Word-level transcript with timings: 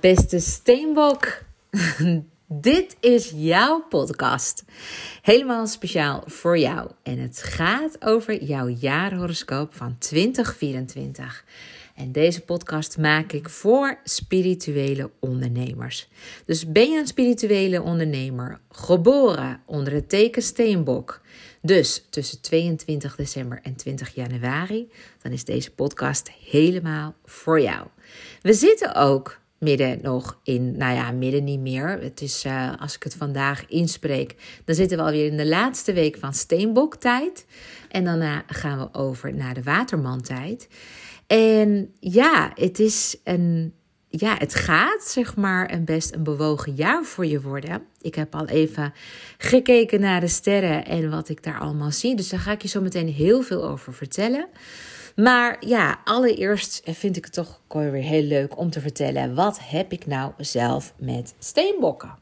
Beste 0.00 0.38
Steenbok. 0.38 1.42
Dit 2.46 2.96
is 3.00 3.32
jouw 3.34 3.84
podcast. 3.88 4.64
Helemaal 5.22 5.66
speciaal 5.66 6.22
voor 6.26 6.58
jou. 6.58 6.90
En 7.02 7.18
het 7.18 7.42
gaat 7.42 8.04
over 8.04 8.42
jouw 8.44 8.68
jaarhoroscoop 8.68 9.74
van 9.74 9.98
2024. 9.98 11.44
En 11.94 12.12
deze 12.12 12.40
podcast 12.40 12.98
maak 12.98 13.32
ik 13.32 13.48
voor 13.48 13.98
spirituele 14.04 15.10
ondernemers. 15.18 16.08
Dus 16.44 16.72
ben 16.72 16.90
je 16.90 16.98
een 16.98 17.06
spirituele 17.06 17.82
ondernemer, 17.82 18.60
geboren 18.70 19.62
onder 19.66 19.92
het 19.92 20.08
teken 20.08 20.42
Steenbok, 20.42 21.20
dus 21.62 22.04
tussen 22.10 22.40
22 22.40 23.16
december 23.16 23.60
en 23.62 23.76
20 23.76 24.14
januari, 24.14 24.90
dan 25.22 25.32
is 25.32 25.44
deze 25.44 25.70
podcast 25.70 26.30
helemaal 26.44 27.14
voor 27.24 27.60
jou. 27.60 27.86
We 28.42 28.52
zitten 28.52 28.94
ook 28.94 29.39
midden 29.60 29.98
nog 30.02 30.40
in, 30.42 30.76
nou 30.76 30.94
ja, 30.94 31.10
midden 31.12 31.44
niet 31.44 31.60
meer. 31.60 31.88
Het 31.88 32.20
is, 32.20 32.44
uh, 32.44 32.72
als 32.78 32.94
ik 32.94 33.02
het 33.02 33.14
vandaag 33.14 33.66
inspreek, 33.66 34.60
dan 34.64 34.74
zitten 34.74 34.98
we 34.98 35.04
alweer 35.04 35.26
in 35.26 35.36
de 35.36 35.46
laatste 35.46 35.92
week 35.92 36.16
van 36.18 36.34
Steenboktijd. 36.34 37.46
En 37.88 38.04
daarna 38.04 38.42
gaan 38.46 38.78
we 38.78 38.98
over 38.98 39.34
naar 39.34 39.54
de 39.54 39.62
Watermantijd. 39.62 40.68
En 41.26 41.94
ja, 42.00 42.50
het 42.54 42.78
is 42.78 43.16
een, 43.24 43.74
ja, 44.08 44.36
het 44.38 44.54
gaat 44.54 45.02
zeg 45.02 45.36
maar 45.36 45.72
een 45.72 45.84
best 45.84 46.14
een 46.14 46.22
bewogen 46.22 46.74
jaar 46.74 47.04
voor 47.04 47.26
je 47.26 47.40
worden. 47.40 47.82
Ik 48.00 48.14
heb 48.14 48.34
al 48.34 48.46
even 48.46 48.92
gekeken 49.38 50.00
naar 50.00 50.20
de 50.20 50.28
sterren 50.28 50.86
en 50.86 51.10
wat 51.10 51.28
ik 51.28 51.42
daar 51.42 51.60
allemaal 51.60 51.92
zie. 51.92 52.16
Dus 52.16 52.28
daar 52.28 52.40
ga 52.40 52.52
ik 52.52 52.62
je 52.62 52.68
zo 52.68 52.80
meteen 52.80 53.08
heel 53.08 53.42
veel 53.42 53.68
over 53.68 53.94
vertellen. 53.94 54.46
Maar 55.22 55.56
ja, 55.66 56.00
allereerst 56.04 56.82
vind 56.84 57.16
ik 57.16 57.24
het 57.24 57.32
toch 57.32 57.60
weer 57.68 57.92
heel 57.92 58.22
leuk 58.22 58.58
om 58.58 58.70
te 58.70 58.80
vertellen. 58.80 59.34
Wat 59.34 59.58
heb 59.62 59.92
ik 59.92 60.06
nou 60.06 60.32
zelf 60.36 60.94
met 60.96 61.34
steenbokken? 61.38 62.18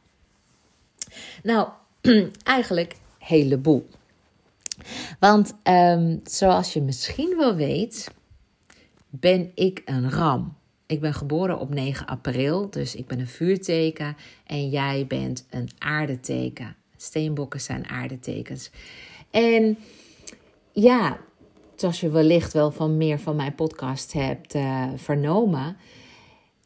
Nou, 1.42 1.68
eigenlijk 2.42 2.92
een 2.92 3.26
heleboel. 3.26 3.88
Want 5.18 5.54
um, 5.62 6.20
zoals 6.24 6.72
je 6.72 6.82
misschien 6.82 7.36
wel 7.36 7.54
weet, 7.54 8.10
ben 9.10 9.50
ik 9.54 9.82
een 9.84 10.10
ram. 10.10 10.56
Ik 10.86 11.00
ben 11.00 11.14
geboren 11.14 11.58
op 11.58 11.74
9 11.74 12.06
april, 12.06 12.70
dus 12.70 12.94
ik 12.94 13.06
ben 13.06 13.20
een 13.20 13.28
vuurteken 13.28 14.16
en 14.46 14.68
jij 14.68 15.04
bent 15.06 15.46
een 15.50 15.68
aardeteken. 15.78 16.76
Steenbokken 16.96 17.60
zijn 17.60 17.88
aardetekens. 17.88 18.70
En 19.30 19.78
ja, 20.72 21.18
zoals 21.80 22.00
je 22.00 22.08
wellicht 22.08 22.52
wel 22.52 22.70
van 22.70 22.96
meer 22.96 23.18
van 23.18 23.36
mijn 23.36 23.54
podcast 23.54 24.12
hebt 24.12 24.54
uh, 24.54 24.88
vernomen, 24.96 25.76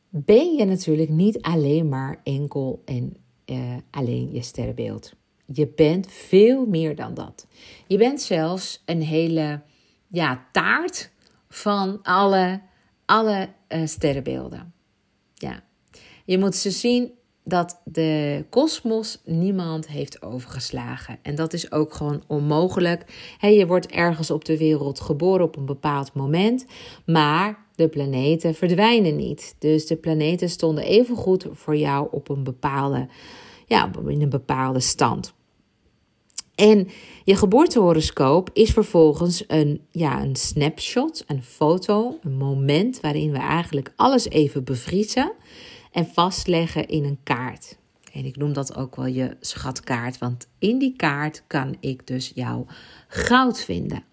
ben 0.08 0.54
je 0.54 0.64
natuurlijk 0.64 1.08
niet 1.08 1.42
alleen 1.42 1.88
maar 1.88 2.20
enkel 2.22 2.82
en 2.84 3.16
uh, 3.46 3.76
alleen 3.90 4.32
je 4.32 4.42
sterrenbeeld. 4.42 5.12
Je 5.46 5.68
bent 5.68 6.06
veel 6.06 6.66
meer 6.66 6.96
dan 6.96 7.14
dat. 7.14 7.46
Je 7.86 7.98
bent 7.98 8.20
zelfs 8.20 8.82
een 8.84 9.02
hele 9.02 9.62
ja, 10.08 10.46
taart 10.52 11.10
van 11.48 12.02
alle, 12.02 12.60
alle 13.04 13.48
uh, 13.68 13.86
sterrenbeelden. 13.86 14.72
Ja. 15.34 15.62
Je 16.24 16.38
moet 16.38 16.54
ze 16.54 16.70
zien 16.70 17.12
dat 17.44 17.80
de 17.84 18.44
kosmos 18.50 19.20
niemand 19.24 19.88
heeft 19.88 20.22
overgeslagen. 20.22 21.18
En 21.22 21.34
dat 21.34 21.52
is 21.52 21.72
ook 21.72 21.94
gewoon 21.94 22.22
onmogelijk. 22.26 23.04
je 23.40 23.66
wordt 23.66 23.86
ergens 23.86 24.30
op 24.30 24.44
de 24.44 24.58
wereld 24.58 25.00
geboren 25.00 25.44
op 25.44 25.56
een 25.56 25.66
bepaald 25.66 26.14
moment, 26.14 26.66
maar 27.06 27.66
de 27.74 27.88
planeten 27.88 28.54
verdwijnen 28.54 29.16
niet. 29.16 29.54
Dus 29.58 29.86
de 29.86 29.96
planeten 29.96 30.50
stonden 30.50 30.84
even 30.84 31.16
goed 31.16 31.46
voor 31.52 31.76
jou 31.76 32.08
op 32.10 32.28
een 32.28 32.44
bepaalde, 32.44 33.08
ja, 33.66 33.90
in 34.06 34.22
een 34.22 34.28
bepaalde 34.28 34.80
stand. 34.80 35.34
En 36.54 36.88
je 37.24 37.36
geboortehoroscoop 37.36 38.50
is 38.52 38.70
vervolgens 38.70 39.44
een, 39.46 39.80
ja, 39.90 40.22
een 40.22 40.36
snapshot, 40.36 41.24
een 41.26 41.42
foto, 41.42 42.18
een 42.22 42.36
moment 42.36 43.00
waarin 43.00 43.32
we 43.32 43.38
eigenlijk 43.38 43.92
alles 43.96 44.28
even 44.28 44.64
bevriezen 44.64 45.32
en 45.92 46.06
vastleggen 46.06 46.88
in 46.88 47.04
een 47.04 47.18
kaart. 47.22 47.76
En 48.12 48.24
ik 48.24 48.36
noem 48.36 48.52
dat 48.52 48.76
ook 48.76 48.96
wel 48.96 49.06
je 49.06 49.36
schatkaart, 49.40 50.18
want 50.18 50.48
in 50.58 50.78
die 50.78 50.96
kaart 50.96 51.42
kan 51.46 51.76
ik 51.80 52.06
dus 52.06 52.32
jouw 52.34 52.66
goud 53.08 53.60
vinden. 53.60 54.04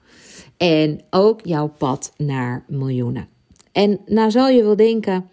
En 0.57 1.01
ook 1.09 1.45
jouw 1.45 1.67
pad 1.67 2.13
naar 2.17 2.63
miljoenen. 2.67 3.28
En 3.72 4.00
nou 4.06 4.31
zal 4.31 4.50
je 4.50 4.63
wel 4.63 4.75
denken, 4.75 5.29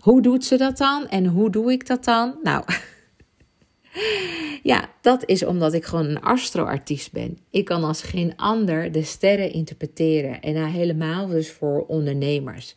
hoe 0.00 0.22
doet 0.22 0.44
ze 0.44 0.56
dat 0.56 0.78
dan? 0.78 1.08
En 1.08 1.26
hoe 1.26 1.50
doe 1.50 1.72
ik 1.72 1.86
dat 1.86 2.04
dan? 2.04 2.38
Nou, 2.42 2.64
ja, 4.72 4.88
dat 5.00 5.28
is 5.28 5.44
omdat 5.44 5.74
ik 5.74 5.84
gewoon 5.84 6.06
een 6.06 6.22
astroartiest 6.22 7.12
ben. 7.12 7.38
Ik 7.50 7.64
kan 7.64 7.84
als 7.84 8.02
geen 8.02 8.36
ander 8.36 8.92
de 8.92 9.02
sterren 9.02 9.52
interpreteren. 9.52 10.40
En 10.40 10.54
nou 10.54 10.68
helemaal 10.68 11.26
dus 11.26 11.50
voor 11.50 11.86
ondernemers. 11.86 12.76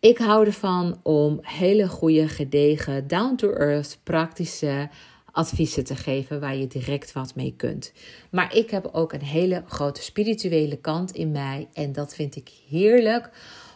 Ik 0.00 0.18
hou 0.18 0.46
ervan 0.46 1.00
om 1.02 1.38
hele 1.42 1.88
goede, 1.88 2.28
gedegen, 2.28 3.06
down-to-earth, 3.06 3.98
praktische 4.02 4.88
adviezen 5.32 5.84
te 5.84 5.96
geven 5.96 6.40
waar 6.40 6.56
je 6.56 6.66
direct 6.66 7.12
wat 7.12 7.34
mee 7.34 7.54
kunt. 7.56 7.92
Maar 8.30 8.56
ik 8.56 8.70
heb 8.70 8.88
ook 8.92 9.12
een 9.12 9.22
hele 9.22 9.62
grote 9.66 10.02
spirituele 10.02 10.76
kant 10.76 11.12
in 11.12 11.32
mij 11.32 11.68
en 11.72 11.92
dat 11.92 12.14
vind 12.14 12.36
ik 12.36 12.50
heerlijk, 12.68 13.30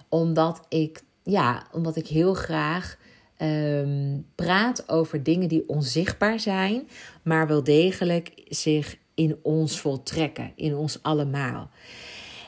omdat 0.08 0.60
ik, 0.68 1.02
ja, 1.22 1.66
omdat 1.72 1.96
ik 1.96 2.06
heel 2.06 2.34
graag 2.34 2.98
ehm, 3.36 4.18
praat 4.34 4.88
over 4.88 5.22
dingen 5.22 5.48
die 5.48 5.68
onzichtbaar 5.68 6.40
zijn, 6.40 6.88
maar 7.22 7.46
wel 7.46 7.64
degelijk 7.64 8.32
zich 8.48 8.96
in 9.14 9.38
ons 9.42 9.80
voltrekken, 9.80 10.52
in 10.54 10.74
ons 10.74 10.98
allemaal. 11.02 11.70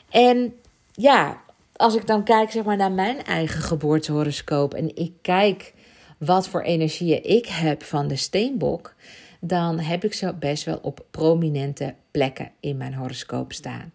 En 0.09 0.53
ja, 0.91 1.43
als 1.75 1.95
ik 1.95 2.07
dan 2.07 2.23
kijk 2.23 2.51
zeg 2.51 2.63
maar, 2.63 2.77
naar 2.77 2.91
mijn 2.91 3.23
eigen 3.23 3.61
geboortehoroscoop 3.61 4.73
en 4.73 4.95
ik 4.95 5.13
kijk 5.21 5.73
wat 6.17 6.47
voor 6.47 6.61
energieën 6.61 7.23
ik 7.23 7.45
heb 7.45 7.83
van 7.83 8.07
de 8.07 8.15
steenbok, 8.15 8.95
dan 9.39 9.79
heb 9.79 10.03
ik 10.03 10.13
ze 10.13 10.33
best 10.33 10.63
wel 10.63 10.79
op 10.81 11.05
prominente 11.11 11.95
plekken 12.11 12.51
in 12.59 12.77
mijn 12.77 12.93
horoscoop 12.93 13.53
staan. 13.53 13.93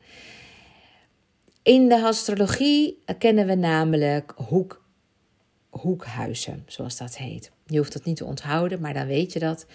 In 1.62 1.88
de 1.88 2.02
astrologie 2.02 3.02
kennen 3.18 3.46
we 3.46 3.54
namelijk 3.54 4.32
hoek, 4.36 4.82
hoekhuizen, 5.70 6.64
zoals 6.66 6.96
dat 6.96 7.16
heet. 7.16 7.50
Je 7.66 7.78
hoeft 7.78 7.92
dat 7.92 8.04
niet 8.04 8.16
te 8.16 8.24
onthouden, 8.24 8.80
maar 8.80 8.94
dan 8.94 9.06
weet 9.06 9.32
je 9.32 9.38
dat. 9.38 9.66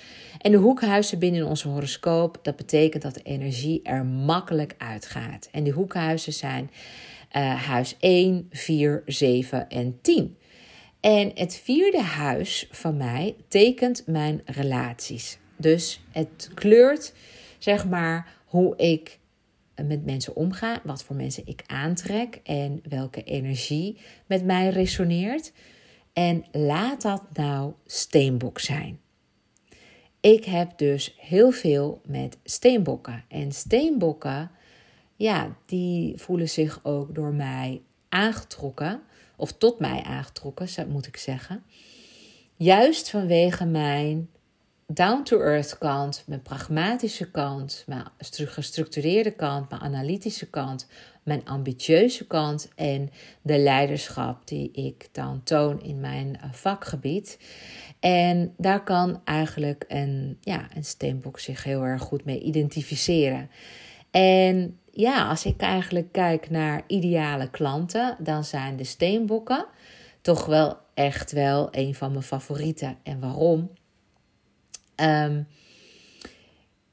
En 0.42 0.52
de 0.52 0.58
hoekhuizen 0.58 1.20
binnen 1.20 1.46
onze 1.46 1.68
horoscoop, 1.68 2.40
dat 2.42 2.56
betekent 2.56 3.04
dat 3.04 3.14
de 3.14 3.22
energie 3.24 3.80
er 3.84 4.06
makkelijk 4.06 4.76
uitgaat. 4.78 5.48
En 5.52 5.64
die 5.64 5.74
hoekhuizen 5.74 6.34
zijn 6.34 6.70
uh, 7.38 7.66
huis 7.68 7.96
1, 8.00 8.48
4, 8.52 9.02
7 9.06 9.70
en 9.70 10.02
10. 10.02 10.38
En 11.00 11.32
het 11.34 11.56
vierde 11.56 12.02
huis 12.02 12.68
van 12.72 12.98
mij 12.98 13.36
tekent 13.48 14.04
mijn 14.08 14.42
relaties. 14.46 15.38
Dus 15.58 16.02
het 16.12 16.50
kleurt, 16.54 17.14
zeg 17.58 17.88
maar, 17.88 18.34
hoe 18.46 18.76
ik 18.78 19.20
met 19.84 20.06
mensen 20.06 20.36
omga, 20.36 20.82
wat 20.84 21.04
voor 21.04 21.16
mensen 21.16 21.46
ik 21.46 21.64
aantrek 21.68 22.40
en 22.44 22.82
welke 22.90 23.24
energie 23.24 23.98
met 24.26 24.46
mij 24.46 24.70
resoneert. 24.70 25.52
En 26.14 26.46
laat 26.52 27.02
dat 27.02 27.24
nou 27.34 27.74
steenbok 27.86 28.60
zijn. 28.60 29.00
Ik 30.20 30.46
heb 30.46 30.78
dus 30.78 31.16
heel 31.20 31.52
veel 31.52 32.02
met 32.06 32.38
steenbokken. 32.44 33.24
En 33.28 33.52
steenbokken 33.52 34.52
ja, 35.16 35.56
die 35.66 36.18
voelen 36.18 36.50
zich 36.50 36.80
ook 36.84 37.16
door 37.16 37.34
mij 37.34 37.82
aangetrokken, 38.10 39.02
of 39.38 39.54
tot 39.54 39.80
mij 39.80 40.04
aangetrokken, 40.04 40.90
moet 40.90 41.08
ik 41.08 41.18
zeggen. 41.18 41.64
Juist 42.56 43.10
vanwege 43.10 43.66
mijn 43.66 44.30
down-to-earth 44.88 45.78
kant, 45.78 46.24
mijn 46.28 46.42
pragmatische 46.42 47.32
kant, 47.32 47.84
mijn 47.88 48.06
gestructureerde 48.20 49.32
kant, 49.32 49.70
mijn 49.70 49.82
analytische 49.82 50.50
kant, 50.50 50.88
mijn 51.24 51.46
ambitieuze 51.46 52.28
kant 52.28 52.70
en 52.76 53.10
de 53.42 53.58
leiderschap 53.58 54.48
die 54.48 54.72
ik 54.72 55.10
dan 55.12 55.44
toon 55.44 55.82
in 55.82 56.00
mijn 56.00 56.38
eh, 56.42 56.54
vakgebied. 56.54 57.40
En 58.00 58.54
daar 58.58 58.84
kan 58.84 59.22
eigenlijk 59.24 59.86
een, 59.88 60.38
ja, 60.42 60.68
een 60.76 60.86
steenbok 60.86 61.40
zich 61.40 61.64
heel 61.64 61.84
erg 61.84 62.02
goed 62.02 62.26
mee 62.26 62.40
identificeren. 62.40 63.50
En 64.16 64.80
ja, 64.92 65.28
als 65.28 65.46
ik 65.46 65.62
eigenlijk 65.62 66.12
kijk 66.12 66.50
naar 66.50 66.84
ideale 66.88 67.50
klanten, 67.50 68.16
dan 68.20 68.44
zijn 68.44 68.76
de 68.76 68.84
steenbokken 68.84 69.66
toch 70.22 70.46
wel 70.46 70.78
echt 70.94 71.32
wel 71.32 71.68
een 71.72 71.96
van 71.96 72.12
mijn 72.12 72.24
favorieten. 72.24 72.98
En 73.04 73.20
waarom? 73.20 73.72
Ehm, 74.96 75.42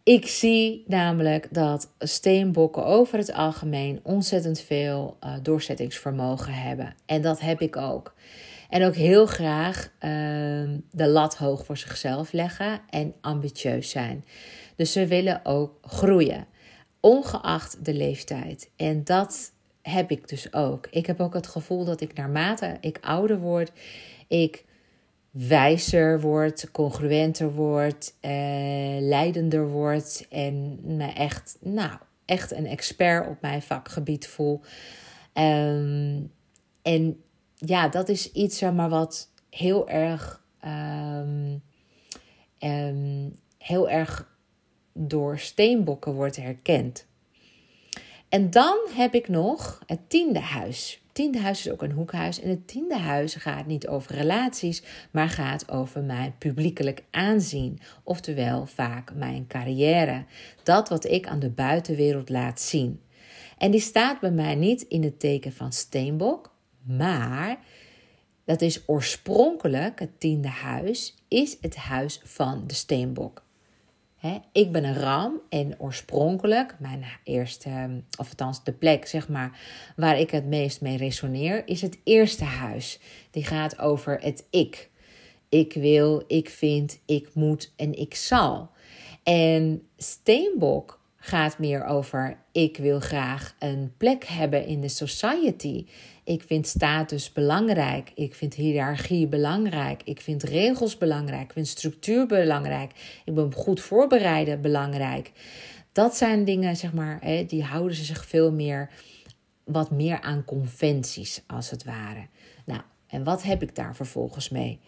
ik 0.02 0.26
zie 0.26 0.84
namelijk 0.86 1.48
dat 1.50 1.92
steenbokken 1.98 2.84
over 2.84 3.18
het 3.18 3.32
algemeen 3.32 4.00
ontzettend 4.02 4.60
veel 4.60 5.16
uh, 5.24 5.34
doorzettingsvermogen 5.42 6.52
hebben. 6.52 6.94
En 7.06 7.22
dat 7.22 7.40
heb 7.40 7.60
ik 7.60 7.76
ook. 7.76 8.14
En 8.68 8.84
ook 8.84 8.94
heel 8.94 9.26
graag 9.26 9.92
ehm, 9.98 10.78
de 10.90 11.08
lat 11.08 11.36
hoog 11.36 11.64
voor 11.64 11.76
zichzelf 11.76 12.32
leggen 12.32 12.80
en 12.90 13.14
ambitieus 13.20 13.90
zijn. 13.90 14.24
Dus 14.76 14.92
ze 14.92 15.06
willen 15.06 15.40
ook 15.44 15.78
groeien, 15.82 16.46
ongeacht 17.02 17.84
de 17.84 17.94
leeftijd. 17.94 18.70
En 18.76 19.04
dat 19.04 19.52
heb 19.82 20.10
ik 20.10 20.28
dus 20.28 20.52
ook. 20.52 20.86
Ik 20.90 21.06
heb 21.06 21.20
ook 21.20 21.34
het 21.34 21.46
gevoel 21.46 21.84
dat 21.84 22.00
ik 22.00 22.14
naarmate 22.14 22.76
ik 22.80 22.98
ouder 23.00 23.38
word, 23.38 23.72
ik 24.28 24.64
wijzer 25.30 26.20
word, 26.20 26.70
congruenter 26.70 27.52
word, 27.52 28.14
eh, 28.20 28.30
leidender 29.00 29.68
word 29.68 30.26
en 30.30 30.78
me 30.96 31.06
echt, 31.06 31.56
nou, 31.60 31.98
echt 32.24 32.52
een 32.52 32.66
expert 32.66 33.28
op 33.28 33.40
mijn 33.40 33.62
vakgebied 33.62 34.26
voel. 34.26 34.60
Ehm, 35.32 36.20
en 36.82 37.22
ja, 37.54 37.88
dat 37.88 38.08
is 38.08 38.32
iets 38.32 38.58
zeg 38.58 38.72
maar, 38.72 38.88
wat 38.88 39.30
heel 39.50 39.88
erg, 39.88 40.42
um, 40.64 41.62
um, 42.58 43.38
heel 43.58 43.90
erg 43.90 44.31
door 44.92 45.38
steenbokken 45.38 46.14
wordt 46.14 46.36
herkend. 46.36 47.06
En 48.28 48.50
dan 48.50 48.78
heb 48.94 49.14
ik 49.14 49.28
nog 49.28 49.82
het 49.86 50.00
tiende 50.08 50.40
huis. 50.40 51.00
Het 51.04 51.14
tiende 51.14 51.40
huis 51.40 51.66
is 51.66 51.72
ook 51.72 51.82
een 51.82 51.92
hoekhuis. 51.92 52.40
En 52.40 52.48
het 52.48 52.68
tiende 52.68 52.98
huis 52.98 53.34
gaat 53.34 53.66
niet 53.66 53.88
over 53.88 54.14
relaties, 54.14 54.82
maar 55.10 55.28
gaat 55.28 55.70
over 55.70 56.02
mijn 56.02 56.34
publiekelijk 56.38 57.04
aanzien. 57.10 57.78
Oftewel 58.02 58.66
vaak 58.66 59.14
mijn 59.14 59.46
carrière. 59.46 60.24
Dat 60.62 60.88
wat 60.88 61.04
ik 61.04 61.26
aan 61.26 61.38
de 61.38 61.50
buitenwereld 61.50 62.28
laat 62.28 62.60
zien. 62.60 63.00
En 63.58 63.70
die 63.70 63.80
staat 63.80 64.20
bij 64.20 64.30
mij 64.30 64.54
niet 64.54 64.82
in 64.82 65.02
het 65.02 65.20
teken 65.20 65.52
van 65.52 65.72
steenbok, 65.72 66.54
maar 66.82 67.58
dat 68.44 68.60
is 68.60 68.82
oorspronkelijk, 68.86 69.98
het 70.00 70.20
tiende 70.20 70.48
huis, 70.48 71.14
is 71.28 71.56
het 71.60 71.76
huis 71.76 72.20
van 72.24 72.64
de 72.66 72.74
steenbok 72.74 73.42
ik 74.52 74.72
ben 74.72 74.84
een 74.84 74.98
ram 74.98 75.40
en 75.48 75.74
oorspronkelijk, 75.80 76.76
mijn 76.78 77.04
eerste, 77.24 78.02
of 78.18 78.28
althans 78.28 78.64
de 78.64 78.72
plek 78.72 79.06
zeg 79.06 79.28
maar, 79.28 79.60
waar 79.96 80.18
ik 80.18 80.30
het 80.30 80.46
meest 80.46 80.80
mee 80.80 80.96
resoneer, 80.96 81.68
is 81.68 81.80
het 81.80 81.98
eerste 82.04 82.44
huis. 82.44 82.98
Die 83.30 83.44
gaat 83.44 83.78
over 83.78 84.18
het 84.20 84.46
ik. 84.50 84.90
Ik 85.48 85.72
wil, 85.72 86.24
ik 86.26 86.48
vind, 86.48 87.00
ik 87.06 87.34
moet 87.34 87.72
en 87.76 87.98
ik 87.98 88.14
zal. 88.14 88.70
En 89.22 89.86
steenbok 89.96 91.01
gaat 91.24 91.58
meer 91.58 91.84
over 91.84 92.36
ik 92.52 92.76
wil 92.76 93.00
graag 93.00 93.54
een 93.58 93.92
plek 93.96 94.24
hebben 94.24 94.66
in 94.66 94.80
de 94.80 94.88
society. 94.88 95.86
Ik 96.24 96.42
vind 96.42 96.66
status 96.66 97.32
belangrijk. 97.32 98.12
Ik 98.14 98.34
vind 98.34 98.54
hiërarchie 98.54 99.26
belangrijk. 99.26 100.02
Ik 100.04 100.20
vind 100.20 100.42
regels 100.42 100.98
belangrijk. 100.98 101.42
Ik 101.42 101.52
vind 101.52 101.68
structuur 101.68 102.26
belangrijk. 102.26 103.20
Ik 103.24 103.34
ben 103.34 103.54
goed 103.54 103.80
voorbereiden 103.80 104.60
belangrijk. 104.60 105.32
Dat 105.92 106.16
zijn 106.16 106.44
dingen, 106.44 106.76
zeg 106.76 106.92
maar, 106.92 107.20
die 107.46 107.62
houden 107.62 107.96
ze 107.96 108.04
zich 108.04 108.26
veel 108.26 108.52
meer, 108.52 108.90
wat 109.64 109.90
meer 109.90 110.20
aan 110.20 110.44
conventies, 110.44 111.42
als 111.46 111.70
het 111.70 111.84
ware. 111.84 112.26
Nou, 112.64 112.80
en 113.06 113.24
wat 113.24 113.42
heb 113.42 113.62
ik 113.62 113.74
daar 113.74 113.96
vervolgens 113.96 114.48
mee? 114.48 114.80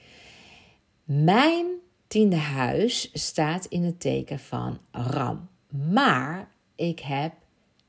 Mijn 1.05 1.67
tiende 2.07 2.37
huis 2.37 3.11
staat 3.13 3.65
in 3.65 3.83
het 3.85 4.01
teken 4.01 4.39
van 4.39 4.79
Ram. 4.91 5.53
Maar 5.93 6.49
ik 6.75 7.01
heb 7.01 7.33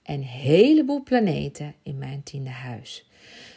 een 0.03 0.23
heleboel 0.23 1.03
planeten 1.03 1.73
in 1.83 1.97
mijn 1.97 2.23
tiende 2.23 2.49
huis. 2.49 3.09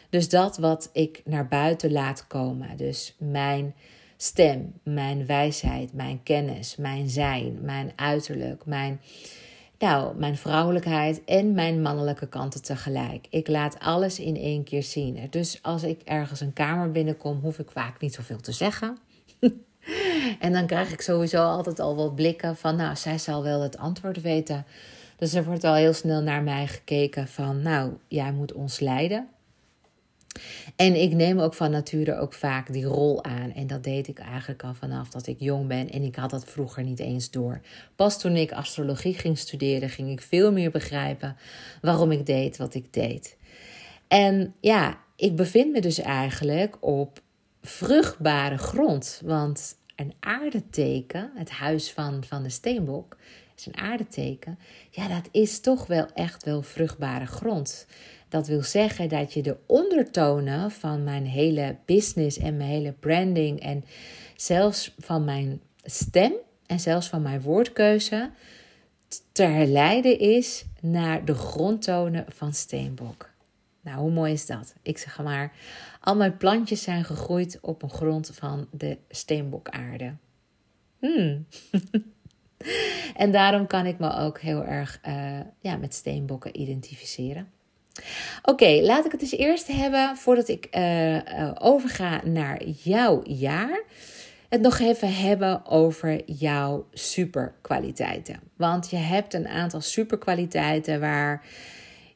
Dus 0.09 0.29
dat 0.29 0.57
wat 0.57 0.89
ik 0.93 1.21
naar 1.25 1.47
buiten 1.47 1.91
laat 1.91 2.27
komen, 2.27 2.77
dus 2.77 3.15
mijn 3.17 3.75
stem, 4.17 4.73
mijn 4.83 5.25
wijsheid, 5.25 5.93
mijn 5.93 6.23
kennis, 6.23 6.75
mijn 6.75 7.09
zijn, 7.09 7.61
mijn 7.61 7.91
uiterlijk, 7.95 8.65
mijn, 8.65 9.01
nou, 9.79 10.15
mijn 10.15 10.37
vrouwelijkheid 10.37 11.23
en 11.25 11.53
mijn 11.53 11.81
mannelijke 11.81 12.27
kanten 12.27 12.61
tegelijk. 12.61 13.27
Ik 13.29 13.47
laat 13.47 13.79
alles 13.79 14.19
in 14.19 14.35
één 14.35 14.63
keer 14.63 14.83
zien. 14.83 15.27
Dus 15.29 15.59
als 15.61 15.83
ik 15.83 16.01
ergens 16.01 16.39
een 16.39 16.53
kamer 16.53 16.91
binnenkom, 16.91 17.39
hoef 17.39 17.59
ik 17.59 17.71
vaak 17.71 18.01
niet 18.01 18.13
zoveel 18.13 18.39
te 18.39 18.51
zeggen. 18.51 18.97
en 20.39 20.53
dan 20.53 20.65
krijg 20.65 20.91
ik 20.91 21.01
sowieso 21.01 21.43
altijd 21.43 21.79
al 21.79 21.95
wat 21.95 22.15
blikken 22.15 22.55
van, 22.55 22.75
nou, 22.75 22.95
zij 22.95 23.17
zal 23.17 23.43
wel 23.43 23.61
het 23.61 23.77
antwoord 23.77 24.21
weten. 24.21 24.65
Dus 25.17 25.33
er 25.33 25.45
wordt 25.45 25.63
al 25.63 25.75
heel 25.75 25.93
snel 25.93 26.21
naar 26.21 26.43
mij 26.43 26.67
gekeken 26.67 27.27
van, 27.27 27.61
nou, 27.61 27.91
jij 28.07 28.31
moet 28.31 28.53
ons 28.53 28.79
leiden. 28.79 29.27
En 30.75 31.01
ik 31.01 31.13
neem 31.13 31.39
ook 31.39 31.53
van 31.53 31.71
nature 31.71 32.17
ook 32.17 32.33
vaak 32.33 32.73
die 32.73 32.85
rol 32.85 33.23
aan. 33.23 33.51
En 33.53 33.67
dat 33.67 33.83
deed 33.83 34.07
ik 34.07 34.19
eigenlijk 34.19 34.63
al 34.63 34.73
vanaf 34.73 35.09
dat 35.09 35.27
ik 35.27 35.39
jong 35.39 35.67
ben. 35.67 35.89
En 35.89 36.03
ik 36.03 36.15
had 36.15 36.29
dat 36.29 36.45
vroeger 36.45 36.83
niet 36.83 36.99
eens 36.99 37.31
door. 37.31 37.61
Pas 37.95 38.19
toen 38.19 38.35
ik 38.35 38.51
astrologie 38.51 39.13
ging 39.13 39.37
studeren, 39.37 39.89
ging 39.89 40.11
ik 40.11 40.21
veel 40.21 40.51
meer 40.51 40.71
begrijpen 40.71 41.37
waarom 41.81 42.11
ik 42.11 42.25
deed 42.25 42.57
wat 42.57 42.73
ik 42.73 42.93
deed. 42.93 43.37
En 44.07 44.53
ja, 44.59 44.97
ik 45.15 45.35
bevind 45.35 45.71
me 45.71 45.81
dus 45.81 45.99
eigenlijk 45.99 46.77
op 46.79 47.21
vruchtbare 47.61 48.57
grond. 48.57 49.21
Want 49.25 49.77
een 49.95 50.13
aardeteken, 50.19 51.31
het 51.35 51.49
huis 51.49 51.91
van, 51.91 52.23
van 52.23 52.43
de 52.43 52.49
steenbok, 52.49 53.17
is 53.57 53.65
een 53.65 53.77
aardeteken. 53.77 54.59
Ja, 54.89 55.07
dat 55.07 55.29
is 55.31 55.59
toch 55.59 55.87
wel 55.87 56.07
echt 56.13 56.43
wel 56.43 56.61
vruchtbare 56.61 57.25
grond. 57.25 57.87
Dat 58.29 58.47
wil 58.47 58.63
zeggen 58.63 59.09
dat 59.09 59.33
je 59.33 59.41
de 59.41 59.57
ondertonen 59.65 60.71
van 60.71 61.03
mijn 61.03 61.25
hele 61.25 61.75
business 61.85 62.37
en 62.37 62.57
mijn 62.57 62.69
hele 62.69 62.91
branding 62.91 63.59
en 63.59 63.85
zelfs 64.35 64.93
van 64.97 65.25
mijn 65.25 65.61
stem 65.83 66.33
en 66.65 66.79
zelfs 66.79 67.07
van 67.07 67.21
mijn 67.21 67.41
woordkeuze 67.41 68.31
te 69.31 69.43
herleiden 69.43 70.19
is 70.19 70.65
naar 70.81 71.25
de 71.25 71.33
grondtonen 71.33 72.25
van 72.27 72.53
steenbok. 72.53 73.29
Nou, 73.81 73.97
hoe 73.97 74.11
mooi 74.11 74.33
is 74.33 74.45
dat? 74.45 74.73
Ik 74.81 74.97
zeg 74.97 75.23
maar, 75.23 75.51
al 75.99 76.15
mijn 76.15 76.37
plantjes 76.37 76.83
zijn 76.83 77.03
gegroeid 77.03 77.57
op 77.61 77.83
een 77.83 77.89
grond 77.89 78.31
van 78.33 78.67
de 78.71 78.97
steenbokaarde. 79.09 80.13
Hmm. 80.99 81.45
en 83.15 83.31
daarom 83.31 83.67
kan 83.67 83.85
ik 83.85 83.99
me 83.99 84.13
ook 84.13 84.39
heel 84.39 84.65
erg 84.65 84.99
uh, 85.07 85.39
ja, 85.59 85.77
met 85.77 85.93
steenbokken 85.93 86.59
identificeren. 86.59 87.51
Oké, 88.41 88.79
laat 88.81 89.05
ik 89.05 89.11
het 89.11 89.21
eens 89.21 89.37
eerst 89.37 89.67
hebben 89.67 90.17
voordat 90.17 90.47
ik 90.47 90.67
uh, 90.77 91.51
overga 91.57 92.21
naar 92.25 92.63
jouw 92.63 93.21
jaar. 93.23 93.83
Het 94.49 94.61
nog 94.61 94.79
even 94.79 95.15
hebben 95.15 95.65
over 95.65 96.21
jouw 96.25 96.87
superkwaliteiten. 96.93 98.39
Want 98.55 98.89
je 98.89 98.95
hebt 98.95 99.33
een 99.33 99.47
aantal 99.47 99.81
superkwaliteiten 99.81 100.99
waar 100.99 101.45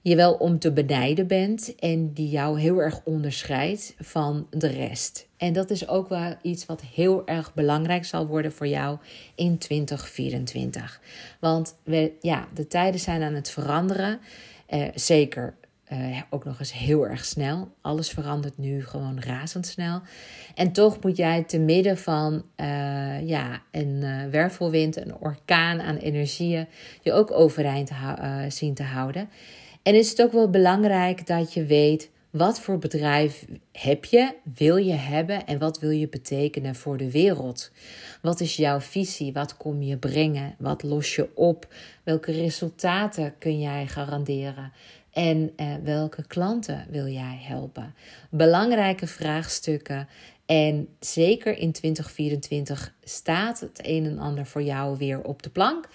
je 0.04 0.16
wel 0.16 0.34
om 0.34 0.60
te 0.60 0.72
benijden 0.72 1.28
bent 1.28 1.76
en 1.76 2.14
die 2.14 2.30
jou 2.30 2.60
heel 2.60 2.80
erg 2.82 3.02
onderscheidt 3.04 3.96
van 4.00 4.48
de 4.50 4.68
rest. 4.68 5.28
En 5.38 5.54
dat 5.54 5.70
is 5.70 5.88
ook 5.88 6.10
wel 6.10 6.36
iets 6.42 6.66
wat 6.66 6.82
heel 6.82 7.28
erg 7.28 7.54
belangrijk 7.54 8.06
zal 8.06 8.28
worden 8.28 8.52
voor 8.52 8.68
jou 8.68 8.98
in 9.36 9.58
2024. 9.58 11.02
Want 11.40 11.76
we, 11.84 12.12
ja, 12.22 12.48
de 12.54 12.68
tijden 12.68 13.00
zijn 13.00 13.22
aan 13.22 13.34
het 13.34 13.50
veranderen. 13.50 14.20
Uh, 14.70 14.88
zeker 14.96 15.56
uh, 15.94 16.22
ook 16.30 16.46
nog 16.46 16.60
eens 16.60 16.74
heel 16.74 17.08
erg 17.08 17.26
snel. 17.26 17.72
Alles 17.82 18.10
verandert 18.10 18.58
nu 18.58 18.86
gewoon 18.86 19.22
razendsnel. 19.22 20.02
En 20.56 20.72
toch 20.72 20.98
moet 21.02 21.18
jij 21.18 21.44
te 21.44 21.60
midden 21.60 21.98
van 21.98 22.34
uh, 22.34 23.28
ja, 23.28 23.62
een 23.72 24.02
uh, 24.02 24.26
wervelwind, 24.32 24.98
een 24.98 25.16
orkaan 25.16 25.82
aan 25.82 25.98
energieën, 25.98 26.68
je 27.02 27.14
ook 27.14 27.32
overeind 27.32 27.90
zien 28.48 28.74
te 28.74 28.84
houden. 28.84 29.30
En 29.84 29.96
is 29.96 30.10
het 30.10 30.22
ook 30.22 30.32
wel 30.32 30.50
belangrijk 30.50 31.28
dat 31.28 31.54
je 31.54 31.66
weet 31.66 32.12
wat 32.30 32.60
voor 32.60 32.78
bedrijf 32.78 33.46
heb 33.72 34.06
je, 34.06 34.36
wil 34.56 34.76
je 34.76 34.94
hebben 34.94 35.46
en 35.46 35.60
wat 35.60 35.80
wil 35.80 35.90
je 35.90 36.08
betekenen 36.08 36.76
voor 36.76 36.98
de 36.98 37.12
wereld? 37.12 37.72
Wat 38.22 38.40
is 38.40 38.56
jouw 38.56 38.80
visie? 38.80 39.34
Wat 39.34 39.58
kom 39.58 39.82
je 39.82 39.98
brengen? 39.98 40.56
Wat 40.60 40.84
los 40.84 41.16
je 41.16 41.36
op? 41.36 41.74
Welke 42.04 42.32
resultaten 42.32 43.38
kun 43.38 43.60
jij 43.60 43.88
garanderen? 43.88 44.72
En 45.12 45.54
eh, 45.56 45.68
welke 45.84 46.28
klanten 46.28 46.86
wil 46.90 47.08
jij 47.08 47.40
helpen? 47.42 47.96
Belangrijke 48.30 49.08
vraagstukken. 49.08 50.08
En 50.46 50.88
zeker 51.00 51.58
in 51.58 51.72
2024 51.72 52.94
staat 53.04 53.60
het 53.60 53.80
een 53.84 54.06
en 54.06 54.20
ander 54.20 54.46
voor 54.46 54.64
jou 54.64 54.98
weer 54.98 55.24
op 55.24 55.44
de 55.44 55.50
plank. 55.50 55.88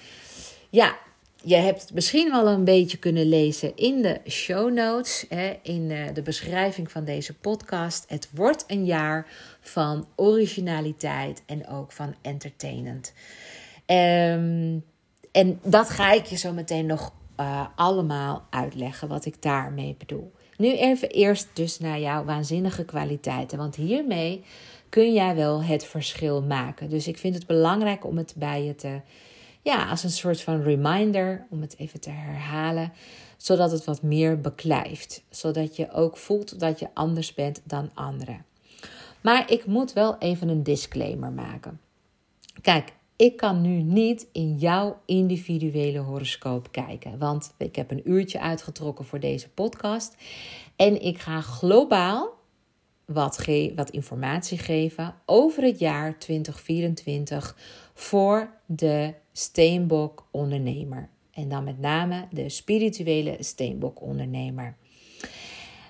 Ja, 0.70 0.96
je 1.42 1.56
hebt 1.56 1.80
het 1.80 1.94
misschien 1.94 2.30
wel 2.30 2.46
een 2.48 2.64
beetje 2.64 2.98
kunnen 2.98 3.28
lezen 3.28 3.76
in 3.76 4.02
de 4.02 4.20
show 4.28 4.72
notes, 4.72 5.24
hè, 5.28 5.58
in 5.62 5.90
eh, 5.90 6.14
de 6.14 6.22
beschrijving 6.22 6.90
van 6.90 7.04
deze 7.04 7.34
podcast. 7.34 8.04
Het 8.08 8.28
wordt 8.34 8.64
een 8.66 8.84
jaar 8.84 9.26
van 9.60 10.06
originaliteit 10.16 11.42
en 11.46 11.68
ook 11.68 11.92
van 11.92 12.14
entertainment. 12.22 13.12
Um, 13.86 14.84
en 15.32 15.60
dat 15.62 15.90
ga 15.90 16.12
ik 16.12 16.26
je 16.26 16.36
zo 16.36 16.52
meteen 16.52 16.86
nog 16.86 17.12
uh, 17.40 17.66
allemaal 17.74 18.46
uitleggen 18.50 19.08
wat 19.08 19.24
ik 19.24 19.42
daarmee 19.42 19.94
bedoel. 19.98 20.32
Nu 20.56 20.76
even 20.76 21.08
eerst 21.08 21.48
dus 21.52 21.78
naar 21.78 22.00
jouw 22.00 22.24
waanzinnige 22.24 22.84
kwaliteiten. 22.84 23.58
Want 23.58 23.76
hiermee 23.76 24.44
kun 24.88 25.12
jij 25.12 25.34
wel 25.34 25.62
het 25.62 25.84
verschil 25.84 26.42
maken. 26.42 26.90
Dus 26.90 27.08
ik 27.08 27.18
vind 27.18 27.34
het 27.34 27.46
belangrijk 27.46 28.04
om 28.04 28.16
het 28.16 28.34
bij 28.36 28.64
je 28.64 28.74
te, 28.74 29.00
ja, 29.68 29.88
als 29.88 30.04
een 30.04 30.10
soort 30.10 30.40
van 30.40 30.62
reminder, 30.62 31.46
om 31.50 31.60
het 31.60 31.78
even 31.78 32.00
te 32.00 32.10
herhalen, 32.10 32.92
zodat 33.36 33.70
het 33.70 33.84
wat 33.84 34.02
meer 34.02 34.40
beklijft. 34.40 35.22
Zodat 35.30 35.76
je 35.76 35.92
ook 35.92 36.16
voelt 36.16 36.60
dat 36.60 36.78
je 36.78 36.88
anders 36.94 37.34
bent 37.34 37.60
dan 37.64 37.90
anderen. 37.94 38.44
Maar 39.20 39.50
ik 39.50 39.66
moet 39.66 39.92
wel 39.92 40.18
even 40.18 40.48
een 40.48 40.62
disclaimer 40.62 41.32
maken. 41.32 41.80
Kijk, 42.60 42.92
ik 43.16 43.36
kan 43.36 43.60
nu 43.60 43.82
niet 43.82 44.26
in 44.32 44.56
jouw 44.56 45.00
individuele 45.04 45.98
horoscoop 45.98 46.72
kijken, 46.72 47.18
want 47.18 47.54
ik 47.58 47.76
heb 47.76 47.90
een 47.90 48.10
uurtje 48.10 48.40
uitgetrokken 48.40 49.04
voor 49.04 49.20
deze 49.20 49.48
podcast 49.48 50.14
en 50.76 51.02
ik 51.02 51.18
ga 51.18 51.40
globaal 51.40 52.36
wat, 53.04 53.38
ge 53.38 53.72
wat 53.76 53.90
informatie 53.90 54.58
geven 54.58 55.14
over 55.26 55.62
het 55.62 55.78
jaar 55.78 56.18
2024 56.18 57.56
voor 57.94 58.56
de 58.70 59.14
Steenbok 59.32 60.26
ondernemer. 60.30 61.08
En 61.30 61.48
dan 61.48 61.64
met 61.64 61.80
name 61.80 62.26
de 62.30 62.48
spirituele 62.48 63.36
Steenbok 63.40 64.02
ondernemer. 64.02 64.76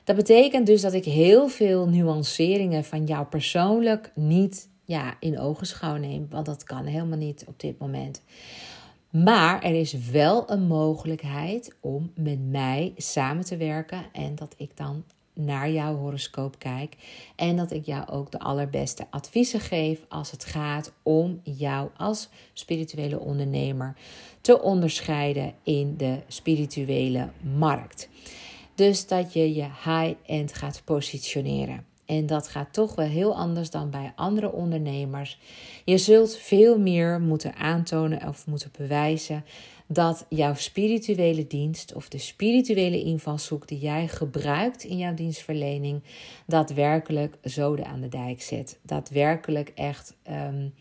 Dat 0.04 0.16
betekent 0.16 0.66
dus 0.66 0.80
dat 0.80 0.92
ik 0.92 1.04
heel 1.04 1.48
veel 1.48 1.88
nuanceringen 1.88 2.84
van 2.84 3.04
jou 3.04 3.26
persoonlijk 3.26 4.12
niet 4.14 4.68
ja, 4.84 5.16
in 5.20 5.38
ogenschouw 5.38 5.96
neem. 5.96 6.26
Want 6.30 6.46
dat 6.46 6.64
kan 6.64 6.84
helemaal 6.84 7.18
niet 7.18 7.44
op 7.46 7.60
dit 7.60 7.78
moment. 7.78 8.22
Maar 9.10 9.62
er 9.62 9.74
is 9.74 9.92
wel 9.92 10.50
een 10.50 10.66
mogelijkheid 10.66 11.76
om 11.80 12.12
met 12.14 12.50
mij 12.50 12.92
samen 12.96 13.44
te 13.44 13.56
werken 13.56 14.04
en 14.12 14.34
dat 14.34 14.54
ik 14.56 14.76
dan 14.76 15.04
naar 15.38 15.70
jouw 15.70 15.96
horoscoop 15.96 16.58
kijk 16.58 16.96
en 17.36 17.56
dat 17.56 17.70
ik 17.70 17.86
jou 17.86 18.08
ook 18.08 18.30
de 18.30 18.38
allerbeste 18.38 19.06
adviezen 19.10 19.60
geef 19.60 20.00
als 20.08 20.30
het 20.30 20.44
gaat 20.44 20.92
om 21.02 21.40
jou 21.42 21.88
als 21.96 22.28
spirituele 22.52 23.18
ondernemer 23.18 23.96
te 24.40 24.62
onderscheiden 24.62 25.54
in 25.62 25.96
de 25.96 26.18
spirituele 26.28 27.28
markt. 27.56 28.08
Dus 28.74 29.06
dat 29.06 29.32
je 29.32 29.54
je 29.54 29.62
high-end 29.84 30.54
gaat 30.54 30.82
positioneren. 30.84 31.86
En 32.08 32.26
dat 32.26 32.48
gaat 32.48 32.72
toch 32.72 32.94
wel 32.94 33.06
heel 33.06 33.36
anders 33.36 33.70
dan 33.70 33.90
bij 33.90 34.12
andere 34.16 34.52
ondernemers. 34.52 35.38
Je 35.84 35.98
zult 35.98 36.36
veel 36.36 36.78
meer 36.78 37.20
moeten 37.20 37.54
aantonen 37.54 38.28
of 38.28 38.46
moeten 38.46 38.70
bewijzen 38.78 39.44
dat 39.88 40.26
jouw 40.28 40.54
spirituele 40.54 41.46
dienst 41.46 41.94
of 41.94 42.08
de 42.08 42.18
spirituele 42.18 43.02
invalshoek 43.02 43.68
die 43.68 43.78
jij 43.78 44.08
gebruikt 44.08 44.84
in 44.84 44.96
jouw 44.96 45.14
dienstverlening 45.14 46.02
daadwerkelijk 46.46 47.36
zoden 47.42 47.86
aan 47.86 48.00
de 48.00 48.08
dijk 48.08 48.42
zet. 48.42 48.78
Daadwerkelijk 48.82 49.72
echt 49.74 50.16
um, 50.30 50.74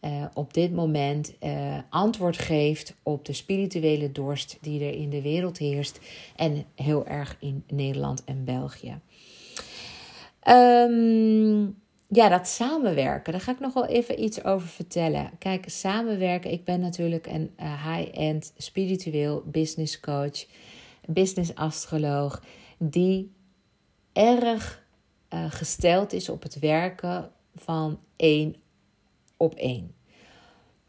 uh, 0.00 0.24
op 0.34 0.54
dit 0.54 0.72
moment 0.72 1.34
uh, 1.42 1.78
antwoord 1.88 2.38
geeft 2.38 2.94
op 3.02 3.24
de 3.24 3.32
spirituele 3.32 4.12
dorst 4.12 4.58
die 4.60 4.84
er 4.84 4.94
in 4.94 5.10
de 5.10 5.22
wereld 5.22 5.58
heerst 5.58 6.00
en 6.36 6.64
heel 6.74 7.06
erg 7.06 7.36
in 7.40 7.64
Nederland 7.68 8.24
en 8.24 8.44
België. 8.44 9.00
Um, 10.48 11.81
ja, 12.14 12.28
dat 12.28 12.48
samenwerken, 12.48 13.32
daar 13.32 13.40
ga 13.40 13.52
ik 13.52 13.60
nog 13.60 13.74
wel 13.74 13.86
even 13.86 14.22
iets 14.22 14.44
over 14.44 14.68
vertellen. 14.68 15.30
Kijk, 15.38 15.64
samenwerken, 15.68 16.50
ik 16.50 16.64
ben 16.64 16.80
natuurlijk 16.80 17.26
een 17.26 17.54
uh, 17.60 17.94
high-end 17.94 18.52
spiritueel 18.56 19.42
business 19.46 20.00
coach, 20.00 20.46
business 21.06 21.54
astroloog, 21.54 22.42
die 22.78 23.32
erg 24.12 24.84
uh, 25.34 25.44
gesteld 25.48 26.12
is 26.12 26.28
op 26.28 26.42
het 26.42 26.58
werken 26.58 27.30
van 27.54 28.00
één 28.16 28.56
op 29.36 29.54
één. 29.54 29.94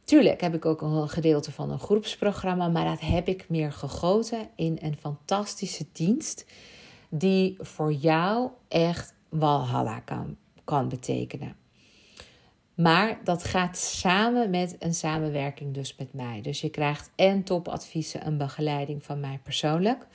Tuurlijk 0.03 0.41
heb 0.41 0.55
ik 0.55 0.65
ook 0.65 0.81
een 0.81 1.09
gedeelte 1.09 1.51
van 1.51 1.71
een 1.71 1.79
groepsprogramma, 1.79 2.67
maar 2.67 2.85
dat 2.85 2.99
heb 2.99 3.27
ik 3.27 3.49
meer 3.49 3.71
gegoten 3.71 4.49
in 4.55 4.77
een 4.81 4.97
fantastische 4.97 5.85
dienst 5.91 6.45
die 7.09 7.57
voor 7.59 7.93
jou 7.93 8.49
echt 8.67 9.13
walhalla 9.29 9.99
kan 9.99 10.37
kan 10.63 10.89
betekenen. 10.89 11.55
Maar 12.75 13.19
dat 13.23 13.43
gaat 13.43 13.77
samen 13.77 14.49
met 14.49 14.75
een 14.79 14.93
samenwerking 14.93 15.73
dus 15.73 15.95
met 15.95 16.13
mij. 16.13 16.41
Dus 16.41 16.61
je 16.61 16.69
krijgt 16.69 17.11
en 17.15 17.43
topadviezen 17.43 18.21
en 18.21 18.37
begeleiding 18.37 19.03
van 19.03 19.19
mij 19.19 19.39
persoonlijk. 19.43 20.07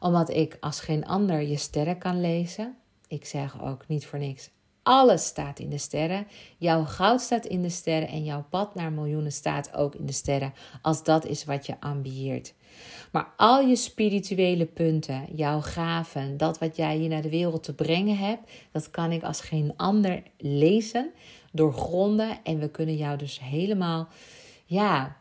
Omdat 0.00 0.30
ik 0.30 0.56
als 0.60 0.80
geen 0.80 1.06
ander 1.06 1.40
je 1.40 1.56
sterren 1.56 1.98
kan 1.98 2.20
lezen. 2.20 2.76
Ik 3.08 3.24
zeg 3.24 3.62
ook 3.62 3.84
niet 3.88 4.06
voor 4.06 4.18
niks. 4.18 4.50
Alles 4.82 5.26
staat 5.26 5.58
in 5.58 5.70
de 5.70 5.78
sterren. 5.78 6.26
Jouw 6.58 6.84
goud 6.84 7.20
staat 7.20 7.46
in 7.46 7.62
de 7.62 7.68
sterren 7.68 8.08
en 8.08 8.24
jouw 8.24 8.44
pad 8.50 8.74
naar 8.74 8.92
miljoenen 8.92 9.32
staat 9.32 9.74
ook 9.74 9.94
in 9.94 10.06
de 10.06 10.12
sterren. 10.12 10.52
Als 10.82 11.04
dat 11.04 11.26
is 11.26 11.44
wat 11.44 11.66
je 11.66 11.80
ambieert. 11.80 12.54
Maar 13.10 13.32
al 13.36 13.60
je 13.60 13.76
spirituele 13.76 14.66
punten, 14.66 15.26
jouw 15.34 15.60
gaven, 15.60 16.36
dat 16.36 16.58
wat 16.58 16.76
jij 16.76 16.96
hier 16.96 17.08
naar 17.08 17.22
de 17.22 17.30
wereld 17.30 17.62
te 17.62 17.74
brengen 17.74 18.16
hebt, 18.16 18.50
dat 18.72 18.90
kan 18.90 19.12
ik 19.12 19.22
als 19.22 19.40
geen 19.40 19.72
ander 19.76 20.22
lezen, 20.38 21.10
doorgronden. 21.52 22.38
En 22.42 22.58
we 22.58 22.68
kunnen 22.68 22.96
jou 22.96 23.18
dus 23.18 23.40
helemaal, 23.40 24.08
ja, 24.64 25.16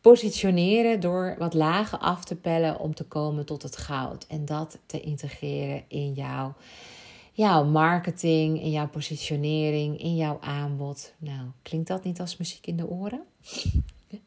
positioneren 0.00 1.00
door 1.00 1.34
wat 1.38 1.54
lagen 1.54 2.00
af 2.00 2.24
te 2.24 2.36
pellen 2.36 2.78
om 2.78 2.94
te 2.94 3.04
komen 3.04 3.46
tot 3.46 3.62
het 3.62 3.76
goud. 3.76 4.26
En 4.26 4.44
dat 4.44 4.78
te 4.86 5.00
integreren 5.00 5.82
in 5.88 6.12
jouw, 6.12 6.54
jouw 7.32 7.64
marketing, 7.64 8.62
in 8.62 8.70
jouw 8.70 8.88
positionering, 8.88 10.00
in 10.00 10.16
jouw 10.16 10.38
aanbod. 10.40 11.12
Nou, 11.18 11.46
klinkt 11.62 11.88
dat 11.88 12.04
niet 12.04 12.20
als 12.20 12.36
muziek 12.36 12.66
in 12.66 12.76
de 12.76 12.88
oren? 12.88 13.22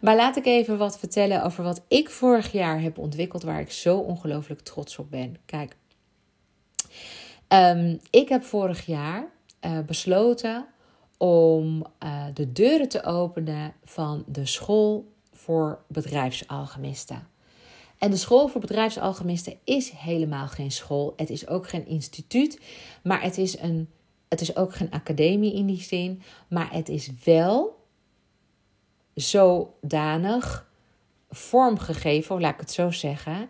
Maar 0.00 0.16
laat 0.16 0.36
ik 0.36 0.46
even 0.46 0.78
wat 0.78 0.98
vertellen 0.98 1.44
over 1.44 1.64
wat 1.64 1.82
ik 1.88 2.10
vorig 2.10 2.52
jaar 2.52 2.80
heb 2.80 2.98
ontwikkeld, 2.98 3.42
waar 3.42 3.60
ik 3.60 3.70
zo 3.70 3.98
ongelooflijk 3.98 4.60
trots 4.60 4.98
op 4.98 5.10
ben. 5.10 5.36
Kijk, 5.44 5.76
um, 7.48 8.00
ik 8.10 8.28
heb 8.28 8.44
vorig 8.44 8.86
jaar 8.86 9.28
uh, 9.60 9.78
besloten 9.86 10.66
om 11.16 11.86
uh, 12.04 12.24
de 12.34 12.52
deuren 12.52 12.88
te 12.88 13.04
openen 13.04 13.72
van 13.84 14.24
de 14.26 14.46
school 14.46 15.12
voor 15.32 15.84
bedrijfsalchemisten. 15.88 17.28
En 17.98 18.10
de 18.10 18.16
school 18.16 18.48
voor 18.48 18.60
bedrijfsalchemisten 18.60 19.56
is 19.64 19.90
helemaal 19.90 20.48
geen 20.48 20.70
school. 20.70 21.12
Het 21.16 21.30
is 21.30 21.48
ook 21.48 21.68
geen 21.68 21.86
instituut, 21.86 22.60
maar 23.02 23.22
het 23.22 23.38
is, 23.38 23.58
een, 23.58 23.88
het 24.28 24.40
is 24.40 24.56
ook 24.56 24.74
geen 24.74 24.90
academie 24.90 25.54
in 25.54 25.66
die 25.66 25.82
zin. 25.82 26.22
Maar 26.48 26.72
het 26.72 26.88
is 26.88 27.10
wel 27.24 27.75
zodanig 29.16 30.70
vormgegeven, 31.30 32.40
laat 32.40 32.54
ik 32.54 32.60
het 32.60 32.70
zo 32.70 32.90
zeggen, 32.90 33.48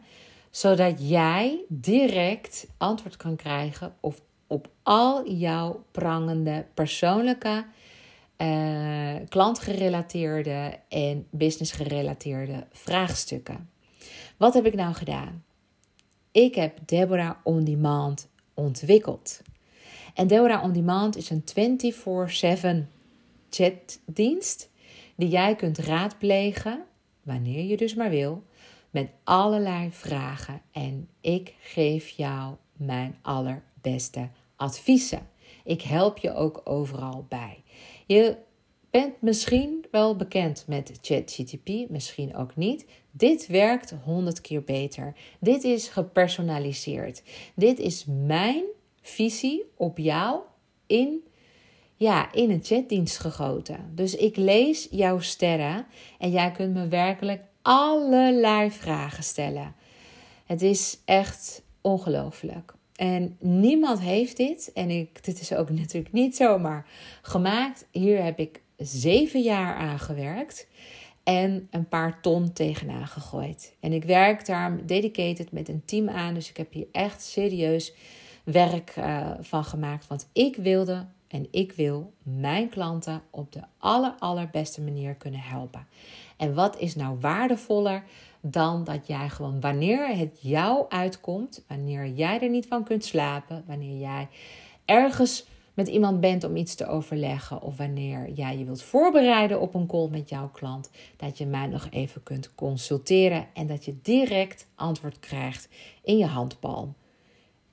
zodat 0.51 1.09
jij 1.09 1.65
direct 1.69 2.67
antwoord 2.77 3.17
kan 3.17 3.37
krijgen 3.37 3.95
op, 4.01 4.69
al 4.83 5.31
jouw 5.31 5.85
prangende 5.91 6.67
persoonlijke, 6.75 7.65
uh, 8.39 9.15
klantgerelateerde 9.29 10.79
en 10.89 11.27
businessgerelateerde 11.31 12.67
vraagstukken. 12.73 13.71
Wat 14.37 14.55
heb 14.55 14.67
ik 14.67 14.75
nou 14.75 14.95
gedaan? 14.95 15.45
Ik 16.31 16.55
heb 16.55 16.79
Deborah 16.87 17.37
On 17.43 17.65
Demand 17.65 18.29
ontwikkeld. 18.55 19.41
En 20.15 20.27
Deborah 20.27 20.63
On 20.63 20.73
Demand 20.73 21.17
is 21.17 21.31
een 21.31 21.45
24/7 21.45 22.89
chatdienst 23.51 24.69
die 25.17 25.29
jij 25.29 25.57
kunt 25.57 25.79
raadplegen, 25.79 26.85
wanneer 27.23 27.65
je 27.65 27.77
dus 27.77 27.95
maar 27.95 28.11
wil, 28.11 28.43
met 28.91 29.11
allerlei 29.25 29.91
vragen. 29.93 30.61
En 30.73 31.09
ik 31.21 31.55
geef 31.61 32.09
jou 32.09 32.55
mijn 32.73 33.17
allerbeste 33.23 34.29
adviezen. 34.57 35.29
Ik 35.65 35.83
help 35.83 36.19
je 36.19 36.35
ook 36.35 36.61
overal 36.65 37.27
bij. 37.29 37.63
Je 38.07 38.37
bent 38.91 39.21
misschien 39.21 39.85
wel 39.91 40.17
bekend 40.17 40.65
met 40.67 40.99
ChatGTP, 41.01 41.69
misschien 41.89 42.37
ook 42.37 42.57
niet. 42.57 42.87
Dit 43.11 43.47
werkt 43.47 43.95
honderd 44.05 44.41
keer 44.41 44.65
beter. 44.65 45.15
Dit 45.41 45.65
is 45.65 45.89
gepersonaliseerd. 45.89 47.23
Dit 47.55 47.79
is 47.79 48.05
mijn 48.09 48.65
visie 49.01 49.65
op 49.77 49.99
jou 49.99 50.41
in 50.87 51.25
ja, 51.97 52.33
in 52.33 52.51
een 52.51 52.65
chatdienst 52.65 53.19
gegoten. 53.19 53.91
Dus 53.95 54.17
ik 54.17 54.37
lees 54.37 54.89
jouw 54.91 55.21
sterren 55.21 55.87
en 56.19 56.31
jij 56.31 56.53
kunt 56.53 56.75
me 56.75 56.89
werkelijk 56.89 57.43
allerlei 57.63 58.71
vragen 58.71 59.25
stellen. 59.25 59.75
Het 60.47 60.63
is 60.63 60.99
echt 61.05 61.63
ongelooflijk. 61.81 62.75
En 62.97 63.37
niemand 63.41 64.01
heeft 64.01 64.37
dit. 64.37 64.71
En 64.75 64.91
ik, 64.91 65.25
dit 65.25 65.41
is 65.41 65.55
ook 65.55 65.71
natuurlijk 65.81 66.13
niet 66.13 66.37
zomaar 66.37 66.87
gemaakt. 67.23 67.87
Hier 67.91 68.23
heb 68.23 68.39
ik 68.39 68.61
zeven 68.77 69.43
jaar 69.43 69.77
aan 69.77 69.99
gewerkt. 69.99 70.67
en 71.23 71.69
een 71.71 71.89
paar 71.89 72.21
ton 72.21 72.53
tegenaan 72.53 73.07
gegooid. 73.07 73.75
En 73.81 73.93
ik 73.93 74.05
werk 74.05 74.47
daar 74.47 74.87
dedicated 74.87 75.53
met 75.53 75.69
een 75.69 75.83
team 75.85 76.09
aan. 76.09 76.35
Dus 76.35 76.51
ik 76.51 76.57
heb 76.57 76.73
hier 76.73 76.87
echt 76.93 77.23
serieus 77.23 77.93
werk 78.45 78.95
uh, 78.99 79.31
van 79.41 79.65
gemaakt. 79.65 80.07
Want 80.07 80.29
ik 80.33 80.57
wilde 80.57 81.07
en 81.29 81.47
ik 81.51 81.73
wil 81.73 82.13
mijn 82.23 82.69
klanten 82.69 83.23
op 83.31 83.53
de 83.53 83.61
aller, 83.79 84.15
allerbeste 84.19 84.81
manier 84.81 85.15
kunnen 85.15 85.41
helpen. 85.41 85.87
En 86.37 86.55
wat 86.55 86.79
is 86.79 86.95
nou 86.95 87.19
waardevoller 87.21 88.03
dan 88.41 88.85
dat 88.85 89.07
jij 89.07 89.29
gewoon 89.29 89.61
wanneer 89.61 90.17
het 90.17 90.39
jou 90.41 90.85
uitkomt, 90.89 91.65
wanneer 91.69 92.09
jij 92.09 92.41
er 92.41 92.51
niet 92.51 92.67
van 92.67 92.85
kunt 92.85 93.05
slapen, 93.05 93.65
wanneer 93.67 93.99
jij 93.99 94.29
ergens 94.85 95.47
met 95.75 95.89
iemand 95.89 96.21
bent 96.21 96.45
om 96.45 96.57
iets 96.57 96.75
te 96.75 96.87
overleggen 96.87 97.63
of 97.63 97.77
wanneer 97.77 98.31
jij 98.31 98.59
je 98.59 98.65
wilt 98.65 98.83
voorbereiden 98.83 99.61
op 99.61 99.75
een 99.75 99.87
call 99.87 100.09
met 100.09 100.29
jouw 100.29 100.51
klant, 100.51 100.91
dat 101.17 101.39
je 101.39 101.47
mij 101.47 101.67
nog 101.67 101.89
even 101.91 102.23
kunt 102.23 102.55
consulteren 102.55 103.47
en 103.55 103.67
dat 103.67 103.85
je 103.85 103.99
direct 104.03 104.67
antwoord 104.75 105.19
krijgt 105.19 105.69
in 106.03 106.19
je 106.19 106.27
handpalm. 106.27 106.95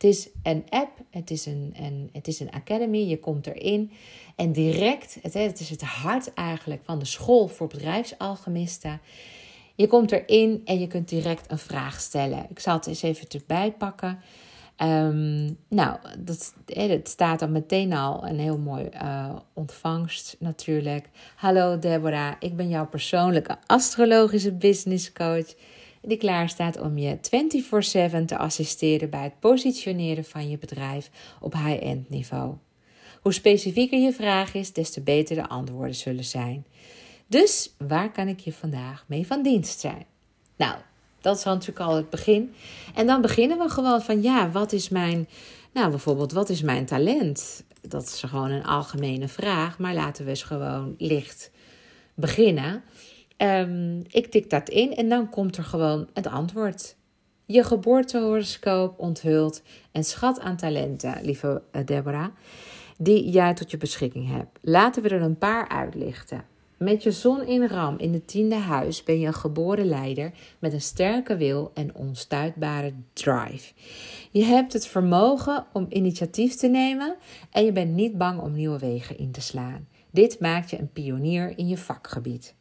Het 0.03 0.11
is 0.11 0.29
een 0.43 0.63
app, 0.69 0.99
het 1.09 1.31
is 1.31 1.45
een, 1.45 1.73
een, 1.77 2.09
het 2.13 2.27
is 2.27 2.39
een 2.39 2.51
academy, 2.51 2.97
je 2.97 3.19
komt 3.19 3.47
erin 3.47 3.91
en 4.35 4.51
direct, 4.51 5.17
het, 5.21 5.33
het 5.33 5.59
is 5.59 5.69
het 5.69 5.81
hart 5.81 6.33
eigenlijk 6.33 6.81
van 6.85 6.99
de 6.99 7.05
school 7.05 7.47
voor 7.47 7.67
bedrijfsalchemisten. 7.67 9.01
Je 9.75 9.87
komt 9.87 10.11
erin 10.11 10.61
en 10.65 10.79
je 10.79 10.87
kunt 10.87 11.09
direct 11.09 11.51
een 11.51 11.57
vraag 11.57 12.01
stellen. 12.01 12.45
Ik 12.49 12.59
zal 12.59 12.75
het 12.75 12.87
eens 12.87 13.01
even 13.01 13.27
erbij 13.29 13.71
pakken. 13.71 14.19
Ehm, 14.75 15.51
nou, 15.67 15.97
dat, 16.19 16.53
het 16.65 17.09
staat 17.09 17.39
dan 17.39 17.51
meteen 17.51 17.93
al 17.93 18.27
een 18.27 18.39
heel 18.39 18.57
mooi 18.57 18.89
uh, 19.03 19.35
ontvangst 19.53 20.35
natuurlijk. 20.39 21.09
Hallo 21.35 21.79
Deborah, 21.79 22.33
ik 22.39 22.55
ben 22.55 22.69
jouw 22.69 22.87
persoonlijke 22.87 23.57
astrologische 23.65 24.53
business 24.53 25.13
coach. 25.13 25.53
Die 26.05 26.17
klaar 26.17 26.49
staat 26.49 26.79
om 26.79 26.97
je 26.97 27.17
24/7 27.21 28.25
te 28.25 28.37
assisteren 28.37 29.09
bij 29.09 29.23
het 29.23 29.39
positioneren 29.39 30.25
van 30.25 30.49
je 30.49 30.57
bedrijf 30.57 31.09
op 31.39 31.53
high-end 31.53 32.09
niveau. 32.09 32.53
Hoe 33.21 33.33
specifieker 33.33 33.99
je 33.99 34.13
vraag 34.13 34.53
is, 34.53 34.73
des 34.73 34.89
te 34.89 35.01
beter 35.01 35.35
de 35.35 35.47
antwoorden 35.47 35.95
zullen 35.95 36.23
zijn. 36.23 36.65
Dus 37.27 37.73
waar 37.77 38.11
kan 38.11 38.27
ik 38.27 38.39
je 38.39 38.53
vandaag 38.53 39.03
mee 39.07 39.27
van 39.27 39.43
dienst 39.43 39.79
zijn? 39.79 40.05
Nou, 40.55 40.75
dat 41.21 41.37
is 41.37 41.43
natuurlijk 41.43 41.79
al 41.79 41.95
het 41.95 42.09
begin. 42.09 42.53
En 42.95 43.07
dan 43.07 43.21
beginnen 43.21 43.57
we 43.57 43.69
gewoon 43.69 44.01
van 44.01 44.21
ja, 44.21 44.51
wat 44.51 44.71
is 44.71 44.89
mijn, 44.89 45.27
nou 45.73 45.89
bijvoorbeeld, 45.89 46.31
wat 46.31 46.49
is 46.49 46.61
mijn 46.61 46.85
talent? 46.85 47.63
Dat 47.81 48.03
is 48.03 48.19
gewoon 48.19 48.51
een 48.51 48.65
algemene 48.65 49.27
vraag, 49.27 49.79
maar 49.79 49.93
laten 49.93 50.23
we 50.23 50.29
eens 50.29 50.43
gewoon 50.43 50.95
licht 50.97 51.51
beginnen. 52.13 52.83
Um, 53.43 54.01
ik 54.07 54.27
tik 54.27 54.49
dat 54.49 54.69
in 54.69 54.95
en 54.95 55.09
dan 55.09 55.29
komt 55.29 55.57
er 55.57 55.63
gewoon 55.63 56.07
het 56.13 56.27
antwoord. 56.27 56.95
Je 57.45 57.63
geboortehoroscoop 57.63 58.99
onthult 58.99 59.61
een 59.91 60.03
schat 60.03 60.39
aan 60.39 60.55
talenten, 60.55 61.17
lieve 61.21 61.61
eh, 61.71 61.85
Deborah, 61.85 62.27
die 62.97 63.29
jij 63.29 63.53
tot 63.53 63.71
je 63.71 63.77
beschikking 63.77 64.27
hebt. 64.29 64.59
Laten 64.61 65.03
we 65.03 65.09
er 65.09 65.21
een 65.21 65.37
paar 65.37 65.67
uitlichten. 65.67 66.45
Met 66.77 67.03
je 67.03 67.11
zon 67.11 67.45
in 67.45 67.67
ram 67.67 67.97
in 67.97 68.13
het 68.13 68.27
tiende 68.27 68.55
huis 68.55 69.03
ben 69.03 69.19
je 69.19 69.27
een 69.27 69.33
geboren 69.33 69.85
leider 69.85 70.31
met 70.59 70.73
een 70.73 70.81
sterke 70.81 71.37
wil 71.37 71.71
en 71.73 71.95
onstuitbare 71.95 72.93
drive. 73.13 73.73
Je 74.31 74.43
hebt 74.43 74.73
het 74.73 74.87
vermogen 74.87 75.65
om 75.73 75.85
initiatief 75.89 76.55
te 76.55 76.67
nemen 76.67 77.15
en 77.51 77.65
je 77.65 77.71
bent 77.71 77.93
niet 77.93 78.17
bang 78.17 78.39
om 78.39 78.53
nieuwe 78.53 78.79
wegen 78.79 79.17
in 79.17 79.31
te 79.31 79.41
slaan. 79.41 79.87
Dit 80.11 80.39
maakt 80.39 80.69
je 80.69 80.79
een 80.79 80.91
pionier 80.91 81.57
in 81.57 81.67
je 81.67 81.77
vakgebied. 81.77 82.55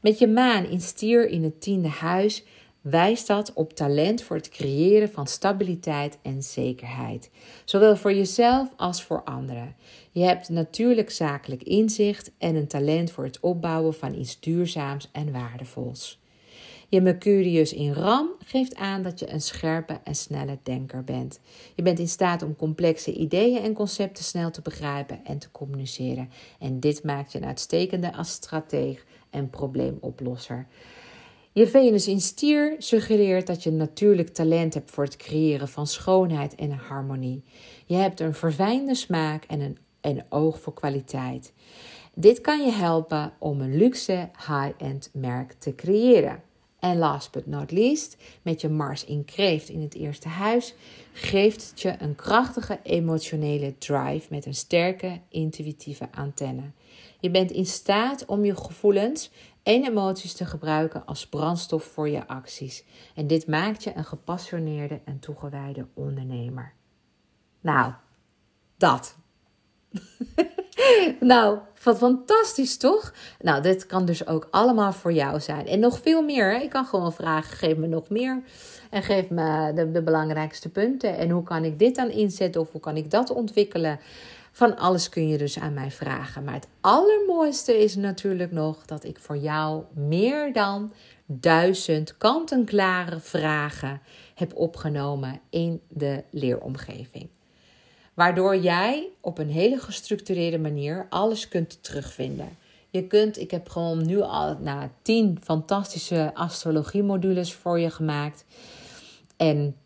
Met 0.00 0.18
je 0.18 0.26
maan 0.26 0.64
in 0.64 0.80
stier 0.80 1.28
in 1.28 1.42
het 1.42 1.60
tiende 1.60 1.88
huis 1.88 2.44
wijst 2.80 3.26
dat 3.26 3.52
op 3.52 3.72
talent 3.72 4.22
voor 4.22 4.36
het 4.36 4.48
creëren 4.48 5.10
van 5.10 5.26
stabiliteit 5.26 6.18
en 6.22 6.42
zekerheid, 6.42 7.30
zowel 7.64 7.96
voor 7.96 8.12
jezelf 8.12 8.68
als 8.76 9.02
voor 9.02 9.22
anderen. 9.24 9.76
Je 10.12 10.22
hebt 10.22 10.48
natuurlijk 10.48 11.10
zakelijk 11.10 11.62
inzicht 11.62 12.30
en 12.38 12.54
een 12.54 12.68
talent 12.68 13.10
voor 13.10 13.24
het 13.24 13.40
opbouwen 13.40 13.94
van 13.94 14.14
iets 14.14 14.40
duurzaams 14.40 15.08
en 15.12 15.32
waardevols. 15.32 16.19
Je 16.90 17.00
Mercurius 17.00 17.72
in 17.72 17.92
Ram 17.92 18.28
geeft 18.44 18.74
aan 18.76 19.02
dat 19.02 19.18
je 19.18 19.32
een 19.32 19.40
scherpe 19.40 20.00
en 20.04 20.14
snelle 20.14 20.58
denker 20.62 21.04
bent. 21.04 21.40
Je 21.74 21.82
bent 21.82 21.98
in 21.98 22.08
staat 22.08 22.42
om 22.42 22.56
complexe 22.56 23.12
ideeën 23.12 23.62
en 23.62 23.72
concepten 23.72 24.24
snel 24.24 24.50
te 24.50 24.60
begrijpen 24.60 25.20
en 25.24 25.38
te 25.38 25.50
communiceren. 25.50 26.30
En 26.58 26.80
dit 26.80 27.04
maakt 27.04 27.32
je 27.32 27.38
een 27.38 27.46
uitstekende 27.46 28.14
als 28.14 28.30
strateeg 28.30 29.04
en 29.30 29.50
probleemoplosser. 29.50 30.66
Je 31.52 31.66
Venus 31.66 32.08
in 32.08 32.20
stier 32.20 32.74
suggereert 32.78 33.46
dat 33.46 33.62
je 33.62 33.70
natuurlijk 33.70 34.28
talent 34.28 34.74
hebt 34.74 34.90
voor 34.90 35.04
het 35.04 35.16
creëren 35.16 35.68
van 35.68 35.86
schoonheid 35.86 36.54
en 36.54 36.70
harmonie. 36.70 37.42
Je 37.86 37.96
hebt 37.96 38.20
een 38.20 38.34
verfijnde 38.34 38.94
smaak 38.94 39.44
en 39.44 39.60
een, 39.60 39.78
een 40.00 40.22
oog 40.28 40.60
voor 40.60 40.74
kwaliteit. 40.74 41.52
Dit 42.14 42.40
kan 42.40 42.64
je 42.64 42.72
helpen 42.72 43.32
om 43.38 43.60
een 43.60 43.76
luxe 43.76 44.28
high-end 44.36 45.10
merk 45.12 45.52
te 45.52 45.74
creëren. 45.74 46.42
En 46.80 46.98
last 46.98 47.32
but 47.32 47.46
not 47.46 47.70
least, 47.70 48.16
met 48.42 48.60
je 48.60 48.68
Mars 48.68 49.04
in 49.04 49.24
Kreeft 49.24 49.68
in 49.68 49.82
het 49.82 49.94
eerste 49.94 50.28
huis, 50.28 50.74
geeft 51.12 51.70
het 51.70 51.80
je 51.80 51.94
een 51.98 52.14
krachtige 52.14 52.78
emotionele 52.82 53.78
drive 53.78 54.26
met 54.30 54.46
een 54.46 54.54
sterke 54.54 55.20
intuïtieve 55.28 56.08
antenne. 56.12 56.70
Je 57.20 57.30
bent 57.30 57.50
in 57.50 57.66
staat 57.66 58.24
om 58.24 58.44
je 58.44 58.56
gevoelens 58.56 59.30
en 59.62 59.84
emoties 59.84 60.32
te 60.32 60.46
gebruiken 60.46 61.06
als 61.06 61.26
brandstof 61.26 61.84
voor 61.84 62.08
je 62.08 62.26
acties. 62.26 62.84
En 63.14 63.26
dit 63.26 63.46
maakt 63.46 63.84
je 63.84 63.96
een 63.96 64.04
gepassioneerde 64.04 65.00
en 65.04 65.18
toegewijde 65.18 65.86
ondernemer. 65.94 66.72
Nou, 67.60 67.92
dat. 68.76 69.16
nou, 71.20 71.58
wat 71.82 71.98
fantastisch 71.98 72.76
toch? 72.76 73.12
Nou, 73.40 73.62
dit 73.62 73.86
kan 73.86 74.04
dus 74.04 74.26
ook 74.26 74.48
allemaal 74.50 74.92
voor 74.92 75.12
jou 75.12 75.40
zijn. 75.40 75.66
En 75.66 75.80
nog 75.80 76.00
veel 76.02 76.22
meer. 76.22 76.62
Ik 76.62 76.70
kan 76.70 76.84
gewoon 76.84 77.12
vragen: 77.12 77.56
geef 77.56 77.76
me 77.76 77.86
nog 77.86 78.08
meer. 78.08 78.42
En 78.90 79.02
geef 79.02 79.30
me 79.30 79.72
de, 79.74 79.90
de 79.90 80.02
belangrijkste 80.02 80.68
punten. 80.68 81.16
En 81.16 81.30
hoe 81.30 81.42
kan 81.42 81.64
ik 81.64 81.78
dit 81.78 81.94
dan 81.94 82.10
inzetten 82.10 82.60
of 82.60 82.72
hoe 82.72 82.80
kan 82.80 82.96
ik 82.96 83.10
dat 83.10 83.30
ontwikkelen? 83.30 84.00
Van 84.52 84.76
alles 84.76 85.08
kun 85.08 85.28
je 85.28 85.38
dus 85.38 85.58
aan 85.58 85.74
mij 85.74 85.90
vragen. 85.90 86.44
Maar 86.44 86.54
het 86.54 86.68
allermooiste 86.80 87.82
is 87.82 87.96
natuurlijk 87.96 88.52
nog 88.52 88.84
dat 88.84 89.04
ik 89.04 89.18
voor 89.18 89.36
jou 89.36 89.84
meer 89.94 90.52
dan 90.52 90.92
duizend 91.26 92.16
kant-en-klare 92.16 93.20
vragen 93.20 94.00
heb 94.34 94.56
opgenomen 94.56 95.40
in 95.50 95.80
de 95.88 96.24
leeromgeving. 96.30 97.28
Waardoor 98.20 98.56
jij 98.56 99.08
op 99.20 99.38
een 99.38 99.50
hele 99.50 99.78
gestructureerde 99.78 100.58
manier 100.58 101.06
alles 101.10 101.48
kunt 101.48 101.82
terugvinden. 101.82 102.48
Je 102.90 103.06
kunt, 103.06 103.38
ik 103.38 103.50
heb 103.50 103.68
gewoon 103.68 104.06
nu 104.06 104.20
al 104.20 104.56
nou, 104.58 104.88
tien 105.02 105.38
fantastische 105.42 106.30
astrologie-modules 106.34 107.52
voor 107.52 107.78
je 107.78 107.90
gemaakt. 107.90 108.44
En 109.36 109.76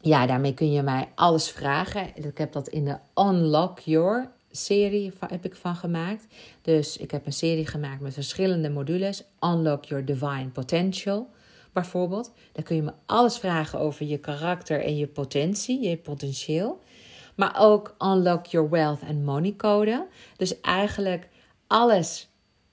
ja, 0.00 0.26
daarmee 0.26 0.54
kun 0.54 0.72
je 0.72 0.82
mij 0.82 1.08
alles 1.14 1.50
vragen. 1.50 2.10
Ik 2.14 2.38
heb 2.38 2.52
dat 2.52 2.68
in 2.68 2.84
de 2.84 2.96
Unlock 3.14 3.78
Your 3.78 4.30
serie 4.50 5.12
heb 5.28 5.44
ik 5.44 5.56
van 5.56 5.76
gemaakt. 5.76 6.26
Dus 6.62 6.96
ik 6.96 7.10
heb 7.10 7.26
een 7.26 7.32
serie 7.32 7.66
gemaakt 7.66 8.00
met 8.00 8.14
verschillende 8.14 8.70
modules. 8.70 9.24
Unlock 9.40 9.84
Your 9.84 10.04
Divine 10.04 10.48
Potential 10.52 11.28
bijvoorbeeld. 11.72 12.32
Daar 12.52 12.64
kun 12.64 12.76
je 12.76 12.82
me 12.82 12.92
alles 13.06 13.38
vragen 13.38 13.78
over 13.78 14.06
je 14.06 14.18
karakter 14.18 14.84
en 14.84 14.96
je 14.96 15.06
potentie, 15.06 15.88
je 15.88 15.96
potentieel. 15.96 16.80
Maar 17.38 17.54
ook 17.58 17.94
Unlock 17.98 18.46
Your 18.46 18.70
Wealth 18.70 19.00
and 19.08 19.24
Money 19.24 19.54
Code. 19.56 20.06
Dus 20.36 20.60
eigenlijk 20.60 21.28
alles 21.66 22.28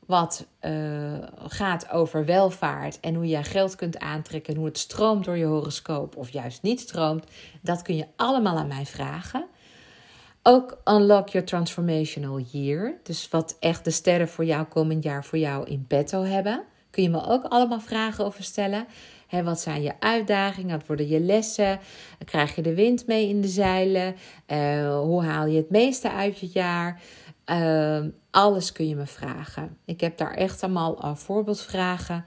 wat 0.06 0.46
uh, 0.62 1.18
gaat 1.48 1.90
over 1.90 2.26
welvaart 2.26 3.00
en 3.00 3.16
hoe 3.16 3.28
jij 3.28 3.44
geld 3.44 3.76
kunt 3.76 4.00
aantrekken 4.00 4.54
en 4.54 4.60
hoe 4.60 4.68
het 4.68 4.78
stroomt 4.78 5.26
door 5.26 5.38
je 5.38 5.46
horoscoop 5.46 6.16
of 6.16 6.30
juist 6.30 6.62
niet 6.62 6.80
stroomt, 6.80 7.26
dat 7.62 7.82
kun 7.82 7.96
je 7.96 8.08
allemaal 8.16 8.58
aan 8.58 8.68
mij 8.68 8.86
vragen. 8.86 9.46
Ook 10.44 10.78
Unlock 10.86 11.30
Your 11.30 11.48
Transformational 11.48 12.40
Year, 12.40 12.94
dus 13.04 13.30
wat 13.30 13.58
echt 13.60 13.84
de 13.84 13.92
sterren 13.92 14.30
voor 14.30 14.46
jou 14.46 14.66
komend 14.66 15.04
jaar 15.04 15.26
voor 15.26 15.38
jou 15.38 15.68
in 15.68 15.86
petto 15.88 16.24
hebben, 16.24 16.64
kun 16.90 17.04
je 17.04 17.10
me 17.10 17.26
ook 17.26 17.44
allemaal 17.44 17.80
vragen 17.80 18.26
over 18.26 18.44
stellen. 18.44 18.88
Wat 19.44 19.60
zijn 19.60 19.82
je 19.82 19.94
uitdagingen? 20.00 20.78
Wat 20.78 20.88
worden 20.88 21.08
je 21.08 21.20
lessen? 21.20 21.80
Krijg 22.26 22.56
je 22.56 22.62
de 22.62 22.76
wind 22.76 23.08
mee 23.08 23.30
in 23.30 23.42
de 23.42 23.48
zeilen? 23.48 24.16
Uh, 24.48 25.00
hoe 25.00 25.24
haal 25.24 25.46
je 25.46 25.58
het 25.58 25.70
meeste 25.70 26.12
uit 26.12 26.40
je 26.40 26.50
jaar? 26.54 27.02
Uh, 27.46 28.00
alles 28.32 28.72
kun 28.72 28.88
je 28.88 28.96
me 28.96 29.06
vragen. 29.06 29.78
Ik 29.86 30.02
heb 30.02 30.18
daar 30.18 30.34
echt 30.34 30.64
allemaal 30.64 30.98
uh, 31.04 31.16
voorbeeldvragen 31.16 32.26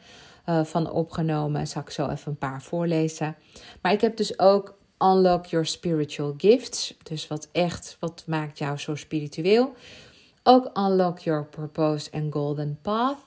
uh, 0.48 0.64
van 0.64 0.90
opgenomen. 0.90 1.66
Zal 1.66 1.82
ik 1.82 1.90
zo 1.90 2.08
even 2.08 2.30
een 2.30 2.38
paar 2.38 2.62
voorlezen. 2.62 3.36
Maar 3.82 3.92
ik 3.92 4.00
heb 4.00 4.16
dus 4.16 4.38
ook 4.38 4.78
Unlock 4.98 5.46
Your 5.46 5.66
Spiritual 5.66 6.34
Gifts. 6.36 6.96
Dus 7.02 7.26
wat 7.26 7.48
echt, 7.52 7.96
wat 8.00 8.24
maakt 8.26 8.58
jou 8.58 8.78
zo 8.78 8.94
spiritueel? 8.94 9.74
Ook 10.42 10.78
Unlock 10.78 11.18
Your 11.18 11.46
Purpose 11.46 12.10
and 12.12 12.32
Golden 12.32 12.78
Path. 12.82 13.18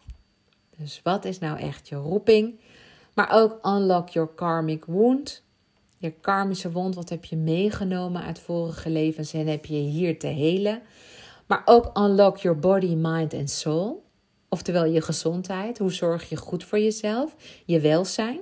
Dus 0.77 1.01
wat 1.03 1.25
is 1.25 1.39
nou 1.39 1.59
echt 1.59 1.87
je 1.87 1.95
roeping? 1.95 2.59
Maar 3.13 3.31
ook 3.31 3.59
unlock 3.65 4.09
your 4.09 4.29
karmic 4.35 4.85
wound. 4.85 5.43
Je 5.97 6.11
karmische 6.11 6.71
wond, 6.71 6.95
wat 6.95 7.09
heb 7.09 7.25
je 7.25 7.37
meegenomen 7.37 8.23
uit 8.23 8.39
vorige 8.39 8.89
levens 8.89 9.33
en 9.33 9.47
heb 9.47 9.65
je 9.65 9.75
hier 9.75 10.19
te 10.19 10.27
helen? 10.27 10.81
Maar 11.47 11.61
ook 11.65 11.97
unlock 11.97 12.37
your 12.37 12.59
body, 12.59 12.95
mind 12.95 13.33
en 13.33 13.47
soul. 13.47 14.03
Oftewel 14.49 14.85
je 14.85 15.01
gezondheid. 15.01 15.77
Hoe 15.77 15.91
zorg 15.91 16.29
je 16.29 16.35
goed 16.35 16.63
voor 16.63 16.79
jezelf? 16.79 17.35
Je 17.65 17.79
welzijn. 17.79 18.39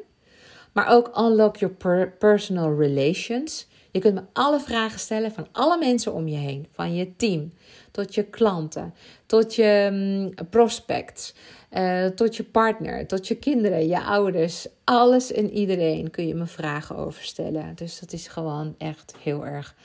Maar 0.74 0.88
ook 0.88 1.18
unlock 1.18 1.58
your 1.58 2.14
personal 2.20 2.76
relations. 2.76 3.68
Je 3.92 4.00
kunt 4.00 4.14
me 4.14 4.22
alle 4.34 4.60
vragen 4.60 5.00
stellen 5.00 5.32
van 5.32 5.48
alle 5.52 5.78
mensen 5.78 6.14
om 6.14 6.28
je 6.28 6.38
heen. 6.38 6.68
Van 6.72 6.96
je 6.96 7.16
team, 7.16 7.54
tot 7.92 8.16
je 8.16 8.24
klanten, 8.24 8.94
tot 9.26 9.56
je 9.56 9.90
mm, 9.92 10.48
prospects, 10.50 11.34
uh, 11.72 12.06
tot 12.06 12.36
je 12.36 12.44
partner, 12.44 13.08
tot 13.08 13.28
je 13.28 13.36
kinderen, 13.36 13.88
je 13.88 14.02
ouders. 14.02 14.68
Alles 14.84 15.32
en 15.32 15.52
iedereen 15.52 16.10
kun 16.10 16.28
je 16.28 16.36
me 16.36 16.46
vragen 16.46 16.96
over 16.96 17.24
stellen. 17.24 17.76
Dus 17.76 18.00
dat 18.00 18.14
is 18.14 18.28
gewoon 18.28 18.76
echt 18.78 19.16
heel 19.22 19.46
erg 19.46 19.76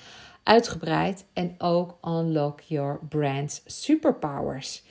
uitgebreid. 0.42 1.24
En 1.32 1.54
ook 1.58 1.98
unlock 2.02 2.60
your 2.60 2.98
brand's 3.08 3.62
superpowers. 3.66 4.82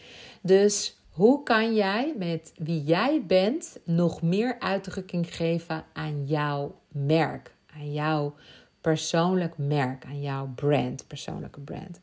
Dus 0.41 0.97
hoe 1.09 1.43
kan 1.43 1.75
jij 1.75 2.13
met 2.17 2.53
wie 2.57 2.83
jij 2.83 3.23
bent 3.27 3.77
nog 3.83 4.21
meer 4.21 4.59
uitdrukking 4.59 5.35
geven 5.35 5.85
aan 5.93 6.25
jouw 6.25 6.75
merk, 6.87 7.55
aan 7.75 7.93
jouw 7.93 8.35
persoonlijk 8.83 9.57
merk, 9.57 10.05
aan 10.05 10.21
jouw 10.21 10.51
brand, 10.55 11.07
persoonlijke 11.07 11.59
brand? 11.59 11.99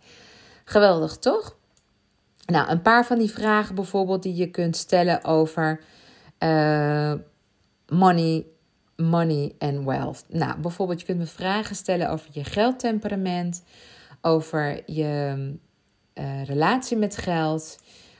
Geweldig, 0.64 1.16
toch? 1.16 1.56
Nou, 2.46 2.68
een 2.68 2.82
paar 2.82 3.06
van 3.06 3.18
die 3.18 3.30
vragen 3.30 3.74
bijvoorbeeld 3.74 4.22
die 4.22 4.34
je 4.34 4.50
kunt 4.50 4.76
stellen 4.76 5.24
over 5.24 5.80
uh, 6.38 7.12
money, 7.88 8.46
money 8.96 9.54
and 9.58 9.84
wealth. 9.84 10.24
Nou, 10.28 10.60
bijvoorbeeld 10.60 11.00
je 11.00 11.06
kunt 11.06 11.18
me 11.18 11.26
vragen 11.26 11.76
stellen 11.76 12.10
over 12.10 12.28
je 12.32 12.44
geldtemperament, 12.44 13.62
over 14.20 14.82
je 14.86 15.36
uh, 16.14 16.44
relatie 16.44 16.96
met 16.96 17.16
geld, 17.16 17.78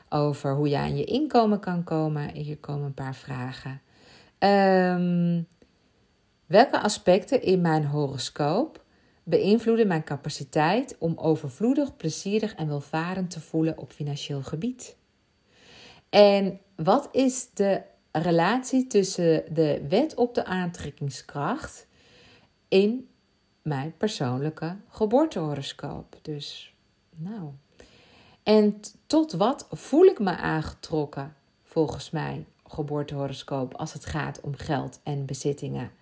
over 0.08 0.54
hoe 0.54 0.68
je 0.68 0.78
aan 0.78 0.96
je 0.96 1.04
inkomen 1.04 1.60
kan 1.60 1.84
komen. 1.84 2.34
Hier 2.34 2.58
komen 2.58 2.86
een 2.86 2.94
paar 2.94 3.14
vragen. 3.14 3.80
Um, 4.38 5.46
welke 6.50 6.80
aspecten 6.80 7.42
in 7.42 7.60
mijn 7.60 7.84
horoscoop 7.84 8.84
beïnvloeden 9.22 9.86
mijn 9.86 10.04
capaciteit 10.04 10.96
om 10.98 11.12
overvloedig, 11.16 11.96
plezierig 11.96 12.54
en 12.54 12.68
welvarend 12.68 13.30
te 13.30 13.40
voelen 13.40 13.78
op 13.78 13.92
financieel 13.92 14.42
gebied? 14.42 14.96
En 16.08 16.60
wat 16.76 17.08
is 17.12 17.50
de 17.54 17.82
relatie 18.12 18.86
tussen 18.86 19.54
de 19.54 19.86
wet 19.88 20.14
op 20.14 20.34
de 20.34 20.44
aantrekkingskracht 20.44 21.86
in 22.68 23.08
mijn 23.62 23.96
persoonlijke 23.96 24.76
geboortehoroscoop? 24.88 26.18
Dus, 26.22 26.74
nou. 27.16 27.50
En 28.42 28.80
tot 29.06 29.32
wat 29.32 29.66
voel 29.70 30.04
ik 30.04 30.18
me 30.18 30.36
aangetrokken 30.36 31.34
volgens 31.62 32.10
mijn 32.10 32.46
geboortehoroscoop 32.66 33.74
als 33.74 33.92
het 33.92 34.04
gaat 34.04 34.40
om 34.40 34.56
geld 34.56 35.00
en 35.02 35.26
bezittingen? 35.26 35.98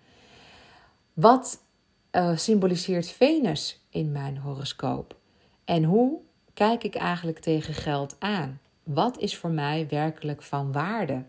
Wat 1.19 1.63
uh, 2.11 2.37
symboliseert 2.37 3.07
Venus 3.07 3.85
in 3.89 4.11
mijn 4.11 4.37
horoscoop? 4.37 5.15
En 5.65 5.83
hoe 5.83 6.19
kijk 6.53 6.83
ik 6.83 6.95
eigenlijk 6.95 7.39
tegen 7.39 7.73
geld 7.73 8.15
aan? 8.19 8.59
Wat 8.83 9.17
is 9.17 9.37
voor 9.37 9.49
mij 9.49 9.87
werkelijk 9.89 10.41
van 10.41 10.71
waarde? 10.71 11.23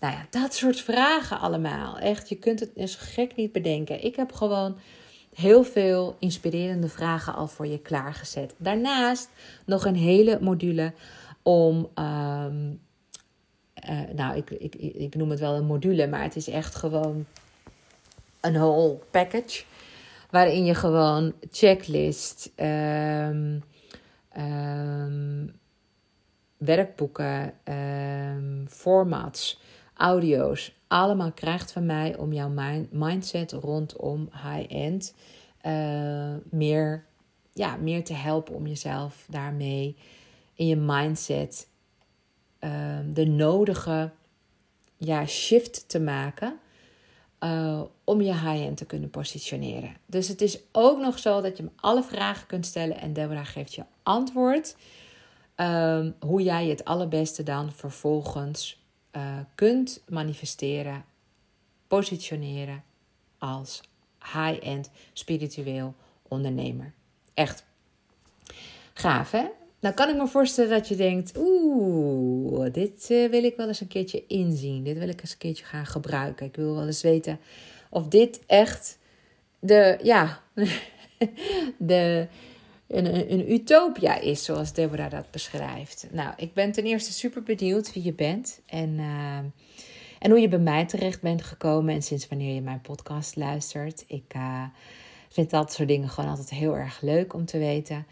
Nou 0.00 0.14
ja, 0.14 0.26
dat 0.30 0.54
soort 0.54 0.80
vragen 0.80 1.40
allemaal. 1.40 1.98
Echt, 1.98 2.28
je 2.28 2.34
kunt 2.34 2.60
het 2.60 2.70
eens 2.74 2.94
gek 2.94 3.36
niet 3.36 3.52
bedenken. 3.52 4.04
Ik 4.04 4.16
heb 4.16 4.32
gewoon 4.32 4.76
heel 5.34 5.64
veel 5.64 6.16
inspirerende 6.18 6.88
vragen 6.88 7.34
al 7.34 7.46
voor 7.46 7.66
je 7.66 7.78
klaargezet. 7.78 8.54
Daarnaast 8.56 9.28
nog 9.66 9.84
een 9.84 9.96
hele 9.96 10.38
module 10.40 10.92
om. 11.42 11.90
Ehm, 11.94 12.72
eh, 13.74 14.00
nou, 14.14 14.36
ik, 14.36 14.50
ik, 14.50 14.74
ik 14.74 15.14
noem 15.14 15.30
het 15.30 15.40
wel 15.40 15.54
een 15.54 15.66
module, 15.66 16.06
maar 16.06 16.22
het 16.22 16.36
is 16.36 16.48
echt 16.48 16.74
gewoon 16.74 17.26
een 18.44 18.52
whole 18.52 18.98
package. 19.10 19.64
Waarin 20.30 20.64
je 20.64 20.74
gewoon 20.74 21.34
checklist, 21.50 22.52
um, 22.56 23.62
um, 24.38 25.60
werkboeken, 26.56 27.54
formats, 28.68 29.60
audio's, 29.94 30.74
allemaal 30.86 31.32
krijgt 31.32 31.72
van 31.72 31.86
mij 31.86 32.16
om 32.16 32.32
jouw 32.32 32.52
mindset 32.90 33.52
rondom 33.52 34.28
high-end 34.32 35.14
uh, 35.66 36.34
meer, 36.50 37.04
ja, 37.52 37.76
meer 37.76 38.04
te 38.04 38.14
helpen 38.14 38.54
om 38.54 38.66
jezelf 38.66 39.26
daarmee 39.28 39.96
in 40.54 40.66
je 40.66 40.76
mindset 40.76 41.68
de 43.12 43.26
nodige 43.26 44.10
ja, 44.96 45.26
shift 45.26 45.88
te 45.88 46.00
maken. 46.00 46.58
Uh, 47.44 47.82
om 48.04 48.20
je 48.20 48.32
high-end 48.32 48.76
te 48.76 48.84
kunnen 48.84 49.10
positioneren. 49.10 49.96
Dus 50.06 50.28
het 50.28 50.40
is 50.40 50.58
ook 50.72 50.98
nog 50.98 51.18
zo 51.18 51.40
dat 51.40 51.56
je 51.56 51.62
me 51.62 51.70
alle 51.76 52.02
vragen 52.02 52.46
kunt 52.46 52.66
stellen 52.66 53.00
en 53.00 53.12
Deborah 53.12 53.46
geeft 53.46 53.74
je 53.74 53.84
antwoord. 54.02 54.76
Um, 55.56 56.14
hoe 56.20 56.42
jij 56.42 56.66
het 56.66 56.84
allerbeste 56.84 57.42
dan 57.42 57.72
vervolgens 57.72 58.82
uh, 59.12 59.38
kunt 59.54 60.02
manifesteren, 60.08 61.04
positioneren 61.86 62.84
als 63.38 63.80
high-end 64.32 64.90
spiritueel 65.12 65.94
ondernemer. 66.28 66.92
Echt 67.34 67.64
gaaf, 68.94 69.30
hè? 69.30 69.44
Nou 69.84 69.96
kan 69.96 70.08
ik 70.08 70.16
me 70.16 70.26
voorstellen 70.26 70.70
dat 70.70 70.88
je 70.88 70.96
denkt: 70.96 71.32
oeh, 71.36 72.72
dit 72.72 73.06
uh, 73.10 73.30
wil 73.30 73.44
ik 73.44 73.56
wel 73.56 73.68
eens 73.68 73.80
een 73.80 73.86
keertje 73.86 74.26
inzien. 74.26 74.84
Dit 74.84 74.98
wil 74.98 75.08
ik 75.08 75.20
eens 75.20 75.32
een 75.32 75.38
keertje 75.38 75.64
gaan 75.64 75.86
gebruiken. 75.86 76.46
Ik 76.46 76.56
wil 76.56 76.74
wel 76.74 76.86
eens 76.86 77.02
weten 77.02 77.38
of 77.90 78.08
dit 78.08 78.40
echt 78.46 78.98
de, 79.58 79.98
ja, 80.02 80.40
de, 81.78 82.26
een, 82.86 83.32
een 83.32 83.52
utopia 83.52 84.20
is, 84.20 84.44
zoals 84.44 84.72
Deborah 84.72 85.10
dat 85.10 85.30
beschrijft. 85.30 86.06
Nou, 86.10 86.32
ik 86.36 86.54
ben 86.54 86.72
ten 86.72 86.84
eerste 86.84 87.12
super 87.12 87.42
benieuwd 87.42 87.92
wie 87.92 88.04
je 88.04 88.12
bent 88.12 88.60
en, 88.66 88.98
uh, 88.98 89.38
en 90.18 90.30
hoe 90.30 90.40
je 90.40 90.48
bij 90.48 90.58
mij 90.58 90.86
terecht 90.86 91.20
bent 91.20 91.42
gekomen 91.42 91.94
en 91.94 92.02
sinds 92.02 92.28
wanneer 92.28 92.54
je 92.54 92.60
mijn 92.60 92.80
podcast 92.80 93.36
luistert. 93.36 94.04
Ik 94.06 94.34
uh, 94.36 94.64
vind 95.28 95.50
dat 95.50 95.72
soort 95.72 95.88
dingen 95.88 96.08
gewoon 96.08 96.30
altijd 96.30 96.50
heel 96.50 96.76
erg 96.76 97.00
leuk 97.00 97.34
om 97.34 97.44
te 97.44 97.58
weten. 97.58 98.06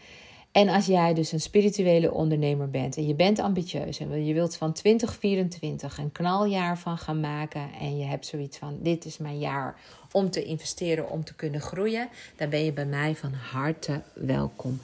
En 0.53 0.69
als 0.69 0.85
jij 0.85 1.13
dus 1.13 1.31
een 1.31 1.41
spirituele 1.41 2.11
ondernemer 2.11 2.69
bent 2.69 2.97
en 2.97 3.07
je 3.07 3.13
bent 3.13 3.39
ambitieus 3.39 3.99
en 3.99 4.25
je 4.25 4.33
wilt 4.33 4.55
van 4.55 4.73
2024 4.73 5.97
een 5.97 6.11
knaljaar 6.11 6.77
van 6.77 6.97
gaan 6.97 7.19
maken 7.19 7.69
en 7.79 7.97
je 7.97 8.05
hebt 8.05 8.25
zoiets 8.25 8.57
van 8.57 8.77
dit 8.81 9.05
is 9.05 9.17
mijn 9.17 9.39
jaar 9.39 9.75
om 10.11 10.29
te 10.29 10.43
investeren, 10.43 11.09
om 11.09 11.23
te 11.23 11.35
kunnen 11.35 11.61
groeien, 11.61 12.09
dan 12.35 12.49
ben 12.49 12.65
je 12.65 12.71
bij 12.71 12.85
mij 12.85 13.15
van 13.15 13.33
harte 13.33 14.01
welkom. 14.13 14.81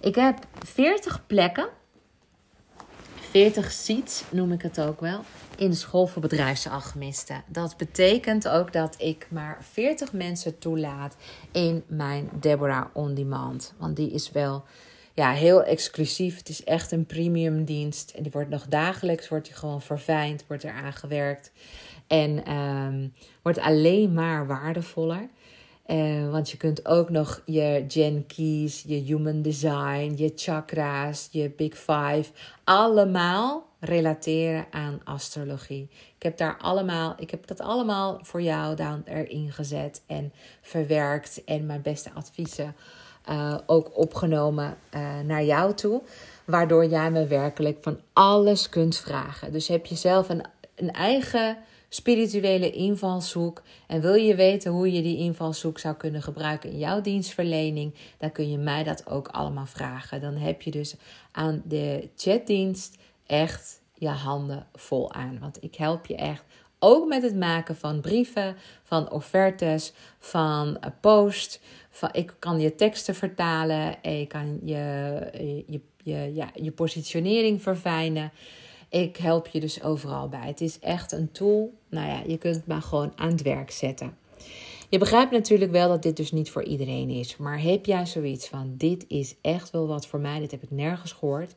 Ik 0.00 0.14
heb 0.14 0.46
40 0.64 1.26
plekken, 1.26 1.68
40 3.14 3.72
seats 3.72 4.24
noem 4.30 4.52
ik 4.52 4.62
het 4.62 4.80
ook 4.80 5.00
wel, 5.00 5.20
in 5.56 5.70
de 5.70 5.76
school 5.76 6.06
voor 6.06 6.22
bedrijfsalchemisten. 6.22 7.44
Dat 7.46 7.76
betekent 7.76 8.48
ook 8.48 8.72
dat 8.72 8.94
ik 8.98 9.26
maar 9.30 9.58
40 9.70 10.12
mensen 10.12 10.58
toelaat 10.58 11.16
in 11.52 11.82
mijn 11.86 12.28
Deborah 12.40 12.86
On 12.92 13.14
Demand. 13.14 13.74
Want 13.78 13.96
die 13.96 14.10
is 14.10 14.30
wel 14.30 14.64
ja, 15.22 15.32
heel 15.32 15.62
exclusief. 15.62 16.36
Het 16.36 16.48
is 16.48 16.64
echt 16.64 16.92
een 16.92 17.06
premium 17.06 17.64
dienst. 17.64 18.10
En 18.10 18.22
die 18.22 18.32
wordt 18.32 18.48
nog 18.48 18.66
dagelijks 18.66 19.28
wordt 19.28 19.44
die 19.44 19.54
gewoon 19.54 19.82
verfijnd, 19.82 20.44
wordt 20.46 20.62
er 20.62 20.72
aan 20.72 20.92
gewerkt. 20.92 21.52
En 22.06 22.52
um, 22.52 23.12
wordt 23.42 23.58
alleen 23.58 24.12
maar 24.12 24.46
waardevoller. 24.46 25.28
Uh, 25.86 26.30
want 26.30 26.50
je 26.50 26.56
kunt 26.56 26.86
ook 26.86 27.10
nog 27.10 27.42
je 27.46 27.84
Gen 27.88 28.26
Keys, 28.26 28.84
je 28.86 28.94
Human 28.94 29.42
Design, 29.42 30.12
je 30.16 30.32
chakra's, 30.36 31.28
je 31.30 31.50
Big 31.50 31.74
Five, 31.74 32.24
allemaal 32.64 33.66
relateren 33.80 34.66
aan 34.70 35.00
astrologie. 35.04 35.88
Ik 36.16 36.22
heb 36.22 36.36
daar 36.36 36.56
allemaal, 36.58 37.14
ik 37.18 37.30
heb 37.30 37.46
dat 37.46 37.60
allemaal 37.60 38.18
voor 38.22 38.42
jou 38.42 38.76
dan 38.76 39.02
erin 39.04 39.52
gezet 39.52 40.02
en 40.06 40.32
verwerkt 40.60 41.44
en 41.44 41.66
mijn 41.66 41.82
beste 41.82 42.10
adviezen 42.12 42.74
uh, 43.30 43.58
ook 43.66 43.98
opgenomen 43.98 44.76
uh, 44.94 45.20
naar 45.24 45.44
jou 45.44 45.74
toe. 45.74 46.02
Waardoor 46.44 46.86
jij 46.86 47.10
me 47.10 47.26
werkelijk 47.26 47.78
van 47.80 47.98
alles 48.12 48.68
kunt 48.68 48.96
vragen. 48.96 49.52
Dus 49.52 49.68
heb 49.68 49.86
je 49.86 49.94
zelf 49.94 50.28
een, 50.28 50.44
een 50.74 50.92
eigen 50.92 51.56
spirituele 51.88 52.70
invalshoek 52.70 53.62
en 53.86 54.00
wil 54.00 54.14
je 54.14 54.34
weten 54.34 54.72
hoe 54.72 54.92
je 54.92 55.02
die 55.02 55.18
invalshoek 55.18 55.78
zou 55.78 55.94
kunnen 55.94 56.22
gebruiken 56.22 56.70
in 56.70 56.78
jouw 56.78 57.00
dienstverlening, 57.00 57.94
dan 58.18 58.32
kun 58.32 58.50
je 58.50 58.58
mij 58.58 58.84
dat 58.84 59.06
ook 59.10 59.28
allemaal 59.28 59.66
vragen. 59.66 60.20
Dan 60.20 60.36
heb 60.36 60.62
je 60.62 60.70
dus 60.70 60.96
aan 61.32 61.62
de 61.64 62.08
chatdienst 62.16 62.96
echt 63.26 63.80
je 63.94 64.08
handen 64.08 64.66
vol 64.74 65.12
aan. 65.12 65.38
Want 65.40 65.62
ik 65.62 65.74
help 65.74 66.06
je 66.06 66.16
echt 66.16 66.44
ook 66.78 67.08
met 67.08 67.22
het 67.22 67.36
maken 67.36 67.76
van 67.76 68.00
brieven, 68.00 68.56
van 68.82 69.10
offertes, 69.10 69.92
van 70.18 70.78
post. 71.00 71.60
Ik 72.12 72.34
kan 72.38 72.60
je 72.60 72.74
teksten 72.74 73.14
vertalen. 73.14 74.02
Ik 74.02 74.28
kan 74.28 74.58
je, 74.64 75.64
je, 75.66 75.80
je, 76.02 76.34
ja, 76.34 76.50
je 76.54 76.70
positionering 76.70 77.62
verfijnen. 77.62 78.32
Ik 78.88 79.16
help 79.16 79.46
je 79.46 79.60
dus 79.60 79.82
overal 79.82 80.28
bij. 80.28 80.46
Het 80.46 80.60
is 80.60 80.78
echt 80.78 81.12
een 81.12 81.32
tool. 81.32 81.74
Nou 81.88 82.06
ja, 82.06 82.22
je 82.26 82.38
kunt 82.38 82.56
het 82.56 82.66
maar 82.66 82.82
gewoon 82.82 83.12
aan 83.16 83.30
het 83.30 83.42
werk 83.42 83.70
zetten. 83.70 84.16
Je 84.88 84.98
begrijpt 84.98 85.30
natuurlijk 85.30 85.70
wel 85.70 85.88
dat 85.88 86.02
dit 86.02 86.16
dus 86.16 86.32
niet 86.32 86.50
voor 86.50 86.64
iedereen 86.64 87.10
is. 87.10 87.36
Maar 87.36 87.62
heb 87.62 87.86
jij 87.86 88.06
zoiets 88.06 88.48
van: 88.48 88.74
dit 88.76 89.04
is 89.08 89.34
echt 89.40 89.70
wel 89.70 89.86
wat 89.86 90.06
voor 90.06 90.20
mij, 90.20 90.38
dit 90.38 90.50
heb 90.50 90.62
ik 90.62 90.70
nergens 90.70 91.12
gehoord. 91.12 91.54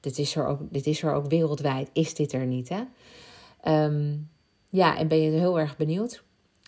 Dit 0.00 0.18
is 0.18 0.36
er 0.36 0.46
ook, 0.46 0.60
dit 0.70 0.86
is 0.86 1.02
er 1.02 1.14
ook 1.14 1.28
wereldwijd, 1.28 1.90
is 1.92 2.14
dit 2.14 2.32
er 2.32 2.46
niet, 2.46 2.68
hè? 2.68 2.82
Ehm, 3.60 4.16
ja, 4.68 4.98
en 4.98 5.08
ben 5.08 5.22
je 5.22 5.30
heel 5.30 5.58
erg 5.58 5.76
benieuwd? 5.76 6.22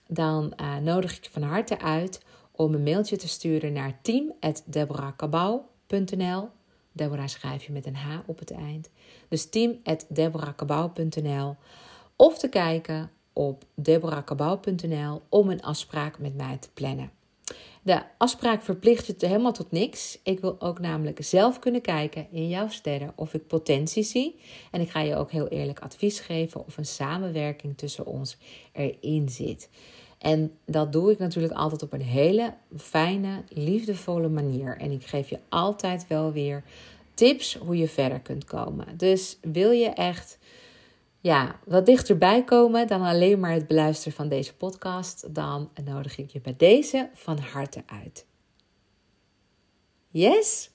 Dan 0.07 0.53
uh, 0.61 0.77
nodig 0.77 1.17
ik 1.17 1.25
je 1.25 1.31
van 1.31 1.43
harte 1.43 1.81
uit 1.81 2.21
om 2.57 2.75
een 2.75 2.83
mailtje 2.83 3.17
te 3.17 3.29
sturen 3.29 3.73
naar 3.73 3.99
team.deborahkabau.nl. 4.03 6.49
Deborah 6.93 7.27
schrijf 7.27 7.65
je 7.65 7.73
met 7.73 7.87
een 7.87 7.97
H 7.97 8.19
op 8.27 8.39
het 8.39 8.51
eind. 8.51 8.91
Dus 9.29 9.49
team.deborahkabau.nl. 9.49 11.57
Of 12.17 12.39
te 12.39 12.49
kijken 12.49 13.11
op 13.33 13.65
deborahkabau.nl 13.75 15.23
om 15.29 15.51
een 15.51 15.63
afspraak 15.63 16.19
met 16.19 16.37
mij 16.37 16.57
te 16.57 16.69
plannen. 16.75 17.11
De 17.83 18.03
afspraak 18.19 18.63
verplicht 18.63 19.07
je 19.07 19.15
helemaal 19.19 19.53
tot 19.53 19.71
niks. 19.71 20.19
Ik 20.23 20.41
wil 20.41 20.61
ook 20.61 20.79
namelijk 20.79 21.25
zelf 21.25 21.59
kunnen 21.59 21.81
kijken 21.81 22.27
in 22.31 22.49
jouw 22.49 22.69
sterren 22.69 23.13
of 23.17 23.35
ik 23.35 23.47
potentie 23.47 24.03
zie. 24.03 24.41
En 24.71 24.81
ik 24.81 24.91
ga 24.91 25.01
je 25.01 25.17
ook 25.17 25.31
heel 25.31 25.49
eerlijk 25.49 25.81
advies 25.81 26.21
geven 26.21 26.67
of 26.67 26.77
een 26.77 26.87
samenwerking 26.87 27.79
tussen 27.79 28.07
ons 28.07 28.37
erin 28.73 29.29
zit. 29.29 29.69
En 30.19 30.59
dat 30.65 30.93
doe 30.93 31.11
ik 31.11 31.19
natuurlijk 31.19 31.55
altijd 31.55 31.83
op 31.83 31.93
een 31.93 32.03
hele 32.03 32.55
fijne, 32.77 33.43
liefdevolle 33.49 34.29
manier. 34.29 34.77
En 34.77 34.91
ik 34.91 35.07
geef 35.07 35.29
je 35.29 35.39
altijd 35.49 36.07
wel 36.07 36.33
weer 36.33 36.63
tips 37.15 37.55
hoe 37.55 37.77
je 37.77 37.89
verder 37.89 38.21
kunt 38.21 38.45
komen. 38.45 38.97
Dus 38.97 39.39
wil 39.41 39.71
je 39.71 39.89
echt 39.89 40.39
ja, 41.21 41.59
wat 41.65 41.87
dichterbij 41.87 42.45
komen 42.45 42.87
dan 42.87 43.03
alleen 43.03 43.41
maar 43.41 43.53
het 43.53 43.67
beluisteren 43.67 44.13
van 44.13 44.29
deze 44.29 44.55
podcast, 44.55 45.35
dan 45.35 45.71
nodig 45.85 46.19
ik 46.19 46.31
je 46.31 46.41
bij 46.41 46.55
deze 46.57 47.11
van 47.15 47.39
harte 47.39 47.83
uit. 47.87 48.27
Yes? 50.11 50.71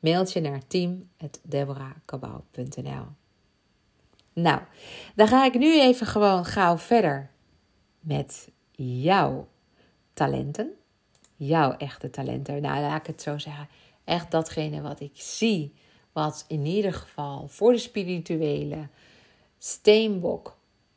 Mailtje 0.00 0.40
naar 0.40 0.66
team.deborahkabau.nl 0.66 3.06
Nou, 4.32 4.60
dan 5.14 5.28
ga 5.28 5.44
ik 5.44 5.54
nu 5.54 5.80
even 5.80 6.06
gewoon 6.06 6.44
gauw 6.44 6.78
verder 6.78 7.31
met 8.02 8.48
jouw 8.76 9.48
talenten. 10.12 10.70
Jouw 11.36 11.76
echte 11.76 12.10
talenten. 12.10 12.62
Nou, 12.62 12.80
laat 12.80 13.00
ik 13.00 13.06
het 13.06 13.22
zo 13.22 13.38
zeggen. 13.38 13.68
Echt 14.04 14.30
datgene 14.30 14.80
wat 14.80 15.00
ik 15.00 15.12
zie. 15.14 15.74
Wat 16.12 16.44
in 16.48 16.66
ieder 16.66 16.92
geval 16.92 17.48
voor 17.48 17.72
de 17.72 17.78
spirituele 17.78 18.88
steenbok 19.58 20.56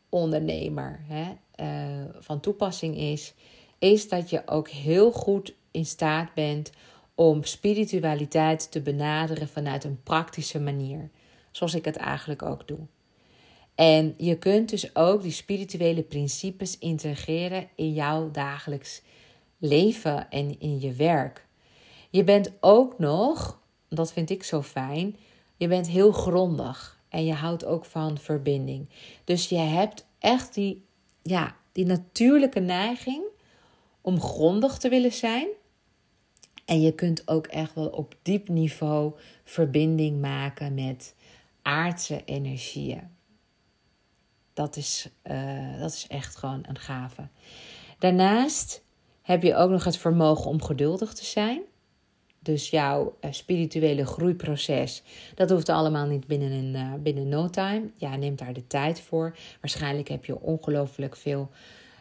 ondernemer 0.10 1.06
hè, 1.08 1.38
uh, 1.56 2.06
van 2.20 2.40
toepassing 2.40 2.98
is, 2.98 3.34
is 3.80 4.10
dat 4.10 4.30
je 4.30 4.42
ook 4.46 4.70
heel 4.70 5.12
goed 5.12 5.54
in 5.72 5.86
staat 5.86 6.34
bent 6.34 6.72
om 7.16 7.44
spiritualiteit 7.44 8.72
te 8.72 8.82
benaderen 8.82 9.48
vanuit 9.48 9.84
een 9.84 10.04
praktische 10.04 10.60
manier. 10.60 11.10
Zoals 11.52 11.74
ik 11.74 11.86
het 11.86 11.96
eigenlijk 11.96 12.42
ook 12.42 12.68
doe. 12.68 12.80
En 13.76 14.14
je 14.18 14.38
kunt 14.38 14.70
dus 14.70 14.96
ook 14.96 15.22
die 15.22 15.32
spirituele 15.32 16.04
principes 16.04 16.78
integreren 16.78 17.68
in 17.76 17.94
jouw 17.94 18.32
dagelijks 18.32 19.02
leven 19.58 20.30
en 20.30 20.60
in 20.60 20.80
je 20.80 20.94
werk. 20.94 21.46
Je 22.10 22.24
bent 22.24 22.52
ook 22.60 23.00
nog, 23.00 23.60
dat 23.90 24.14
vind 24.14 24.30
ik 24.30 24.44
zo 24.44 24.62
fijn, 24.62 25.16
je 25.58 25.68
bent 25.68 25.88
heel 25.88 26.12
grondig. 26.12 26.96
En 27.10 27.26
je 27.26 27.34
houdt 27.34 27.66
ook 27.66 27.86
van 27.86 28.18
verbinding. 28.18 28.90
Dus 29.24 29.50
je 29.50 29.58
hebt 29.58 30.06
echt 30.20 30.54
die, 30.54 30.86
ja, 31.22 31.56
die 31.72 31.86
natuurlijke 31.86 32.60
neiging 32.60 33.24
om 34.02 34.22
grondig 34.22 34.78
te 34.78 34.90
willen 34.90 35.14
zijn. 35.14 35.48
En 36.66 36.82
je 36.82 36.92
kunt 36.92 37.28
ook 37.28 37.48
echt 37.48 37.74
wel 37.74 37.88
op 37.88 38.16
diep 38.22 38.48
niveau 38.48 39.14
verbinding 39.44 40.22
maken 40.22 40.74
met 40.74 41.16
aardse 41.62 42.22
energieën. 42.26 43.15
Dat 44.56 44.76
is, 44.76 45.10
uh, 45.24 45.80
dat 45.80 45.92
is 45.92 46.08
echt 46.08 46.36
gewoon 46.36 46.64
een 46.68 46.80
gave. 46.80 47.28
Daarnaast 48.00 48.84
heb 49.22 49.44
je 49.44 49.56
ook 49.56 49.70
nog 49.70 49.84
het 49.84 49.98
vermogen 49.98 50.50
om 50.50 50.62
geduldig 50.62 51.14
te 51.14 51.26
zijn. 51.26 51.62
Dus 52.40 52.70
jouw 52.70 53.18
uh, 53.22 53.32
spirituele 53.32 54.06
groeiproces, 54.06 55.04
dat 55.36 55.50
hoeft 55.50 55.70
allemaal 55.70 56.06
niet 56.06 56.28
binnen, 56.28 56.52
een, 56.52 56.76
uh, 56.76 56.94
binnen 57.00 57.30
no 57.30 57.50
time. 57.50 57.90
Ja, 57.96 58.16
neem 58.16 58.36
daar 58.36 58.54
de 58.54 58.68
tijd 58.68 59.02
voor. 59.02 59.38
Waarschijnlijk 59.62 60.08
heb 60.08 60.26
je 60.26 60.42
ongelooflijk 60.42 61.16
veel 61.16 61.50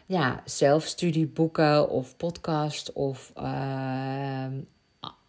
ja, 0.05 0.41
zelfstudieboeken 0.45 1.89
of 1.89 2.17
podcast 2.17 2.93
of 2.93 3.33
uh, 3.37 4.45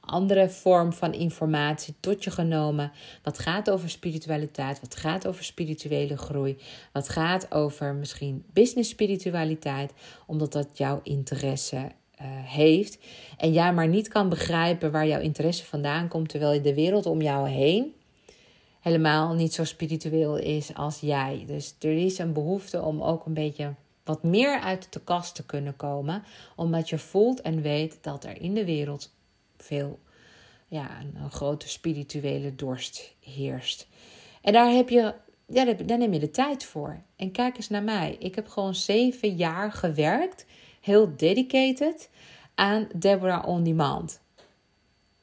andere 0.07 0.49
vorm 0.49 0.93
van 0.93 1.13
informatie 1.13 1.95
tot 2.01 2.25
je 2.25 2.31
genomen. 2.31 2.93
Wat 3.23 3.39
gaat 3.39 3.71
over 3.71 3.91
spiritualiteit, 3.91 4.81
wat 4.81 4.97
gaat 4.97 5.27
over 5.27 5.45
spirituele 5.45 6.17
groei, 6.17 6.59
wat 6.93 7.09
gaat 7.09 7.55
over 7.55 7.95
misschien 7.95 8.45
business 8.53 8.91
spiritualiteit, 8.91 9.93
omdat 10.27 10.53
dat 10.53 10.69
jouw 10.79 11.01
interesse 11.03 11.77
uh, 11.77 12.27
heeft. 12.31 12.99
En 13.37 13.53
jij 13.53 13.75
maar 13.75 13.89
niet 13.89 14.09
kan 14.09 14.29
begrijpen 14.29 14.93
waar 14.93 15.07
jouw 15.07 15.21
interesse 15.21 15.65
vandaan 15.65 16.09
komt, 16.09 16.29
terwijl 16.29 16.53
je 16.53 16.61
de 16.61 16.75
wereld 16.75 17.07
om 17.07 17.23
jou 17.23 17.49
heen 17.49 17.95
helemaal 18.87 19.35
niet 19.35 19.55
zo 19.55 19.65
spiritueel 19.65 20.37
is 20.37 20.75
als 20.75 21.01
jij. 21.01 21.45
Dus 21.47 21.77
er 21.81 21.97
is 21.97 22.19
een 22.19 22.33
behoefte 22.33 22.83
om 22.83 23.03
ook 23.03 23.27
een 23.27 23.35
beetje 23.35 23.75
wat 24.05 24.23
meer 24.23 24.61
uit 24.61 24.93
de 24.93 25.01
kast 25.01 25.35
te 25.35 25.47
kunnen 25.47 25.77
komen, 25.77 26.23
omdat 26.57 26.89
je 26.89 26.99
voelt 26.99 27.41
en 27.41 27.63
weet 27.63 27.99
dat 28.01 28.25
er 28.25 28.41
in 28.41 28.55
de 28.55 28.65
wereld 28.65 29.15
veel, 29.67 29.99
ja, 30.69 31.01
een, 31.01 31.31
grote 31.31 31.69
spirituele 31.69 32.55
dorst 32.55 33.15
heerst. 33.21 33.87
En 34.43 34.53
daar 34.53 34.71
heb 34.71 34.89
je 34.89 35.15
ja, 35.47 35.65
daar 35.65 35.99
neem 35.99 36.13
je 36.13 36.19
de 36.19 36.31
tijd 36.31 36.65
voor. 36.65 37.03
En 37.17 37.31
kijk 37.31 37.57
eens 37.57 37.69
naar 37.69 37.83
mij. 37.83 38.17
Ik 38.19 38.35
heb 38.35 38.49
gewoon 38.49 38.75
zeven 38.75 39.37
jaar 39.37 39.73
gewerkt 39.73 40.47
heel 40.81 41.17
dedicated 41.17 42.11
aan 42.55 42.89
Deborah 42.95 43.49
On 43.49 43.63
Demand. 43.63 44.21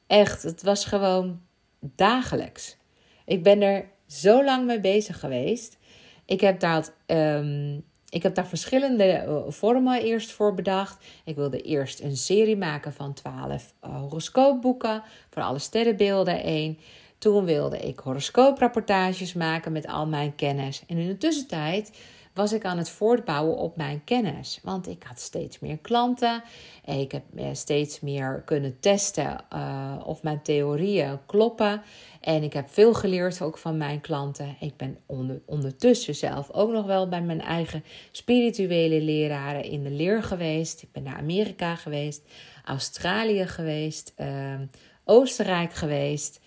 Echt, 0.07 0.43
het 0.43 0.63
was 0.63 0.85
gewoon 0.85 1.41
dagelijks. 1.79 2.77
Ik 3.25 3.43
ben 3.43 3.61
er 3.61 3.89
zo 4.07 4.43
lang 4.43 4.65
mee 4.65 4.79
bezig 4.79 5.19
geweest. 5.19 5.77
Ik 6.25 6.41
heb, 6.41 6.59
dat, 6.59 6.93
um, 7.07 7.83
ik 8.13 8.23
heb 8.23 8.35
daar 8.35 8.47
verschillende 8.47 9.03
eh, 9.03 9.35
vormen 9.47 10.01
eerst 10.01 10.31
voor 10.31 10.53
bedacht. 10.53 11.05
Ik 11.23 11.35
wilde 11.35 11.61
eerst 11.61 11.99
een 11.99 12.17
serie 12.17 12.57
maken 12.57 12.93
van 12.93 13.13
12 13.13 13.73
uh, 13.85 13.95
horoscoopboeken 13.99 15.03
voor 15.29 15.41
alle 15.41 15.59
sterrenbeelden 15.59 16.43
één. 16.43 16.77
Toen 17.17 17.45
wilde 17.45 17.77
ik 17.77 17.99
horoscooprapportages 17.99 19.33
maken 19.33 19.71
met 19.71 19.87
al 19.87 20.07
mijn 20.07 20.35
kennis. 20.35 20.83
En 20.87 20.97
in 20.97 21.07
de 21.07 21.17
tussentijd 21.17 21.91
was 22.33 22.53
ik 22.53 22.65
aan 22.65 22.77
het 22.77 22.89
voortbouwen 22.89 23.57
op 23.57 23.75
mijn 23.75 24.03
kennis. 24.03 24.59
Want 24.63 24.87
ik 24.87 25.03
had 25.03 25.19
steeds 25.19 25.59
meer 25.59 25.77
klanten. 25.77 26.43
En 26.85 26.99
ik 26.99 27.11
heb 27.11 27.23
eh, 27.35 27.47
steeds 27.51 27.99
meer 27.99 28.41
kunnen 28.45 28.79
testen 28.79 29.45
uh, 29.53 30.01
of 30.05 30.23
mijn 30.23 30.41
theorieën 30.41 31.19
kloppen. 31.25 31.81
En 32.21 32.43
ik 32.43 32.53
heb 32.53 32.69
veel 32.69 32.93
geleerd 32.93 33.41
ook 33.41 33.57
van 33.57 33.77
mijn 33.77 34.01
klanten. 34.01 34.55
Ik 34.59 34.77
ben 34.77 34.97
onder, 35.05 35.41
ondertussen 35.45 36.15
zelf 36.15 36.51
ook 36.51 36.71
nog 36.71 36.85
wel 36.85 37.09
bij 37.09 37.21
mijn 37.21 37.41
eigen 37.41 37.83
spirituele 38.11 39.01
leraren 39.01 39.63
in 39.63 39.83
de 39.83 39.91
leer 39.91 40.23
geweest. 40.23 40.81
Ik 40.81 40.91
ben 40.91 41.03
naar 41.03 41.17
Amerika 41.17 41.75
geweest, 41.75 42.21
Australië 42.65 43.47
geweest, 43.47 44.13
uh, 44.17 44.53
Oostenrijk 45.05 45.73
geweest. 45.73 46.39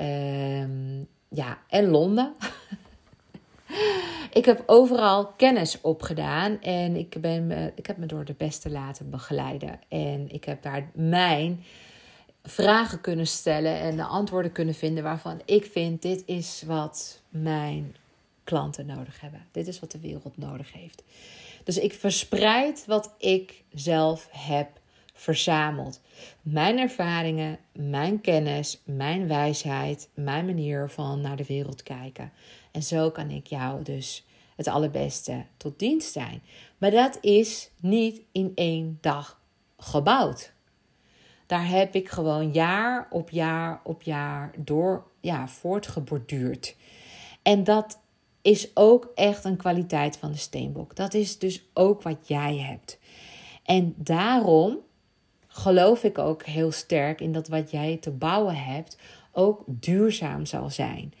Uh, 0.00 0.64
ja, 1.28 1.58
en 1.68 1.88
Londen. 1.88 2.34
Ik 4.32 4.44
heb 4.44 4.62
overal 4.66 5.26
kennis 5.26 5.80
opgedaan 5.80 6.60
en 6.60 6.96
ik, 6.96 7.20
ben 7.20 7.46
me, 7.46 7.72
ik 7.74 7.86
heb 7.86 7.96
me 7.96 8.06
door 8.06 8.24
de 8.24 8.34
beste 8.36 8.70
laten 8.70 9.10
begeleiden. 9.10 9.80
En 9.88 10.30
ik 10.30 10.44
heb 10.44 10.62
daar 10.62 10.90
mijn 10.94 11.64
vragen 12.42 13.00
kunnen 13.00 13.26
stellen 13.26 13.80
en 13.80 13.96
de 13.96 14.04
antwoorden 14.04 14.52
kunnen 14.52 14.74
vinden 14.74 15.02
waarvan 15.02 15.40
ik 15.44 15.64
vind: 15.64 16.02
dit 16.02 16.22
is 16.26 16.62
wat 16.66 17.20
mijn 17.28 17.96
klanten 18.44 18.86
nodig 18.86 19.20
hebben. 19.20 19.46
Dit 19.52 19.66
is 19.66 19.80
wat 19.80 19.90
de 19.90 20.00
wereld 20.00 20.36
nodig 20.36 20.72
heeft. 20.72 21.02
Dus 21.64 21.78
ik 21.78 21.92
verspreid 21.92 22.84
wat 22.86 23.14
ik 23.18 23.62
zelf 23.72 24.28
heb 24.30 24.68
verzameld. 25.14 26.00
Mijn 26.42 26.78
ervaringen, 26.78 27.58
mijn 27.72 28.20
kennis, 28.20 28.80
mijn 28.84 29.28
wijsheid, 29.28 30.08
mijn 30.14 30.46
manier 30.46 30.88
van 30.90 31.20
naar 31.20 31.36
de 31.36 31.44
wereld 31.44 31.82
kijken. 31.82 32.32
En 32.74 32.82
zo 32.82 33.10
kan 33.10 33.30
ik 33.30 33.46
jou 33.46 33.82
dus 33.82 34.26
het 34.56 34.68
allerbeste 34.68 35.44
tot 35.56 35.78
dienst 35.78 36.12
zijn. 36.12 36.42
Maar 36.78 36.90
dat 36.90 37.18
is 37.20 37.70
niet 37.80 38.20
in 38.32 38.52
één 38.54 38.98
dag 39.00 39.40
gebouwd. 39.78 40.52
Daar 41.46 41.68
heb 41.68 41.94
ik 41.94 42.08
gewoon 42.08 42.52
jaar 42.52 43.08
op 43.10 43.30
jaar 43.30 43.80
op 43.84 44.02
jaar 44.02 44.52
door 44.56 45.06
ja, 45.20 45.48
voortgeborduurd. 45.48 46.76
En 47.42 47.64
dat 47.64 48.00
is 48.42 48.76
ook 48.76 49.10
echt 49.14 49.44
een 49.44 49.56
kwaliteit 49.56 50.16
van 50.16 50.32
de 50.32 50.38
steenbok. 50.38 50.96
Dat 50.96 51.14
is 51.14 51.38
dus 51.38 51.64
ook 51.74 52.02
wat 52.02 52.28
jij 52.28 52.56
hebt. 52.56 52.98
En 53.64 53.94
daarom 53.96 54.78
geloof 55.46 56.04
ik 56.04 56.18
ook 56.18 56.42
heel 56.42 56.72
sterk 56.72 57.20
in 57.20 57.32
dat 57.32 57.48
wat 57.48 57.70
jij 57.70 57.96
te 57.96 58.10
bouwen 58.10 58.56
hebt 58.56 58.98
ook 59.32 59.62
duurzaam 59.66 60.46
zal 60.46 60.70
zijn. 60.70 61.14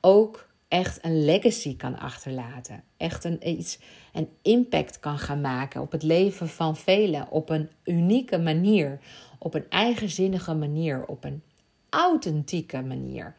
Ook 0.00 0.45
echt 0.68 1.04
een 1.04 1.24
legacy 1.24 1.76
kan 1.76 1.98
achterlaten. 1.98 2.82
Echt 2.96 3.24
een, 3.24 3.48
iets, 3.48 3.78
een 4.12 4.28
impact 4.42 5.00
kan 5.00 5.18
gaan 5.18 5.40
maken 5.40 5.80
op 5.80 5.92
het 5.92 6.02
leven 6.02 6.48
van 6.48 6.76
velen. 6.76 7.30
Op 7.30 7.50
een 7.50 7.70
unieke 7.84 8.38
manier. 8.38 8.98
Op 9.38 9.54
een 9.54 9.70
eigenzinnige 9.70 10.54
manier. 10.54 11.06
Op 11.06 11.24
een 11.24 11.42
authentieke 11.88 12.82
manier. 12.82 13.34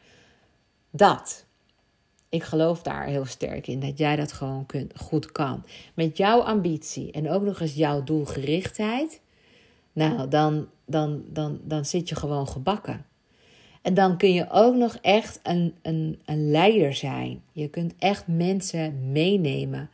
Dat. 0.90 1.46
Ik 2.28 2.42
geloof 2.42 2.82
daar 2.82 3.04
heel 3.04 3.24
sterk 3.24 3.66
in 3.66 3.80
dat 3.80 3.98
jij 3.98 4.16
dat 4.16 4.32
gewoon 4.32 4.66
kunt, 4.66 4.92
goed 4.96 5.32
kan. 5.32 5.64
Met 5.94 6.16
jouw 6.16 6.40
ambitie 6.40 7.12
en 7.12 7.30
ook 7.30 7.42
nog 7.42 7.60
eens 7.60 7.74
jouw 7.74 8.04
doelgerichtheid. 8.04 9.20
Nou, 9.92 10.28
dan, 10.28 10.68
dan, 10.84 11.24
dan, 11.28 11.60
dan 11.62 11.84
zit 11.84 12.08
je 12.08 12.14
gewoon 12.14 12.48
gebakken. 12.48 13.06
En 13.88 13.94
dan 13.94 14.16
kun 14.16 14.32
je 14.32 14.50
ook 14.50 14.74
nog 14.74 14.98
echt 15.02 15.40
een, 15.42 15.74
een, 15.82 16.20
een 16.24 16.50
leider 16.50 16.94
zijn. 16.94 17.42
Je 17.52 17.68
kunt 17.68 17.94
echt 17.98 18.26
mensen 18.26 19.12
meenemen. 19.12 19.90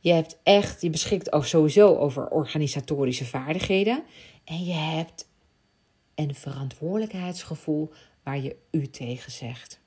Je 0.00 0.12
hebt 0.12 0.38
echt, 0.42 0.82
je 0.82 0.90
beschikt 0.90 1.32
ook 1.32 1.44
sowieso 1.44 1.96
over 1.96 2.28
organisatorische 2.28 3.24
vaardigheden. 3.24 4.02
En 4.44 4.64
je 4.64 4.72
hebt 4.72 5.28
een 6.14 6.34
verantwoordelijkheidsgevoel 6.34 7.90
waar 8.22 8.38
je 8.38 8.56
u 8.70 8.86
tegen 8.86 9.32
zegt. 9.32 9.80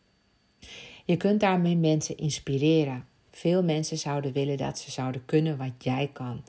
Je 1.05 1.17
kunt 1.17 1.39
daarmee 1.39 1.77
mensen 1.77 2.17
inspireren. 2.17 3.05
Veel 3.32 3.63
mensen 3.63 3.97
zouden 3.97 4.34
willen 4.34 4.58
dat 4.58 4.79
ze 4.79 4.91
zouden 4.91 5.25
kunnen 5.25 5.58
wat 5.58 5.73
jij 5.77 6.10
kan. 6.13 6.43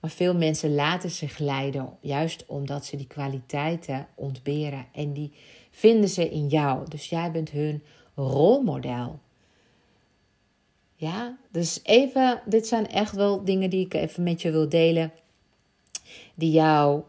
Maar 0.00 0.10
veel 0.10 0.34
mensen 0.34 0.74
laten 0.74 1.10
zich 1.10 1.38
leiden 1.38 1.96
juist 2.00 2.46
omdat 2.46 2.84
ze 2.84 2.96
die 2.96 3.06
kwaliteiten 3.06 4.06
ontberen. 4.14 4.86
En 4.92 5.12
die 5.12 5.32
vinden 5.74 6.08
ze 6.08 6.28
in 6.28 6.46
jou. 6.46 6.88
Dus 6.88 7.08
jij 7.08 7.30
bent 7.30 7.50
hun 7.50 7.82
rolmodel. 8.14 9.20
Ja, 10.96 11.38
dus 11.50 11.80
even, 11.82 12.42
dit 12.46 12.66
zijn 12.66 12.88
echt 12.88 13.12
wel 13.14 13.44
dingen 13.44 13.70
die 13.70 13.84
ik 13.84 13.94
even 13.94 14.22
met 14.22 14.42
je 14.42 14.50
wil 14.50 14.68
delen. 14.68 15.12
Die 16.34 16.50
jou 16.50 17.02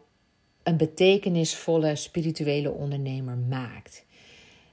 een 0.63 0.77
betekenisvolle 0.77 1.95
spirituele 1.95 2.71
ondernemer 2.71 3.37
maakt. 3.37 4.05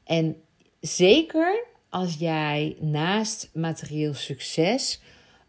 En 0.04 0.36
zeker 0.80 1.64
als 1.88 2.14
jij 2.14 2.76
naast 2.80 3.50
materieel 3.52 4.14
succes 4.14 5.00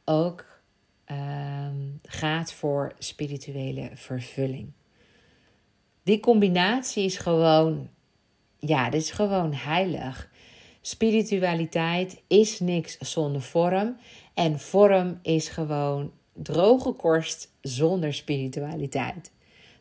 ook 0.06 0.54
Ehm, 1.14 1.76
gaat 2.04 2.54
voor 2.54 2.94
spirituele 3.00 3.90
vervulling. 3.94 4.72
Die 6.04 6.20
combinatie 6.20 7.04
is 7.04 7.18
gewoon, 7.18 7.90
ja, 8.66 8.90
dit 8.90 9.02
is 9.02 9.12
gewoon 9.12 9.54
heilig. 9.54 10.32
Spiritualiteit 10.82 12.22
is 12.28 12.60
niks 12.60 12.98
zonder 12.98 13.42
vorm. 13.42 13.98
En 14.34 14.60
vorm 14.60 15.20
is 15.22 15.48
gewoon 15.48 16.12
droge 16.34 16.92
korst 16.92 17.52
zonder 17.62 18.14
spiritualiteit. 18.14 19.32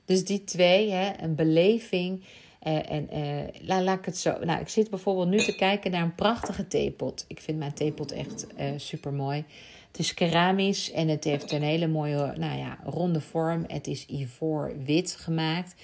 Dus 0.04 0.24
die 0.24 0.44
twee, 0.44 0.90
hè, 0.90 1.22
een 1.22 1.34
beleving. 1.34 2.24
Uh, 2.66 2.90
en 2.90 3.08
uh, 3.12 3.66
laat, 3.66 3.82
laat, 3.82 3.98
ik 3.98 4.04
het 4.04 4.18
zo. 4.18 4.38
Nou, 4.44 4.60
ik 4.60 4.68
zit 4.68 4.90
bijvoorbeeld 4.90 5.28
nu 5.28 5.38
te 5.38 5.56
kijken 5.56 5.90
naar 5.90 6.02
een 6.02 6.14
prachtige 6.14 6.68
theepot. 6.68 7.24
Ik 7.28 7.40
vind 7.40 7.58
mijn 7.58 7.74
theepot 7.74 8.12
echt 8.12 8.46
uh, 8.58 8.70
super 8.76 9.12
mooi. 9.12 9.44
Het 9.88 9.98
is 9.98 10.14
keramisch 10.14 10.92
en 10.92 11.08
het 11.08 11.24
heeft 11.24 11.52
een 11.52 11.62
hele 11.62 11.86
mooie 11.86 12.34
nou 12.36 12.58
ja, 12.58 12.78
ronde 12.84 13.20
vorm. 13.20 13.64
Het 13.66 13.86
is 13.86 14.06
ivoor 14.06 14.72
wit 14.84 15.16
gemaakt. 15.16 15.74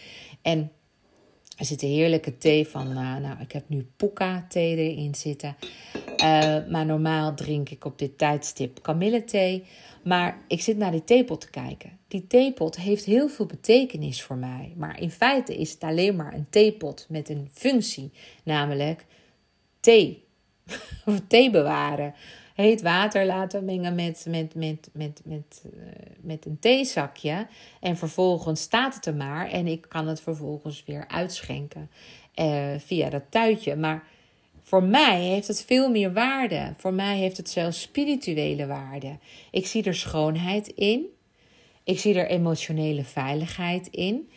En 0.43 0.71
er 1.59 1.64
zit 1.64 1.83
een 1.83 1.88
heerlijke 1.88 2.38
thee 2.38 2.66
van, 2.66 2.90
uh, 2.90 3.16
nou 3.16 3.40
ik 3.40 3.53
heb 3.53 3.68
nu 3.68 3.87
Puka 3.97 4.47
thee 4.49 4.77
erin 4.77 5.14
zitten. 5.14 5.57
Uh, 5.94 6.57
maar 6.71 6.87
normaal 6.87 7.35
drink 7.35 7.68
ik 7.68 7.85
op 7.85 7.99
dit 7.99 8.18
tijdstip 8.18 8.83
kamillethee. 8.83 9.64
Maar 10.05 10.38
ik 10.49 10.61
zit 10.61 10.77
naar 10.77 10.90
die 10.90 11.05
theepot 11.05 11.40
te 11.40 11.51
kijken. 11.51 11.99
Die 12.09 12.27
theepot 12.27 12.77
heeft 12.77 13.05
heel 13.05 13.29
veel 13.29 13.47
betekenis 13.47 14.23
voor 14.23 14.37
mij. 14.37 14.73
Maar 14.77 15.01
in 15.01 15.11
feite 15.11 15.57
is 15.57 15.73
het 15.73 15.83
alleen 15.83 16.16
maar 16.16 16.35
een 16.35 16.47
theepot 16.51 17.07
met 17.09 17.29
een 17.29 17.49
functie. 17.53 18.11
Namelijk 18.42 19.05
thee. 19.81 20.25
of 21.07 21.21
thee 21.27 21.51
bewaren 21.51 22.14
heet 22.62 22.83
water 22.83 23.27
laten 23.27 23.64
mengen 23.64 23.94
met, 23.94 24.27
met, 24.29 24.55
met, 24.55 24.90
met, 24.92 25.21
met, 25.25 25.64
uh, 25.75 25.81
met 26.21 26.47
een 26.47 26.59
theezakje. 26.61 27.47
En 27.81 27.97
vervolgens 27.97 28.61
staat 28.61 28.94
het 28.94 29.07
er 29.07 29.14
maar. 29.14 29.51
En 29.51 29.66
ik 29.66 29.87
kan 29.88 30.07
het 30.07 30.21
vervolgens 30.21 30.85
weer 30.87 31.05
uitschenken 31.09 31.90
uh, 32.35 32.66
via 32.79 33.11
dat 33.11 33.23
tuitje. 33.29 33.77
Maar 33.77 34.05
voor 34.62 34.83
mij 34.83 35.21
heeft 35.21 35.49
het 35.49 35.64
veel 35.64 35.90
meer 35.90 36.12
waarde. 36.12 36.75
Voor 36.77 36.94
mij 36.94 37.16
heeft 37.16 37.37
het 37.37 37.51
zelfs 37.51 37.81
spirituele 37.81 38.66
waarde. 38.66 39.18
Ik 39.51 39.66
zie 39.66 39.83
er 39.83 39.94
schoonheid 39.94 40.68
in. 40.68 41.07
Ik 41.85 41.99
zie 41.99 42.14
er 42.14 42.29
emotionele 42.29 43.05
veiligheid 43.05 43.87
in. 43.87 44.31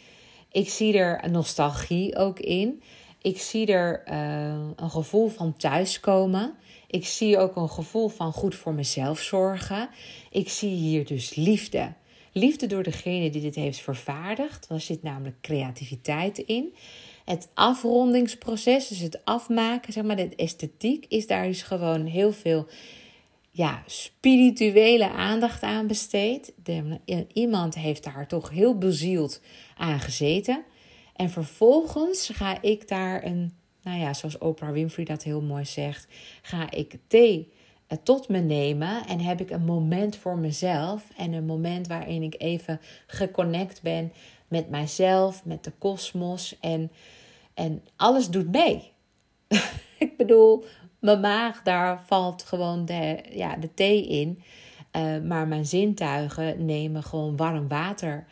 Ik 0.51 0.69
zie 0.69 0.97
er 0.97 1.29
nostalgie 1.29 2.15
ook 2.15 2.39
in. 2.39 2.81
Ik 3.21 3.39
zie 3.39 3.65
er 3.65 4.03
uh, 4.07 4.71
een 4.75 4.89
gevoel 4.89 5.27
van 5.27 5.57
thuiskomen. 5.57 6.53
Ik 6.91 7.05
zie 7.05 7.37
ook 7.37 7.55
een 7.55 7.69
gevoel 7.69 8.07
van 8.07 8.33
goed 8.33 8.55
voor 8.55 8.73
mezelf 8.73 9.19
zorgen. 9.19 9.89
Ik 10.31 10.49
zie 10.49 10.75
hier 10.75 11.05
dus 11.05 11.35
liefde. 11.35 11.93
Liefde 12.31 12.67
door 12.67 12.83
degene 12.83 13.29
die 13.29 13.41
dit 13.41 13.55
heeft 13.55 13.79
vervaardigd. 13.79 14.69
Er 14.69 14.79
zit 14.79 15.03
namelijk 15.03 15.41
creativiteit 15.41 16.37
in. 16.37 16.73
Het 17.25 17.49
afrondingsproces, 17.53 18.87
dus 18.87 18.99
het 18.99 19.25
afmaken, 19.25 19.93
zeg 19.93 20.03
maar, 20.03 20.15
de 20.15 20.35
esthetiek, 20.35 21.05
is 21.07 21.27
daar 21.27 21.47
dus 21.47 21.61
gewoon 21.61 22.05
heel 22.05 22.33
veel 22.33 22.67
ja, 23.51 23.83
spirituele 23.85 25.09
aandacht 25.09 25.61
aan 25.61 25.87
besteed. 25.87 26.53
Iemand 27.33 27.75
heeft 27.75 28.03
daar 28.03 28.27
toch 28.27 28.49
heel 28.49 28.77
bezield 28.77 29.41
aan 29.77 29.99
gezeten. 29.99 30.63
En 31.15 31.29
vervolgens 31.29 32.29
ga 32.33 32.61
ik 32.61 32.87
daar 32.87 33.25
een 33.25 33.53
nou 33.83 33.99
ja, 33.99 34.13
zoals 34.13 34.37
Oprah 34.37 34.71
Winfrey 34.71 35.05
dat 35.05 35.23
heel 35.23 35.41
mooi 35.41 35.65
zegt, 35.65 36.07
ga 36.41 36.71
ik 36.71 36.97
thee 37.07 37.51
eh, 37.87 37.97
tot 38.03 38.29
me 38.29 38.39
nemen 38.39 39.07
en 39.07 39.19
heb 39.19 39.41
ik 39.41 39.49
een 39.49 39.65
moment 39.65 40.15
voor 40.15 40.37
mezelf 40.37 41.03
en 41.17 41.33
een 41.33 41.45
moment 41.45 41.87
waarin 41.87 42.23
ik 42.23 42.35
even 42.37 42.79
geconnect 43.07 43.81
ben 43.81 44.11
met 44.47 44.69
mijzelf, 44.69 45.45
met 45.45 45.63
de 45.63 45.71
kosmos 45.77 46.57
en, 46.59 46.91
en 47.53 47.83
alles 47.95 48.29
doet 48.29 48.51
mee. 48.51 48.91
ik 49.97 50.17
bedoel, 50.17 50.65
mijn 50.99 51.19
maag, 51.19 51.61
daar 51.63 52.03
valt 52.05 52.43
gewoon 52.43 52.85
de, 52.85 53.23
ja, 53.29 53.55
de 53.55 53.73
thee 53.73 54.07
in. 54.07 54.43
Uh, 54.97 55.21
maar 55.21 55.47
mijn 55.47 55.65
zintuigen 55.65 56.65
nemen 56.65 57.03
gewoon 57.03 57.37
warm 57.37 57.67
water 57.67 58.25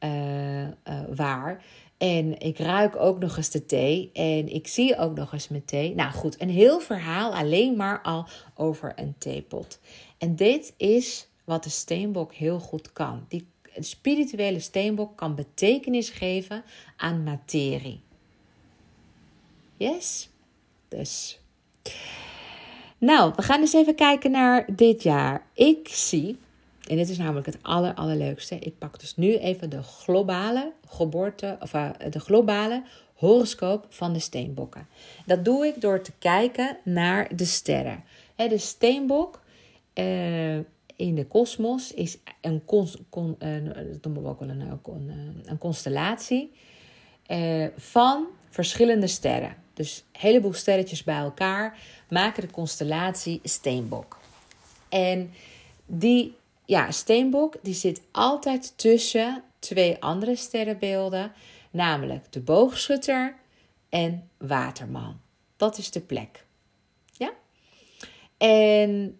uh, 0.00 0.68
waar. 1.14 1.62
En 1.98 2.38
ik 2.38 2.58
ruik 2.58 2.96
ook 2.96 3.18
nog 3.18 3.36
eens 3.36 3.50
de 3.50 3.66
thee. 3.66 4.10
En 4.12 4.54
ik 4.54 4.66
zie 4.66 4.98
ook 4.98 5.16
nog 5.16 5.32
eens 5.32 5.48
mijn 5.48 5.64
thee. 5.64 5.94
Nou 5.94 6.12
goed, 6.12 6.40
een 6.40 6.50
heel 6.50 6.80
verhaal 6.80 7.34
alleen 7.34 7.76
maar 7.76 8.02
al 8.02 8.26
over 8.54 8.92
een 8.96 9.14
theepot. 9.18 9.80
En 10.18 10.36
dit 10.36 10.74
is 10.76 11.28
wat 11.44 11.64
de 11.64 11.70
steenbok 11.70 12.34
heel 12.34 12.58
goed 12.60 12.92
kan. 12.92 13.24
Die 13.28 13.46
spirituele 13.78 14.60
steenbok 14.60 15.16
kan 15.16 15.34
betekenis 15.34 16.10
geven 16.10 16.64
aan 16.96 17.22
materie. 17.22 18.00
Yes? 19.76 20.28
Dus. 20.88 21.40
Nou, 22.98 23.32
we 23.36 23.42
gaan 23.42 23.60
eens 23.60 23.72
even 23.72 23.94
kijken 23.94 24.30
naar 24.30 24.66
dit 24.76 25.02
jaar. 25.02 25.46
Ik 25.54 25.88
zie 25.88 26.38
en 26.88 26.96
dit 26.96 27.08
is 27.08 27.18
namelijk 27.18 27.46
het 27.46 27.58
aller, 27.62 27.94
allerleukste. 27.94 28.58
Ik 28.58 28.78
pak 28.78 29.00
dus 29.00 29.16
nu 29.16 29.36
even 29.36 29.70
de 29.70 29.82
globale 29.82 30.72
geboorte, 30.88 31.56
of 31.60 31.74
uh, 31.74 31.90
de 32.10 32.20
globale 32.20 32.82
horoscoop 33.14 33.86
van 33.88 34.12
de 34.12 34.18
steenbokken. 34.18 34.86
Dat 35.26 35.44
doe 35.44 35.66
ik 35.66 35.80
door 35.80 36.02
te 36.02 36.12
kijken 36.18 36.76
naar 36.84 37.36
de 37.36 37.44
sterren. 37.44 38.04
de 38.36 38.58
steenbok 38.58 39.40
uh, 39.94 40.56
in 40.96 41.14
de 41.14 41.26
kosmos 41.28 41.94
is 41.94 42.18
een, 42.40 42.64
cons, 42.64 42.96
we 44.22 44.28
ook 44.28 44.40
een, 44.40 44.48
een, 44.48 45.42
een 45.44 45.58
constellatie 45.58 46.52
van 47.76 48.26
verschillende 48.50 49.06
sterren. 49.06 49.56
Dus 49.74 50.04
een 50.12 50.20
heleboel 50.20 50.52
sterretjes 50.52 51.04
bij 51.04 51.18
elkaar 51.18 51.78
maken 52.08 52.42
de 52.42 52.50
constellatie 52.50 53.40
Steenbok. 53.42 54.18
En 54.88 55.30
die 55.86 56.34
ja, 56.66 56.90
Steenbok 56.90 57.54
die 57.62 57.74
zit 57.74 58.02
altijd 58.10 58.78
tussen 58.78 59.42
twee 59.58 60.02
andere 60.02 60.36
sterrenbeelden, 60.36 61.32
namelijk 61.70 62.32
de 62.32 62.40
boogschutter 62.40 63.34
en 63.88 64.28
waterman. 64.38 65.20
Dat 65.56 65.78
is 65.78 65.90
de 65.90 66.00
plek. 66.00 66.44
Ja? 67.12 67.32
En 68.36 69.18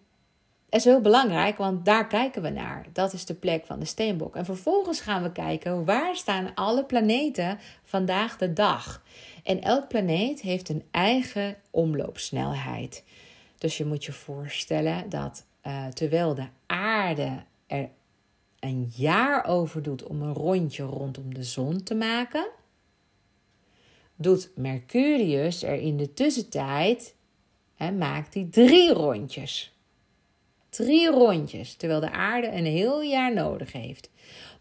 dat 0.69 0.79
is 0.79 0.85
heel 0.85 1.01
belangrijk, 1.01 1.57
want 1.57 1.85
daar 1.85 2.07
kijken 2.07 2.41
we 2.41 2.49
naar. 2.49 2.85
Dat 2.93 3.13
is 3.13 3.25
de 3.25 3.33
plek 3.33 3.65
van 3.65 3.79
de 3.79 3.85
steenbok. 3.85 4.35
En 4.35 4.45
vervolgens 4.45 5.01
gaan 5.01 5.23
we 5.23 5.31
kijken 5.31 5.85
waar 5.85 6.15
staan 6.15 6.51
alle 6.55 6.85
planeten 6.85 7.59
vandaag 7.83 8.37
de 8.37 8.53
dag. 8.53 9.03
En 9.43 9.61
elk 9.61 9.87
planeet 9.87 10.41
heeft 10.41 10.69
een 10.69 10.83
eigen 10.91 11.57
omloopsnelheid. 11.71 13.03
Dus 13.57 13.77
je 13.77 13.85
moet 13.85 14.05
je 14.05 14.11
voorstellen 14.11 15.09
dat 15.09 15.45
uh, 15.67 15.87
terwijl 15.87 16.35
de 16.35 16.47
aarde 16.65 17.43
er 17.67 17.89
een 18.59 18.91
jaar 18.95 19.45
over 19.45 19.81
doet 19.81 20.03
om 20.03 20.21
een 20.21 20.33
rondje 20.33 20.83
rondom 20.83 21.33
de 21.33 21.43
zon 21.43 21.83
te 21.83 21.95
maken, 21.95 22.47
doet 24.15 24.51
Mercurius 24.55 25.63
er 25.63 25.79
in 25.79 25.97
de 25.97 26.13
tussentijd, 26.13 27.15
hè, 27.75 27.91
maakt 27.91 28.33
hij 28.33 28.47
drie 28.51 28.93
rondjes. 28.93 29.75
Drie 30.69 31.09
rondjes, 31.09 31.75
terwijl 31.75 31.99
de 31.99 32.11
aarde 32.11 32.47
een 32.47 32.65
heel 32.65 33.01
jaar 33.01 33.33
nodig 33.33 33.71
heeft. 33.71 34.09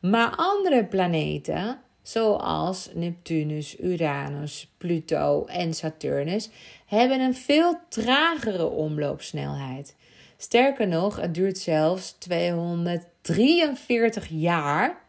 Maar 0.01 0.35
andere 0.37 0.85
planeten, 0.85 1.81
zoals 2.03 2.91
Neptunus, 2.95 3.81
Uranus, 3.81 4.73
Pluto 4.77 5.45
en 5.45 5.75
Saturnus, 5.75 6.51
hebben 6.87 7.21
een 7.21 7.35
veel 7.35 7.81
tragere 7.89 8.67
omloopsnelheid. 8.67 9.97
Sterker 10.37 10.89
nog, 10.89 11.17
het 11.17 11.35
duurt 11.35 11.59
zelfs 11.59 12.17
243 12.19 14.29
jaar 14.29 15.05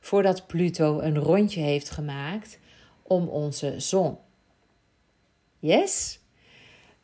voordat 0.00 0.46
Pluto 0.46 1.00
een 1.00 1.18
rondje 1.18 1.60
heeft 1.60 1.90
gemaakt 1.90 2.58
om 3.02 3.28
onze 3.28 3.80
zon. 3.80 4.16
Yes? 5.58 6.18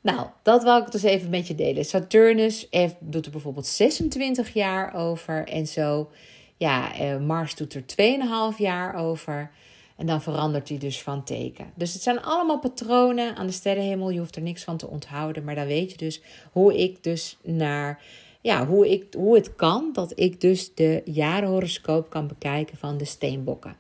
Nou, 0.01 0.27
dat 0.43 0.63
wil 0.63 0.77
ik 0.77 0.91
dus 0.91 1.03
even 1.03 1.31
met 1.31 1.47
je 1.47 1.55
delen. 1.55 1.85
Saturnus 1.85 2.69
doet 3.01 3.27
er 3.27 3.31
bijvoorbeeld 3.31 3.67
26 3.67 4.53
jaar 4.53 4.95
over 4.95 5.49
en 5.49 5.67
zo. 5.67 6.11
Ja, 6.57 6.95
eh, 6.95 7.19
Mars 7.19 7.55
doet 7.55 7.75
er 7.75 7.87
2,5 7.87 8.59
jaar 8.59 8.95
over. 8.95 9.51
En 9.97 10.07
dan 10.07 10.23
verandert 10.23 10.69
hij 10.69 10.79
dus 10.79 11.03
van 11.03 11.25
teken. 11.25 11.73
Dus 11.75 11.93
het 11.93 12.03
zijn 12.03 12.23
allemaal 12.23 12.59
patronen 12.59 13.37
aan 13.37 13.47
de 13.47 13.53
sterrenhemel. 13.53 14.11
Je 14.11 14.19
hoeft 14.19 14.37
er 14.37 14.43
niks 14.43 14.65
van 14.65 14.77
te 14.77 14.87
onthouden. 14.87 15.45
Maar 15.45 15.55
dan 15.55 15.67
weet 15.67 15.91
je 15.91 15.97
dus 15.97 16.23
hoe 16.53 16.79
ik 16.79 17.03
dus 17.03 17.39
naar. 17.43 18.03
Ja, 18.41 18.67
hoe, 18.67 18.91
ik, 18.91 19.15
hoe 19.15 19.35
het 19.35 19.55
kan 19.55 19.91
dat 19.93 20.13
ik 20.19 20.41
dus 20.41 20.75
de 20.75 21.03
jarenhoroscoop 21.05 22.11
kan 22.11 22.27
bekijken 22.27 22.77
van 22.77 22.97
de 22.97 23.05
steenbokken. 23.05 23.77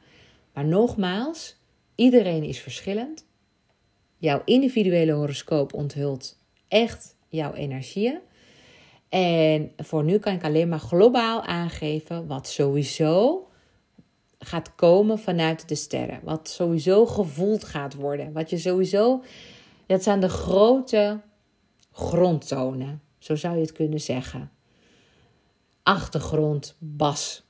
Maar 0.52 0.64
nogmaals, 0.64 1.56
iedereen 1.94 2.42
is 2.42 2.60
verschillend. 2.60 3.24
Jouw 4.18 4.42
individuele 4.44 5.12
horoscoop 5.12 5.74
onthult 5.74 6.38
echt 6.68 7.16
jouw 7.28 7.52
energieën. 7.52 8.18
En 9.08 9.72
voor 9.76 10.04
nu 10.04 10.18
kan 10.18 10.34
ik 10.34 10.44
alleen 10.44 10.68
maar 10.68 10.78
globaal 10.78 11.42
aangeven 11.42 12.26
wat 12.26 12.48
sowieso 12.48 13.45
gaat 14.38 14.74
komen 14.74 15.18
vanuit 15.18 15.68
de 15.68 15.74
sterren. 15.74 16.20
Wat 16.22 16.48
sowieso 16.48 17.06
gevoeld 17.06 17.64
gaat 17.64 17.94
worden. 17.94 18.32
Wat 18.32 18.50
je 18.50 18.58
sowieso. 18.58 19.22
Dat 19.86 20.02
zijn 20.02 20.20
de 20.20 20.28
grote 20.28 21.20
grondtonen. 21.92 23.02
Zo 23.18 23.36
zou 23.36 23.54
je 23.54 23.60
het 23.60 23.72
kunnen 23.72 24.00
zeggen. 24.00 24.50
Achtergrond, 25.82 26.76
bas, 26.78 27.44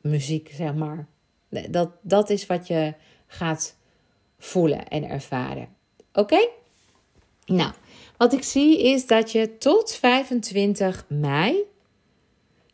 muziek, 0.00 0.50
zeg 0.54 0.74
maar. 0.74 1.08
Dat, 1.48 1.90
dat 2.02 2.30
is 2.30 2.46
wat 2.46 2.66
je 2.66 2.94
gaat 3.26 3.76
voelen 4.38 4.88
en 4.88 5.08
ervaren. 5.08 5.68
Oké? 6.12 6.48
Nou, 7.46 7.72
wat 8.16 8.32
ik 8.32 8.42
zie 8.42 8.82
is 8.82 9.06
dat 9.06 9.32
je 9.32 9.58
tot 9.58 9.92
25 9.92 11.04
mei 11.08 11.64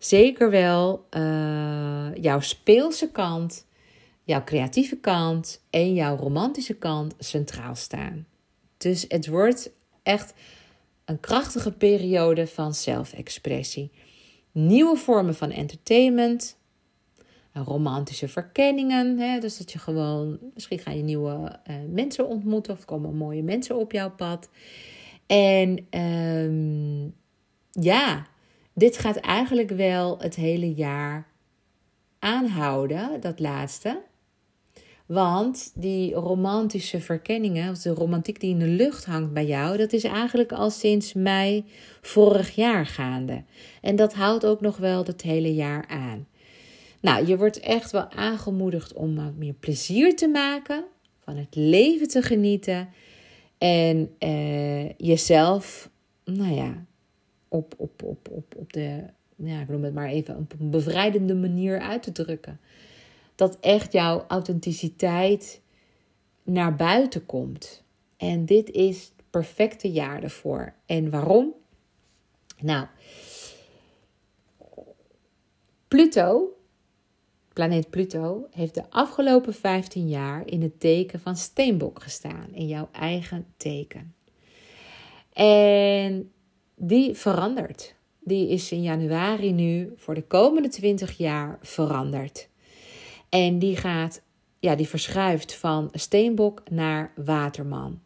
zeker 0.05 0.50
wel 0.50 1.07
uh, 1.11 2.14
jouw 2.14 2.40
speelse 2.40 3.11
kant, 3.11 3.66
jouw 4.22 4.44
creatieve 4.44 4.96
kant 4.96 5.64
en 5.70 5.94
jouw 5.94 6.16
romantische 6.16 6.74
kant 6.74 7.14
centraal 7.18 7.74
staan. 7.74 8.26
Dus 8.76 9.05
het 9.09 9.26
wordt 9.26 9.70
echt 10.03 10.34
een 11.05 11.20
krachtige 11.20 11.72
periode 11.72 12.46
van 12.46 12.74
zelfexpressie. 12.74 13.90
Nieuwe 14.53 14.96
vormen 14.96 15.34
van 15.34 15.50
entertainment, 15.50 16.59
romantische 17.53 18.28
verkenningen. 18.28 19.18
Hè? 19.18 19.38
Dus 19.38 19.59
dat 19.59 19.72
je 19.72 19.78
gewoon, 19.78 20.38
misschien 20.55 20.78
ga 20.78 20.90
je 20.90 21.03
nieuwe 21.03 21.59
uh, 21.70 21.76
mensen 21.90 22.28
ontmoeten 22.28 22.72
of 22.72 22.84
komen 22.84 23.16
mooie 23.16 23.42
mensen 23.42 23.76
op 23.76 23.92
jouw 23.92 24.11
pad. 24.11 24.50
En 25.26 25.86
um, 25.90 27.14
ja, 27.70 28.26
dit 28.74 28.98
gaat 28.98 29.16
eigenlijk 29.16 29.70
wel 29.70 30.18
het 30.18 30.34
hele 30.34 30.74
jaar 30.74 31.26
aanhouden, 32.18 33.20
dat 33.20 33.40
laatste. 33.40 34.02
Want 35.06 35.72
die 35.74 36.14
romantische 36.14 37.00
verkenningen, 37.00 37.70
of 37.70 37.78
de 37.78 37.90
romantiek 37.90 38.40
die 38.40 38.50
in 38.50 38.58
de 38.58 38.66
lucht 38.66 39.04
hangt 39.04 39.32
bij 39.32 39.46
jou, 39.46 39.76
dat 39.76 39.92
is 39.92 40.04
eigenlijk 40.04 40.52
al 40.52 40.70
sinds 40.70 41.12
mei 41.12 41.64
vorig 42.00 42.54
jaar 42.54 42.86
gaande. 42.86 43.44
En 43.80 43.96
dat 43.96 44.14
houdt 44.14 44.46
ook 44.46 44.60
nog 44.60 44.76
wel 44.76 45.04
het 45.04 45.22
hele 45.22 45.54
jaar 45.54 45.86
aan. 45.88 46.26
Nou, 47.00 47.26
je 47.26 47.36
wordt 47.36 47.60
echt 47.60 47.90
wel 47.90 48.10
aangemoedigd 48.10 48.92
om 48.92 49.34
meer 49.38 49.54
plezier 49.54 50.16
te 50.16 50.28
maken, 50.28 50.84
van 51.24 51.36
het 51.36 51.54
leven 51.54 52.08
te 52.08 52.22
genieten 52.22 52.88
en 53.58 54.14
uh, 54.18 54.90
jezelf, 54.96 55.90
nou 56.24 56.54
ja, 56.54 56.84
op, 57.53 57.74
op, 57.76 58.03
op, 58.03 58.28
op, 58.30 58.55
op 58.57 58.72
de, 58.72 59.05
ja, 59.36 59.61
ik 59.61 59.68
noem 59.68 59.84
het 59.84 59.94
maar 59.94 60.09
even, 60.09 60.36
op 60.36 60.53
een 60.59 60.70
bevrijdende 60.70 61.34
manier 61.34 61.80
uit 61.80 62.03
te 62.03 62.12
drukken. 62.12 62.61
Dat 63.34 63.59
echt 63.61 63.92
jouw 63.92 64.24
authenticiteit 64.28 65.61
naar 66.42 66.76
buiten 66.76 67.26
komt. 67.26 67.82
En 68.16 68.44
dit 68.44 68.70
is 68.70 69.03
het 69.03 69.12
perfecte 69.30 69.92
jaar 69.92 70.22
ervoor. 70.22 70.74
En 70.86 71.11
waarom? 71.11 71.53
Nou, 72.61 72.86
Pluto 75.88 76.57
planeet 77.53 77.90
Pluto 77.90 78.46
heeft 78.50 78.74
de 78.74 78.90
afgelopen 78.90 79.55
15 79.55 80.09
jaar 80.09 80.46
in 80.46 80.62
het 80.62 80.80
teken 80.80 81.20
van 81.20 81.36
Steenbok 81.36 82.03
gestaan, 82.03 82.48
in 82.53 82.66
jouw 82.66 82.88
eigen 82.92 83.46
teken. 83.57 84.14
En 85.32 86.31
die 86.84 87.14
verandert. 87.14 87.94
Die 88.20 88.48
is 88.48 88.72
in 88.72 88.82
januari 88.82 89.52
nu 89.52 89.92
voor 89.96 90.14
de 90.14 90.22
komende 90.22 90.68
20 90.68 91.16
jaar 91.16 91.58
veranderd. 91.60 92.48
En 93.28 93.58
die 93.58 93.76
gaat, 93.76 94.22
ja, 94.58 94.74
die 94.74 94.88
verschuift 94.88 95.54
van 95.54 95.88
Steenbok 95.92 96.62
naar 96.70 97.12
Waterman. 97.16 98.00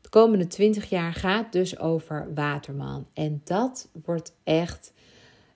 De 0.00 0.08
komende 0.08 0.46
20 0.46 0.88
jaar 0.88 1.12
gaat 1.12 1.52
dus 1.52 1.78
over 1.78 2.30
Waterman. 2.34 3.06
En 3.12 3.40
dat 3.44 3.88
wordt 4.04 4.34
echt 4.44 4.92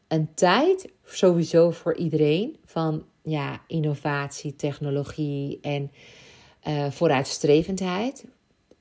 een 0.08 0.34
tijd, 0.34 0.92
sowieso 1.04 1.70
voor 1.70 1.96
iedereen, 1.96 2.56
van 2.64 3.04
ja, 3.22 3.62
innovatie, 3.66 4.56
technologie 4.56 5.58
en 5.62 5.90
uh, 6.68 6.90
vooruitstrevendheid. 6.90 8.24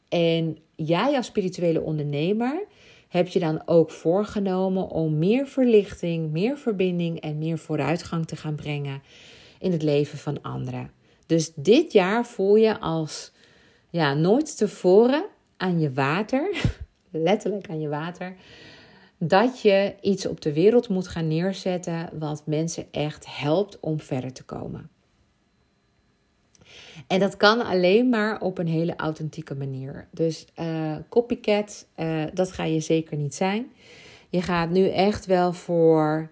En 0.09 0.57
jij 0.75 1.15
als 1.15 1.25
spirituele 1.25 1.81
ondernemer 1.81 2.67
heb 3.13 3.27
je 3.27 3.39
dan 3.39 3.61
ook 3.65 3.91
voorgenomen 3.91 4.89
om 4.89 5.17
meer 5.17 5.47
verlichting, 5.47 6.31
meer 6.31 6.57
verbinding 6.57 7.19
en 7.19 7.37
meer 7.37 7.57
vooruitgang 7.57 8.27
te 8.27 8.35
gaan 8.35 8.55
brengen 8.55 9.01
in 9.59 9.71
het 9.71 9.81
leven 9.81 10.17
van 10.17 10.41
anderen. 10.41 10.91
Dus 11.25 11.51
dit 11.55 11.91
jaar 11.91 12.25
voel 12.25 12.55
je 12.55 12.79
als 12.79 13.31
ja, 13.89 14.13
nooit 14.13 14.57
tevoren 14.57 15.25
aan 15.57 15.79
je 15.79 15.91
water, 15.91 16.55
letterlijk 17.11 17.69
aan 17.69 17.79
je 17.79 17.89
water, 17.89 18.35
dat 19.17 19.61
je 19.61 19.95
iets 20.01 20.25
op 20.25 20.41
de 20.41 20.53
wereld 20.53 20.89
moet 20.89 21.07
gaan 21.07 21.27
neerzetten 21.27 22.09
wat 22.19 22.43
mensen 22.45 22.85
echt 22.91 23.37
helpt 23.37 23.79
om 23.79 23.99
verder 23.99 24.33
te 24.33 24.43
komen. 24.43 24.89
En 27.07 27.19
dat 27.19 27.37
kan 27.37 27.65
alleen 27.65 28.09
maar 28.09 28.41
op 28.41 28.57
een 28.57 28.67
hele 28.67 28.95
authentieke 28.95 29.55
manier. 29.55 30.07
Dus 30.11 30.45
uh, 30.59 30.95
copycat, 31.09 31.87
uh, 31.97 32.23
dat 32.33 32.51
ga 32.51 32.63
je 32.63 32.79
zeker 32.79 33.17
niet 33.17 33.35
zijn. 33.35 33.71
Je 34.29 34.41
gaat 34.41 34.69
nu 34.69 34.89
echt 34.89 35.25
wel 35.25 35.53
voor 35.53 36.29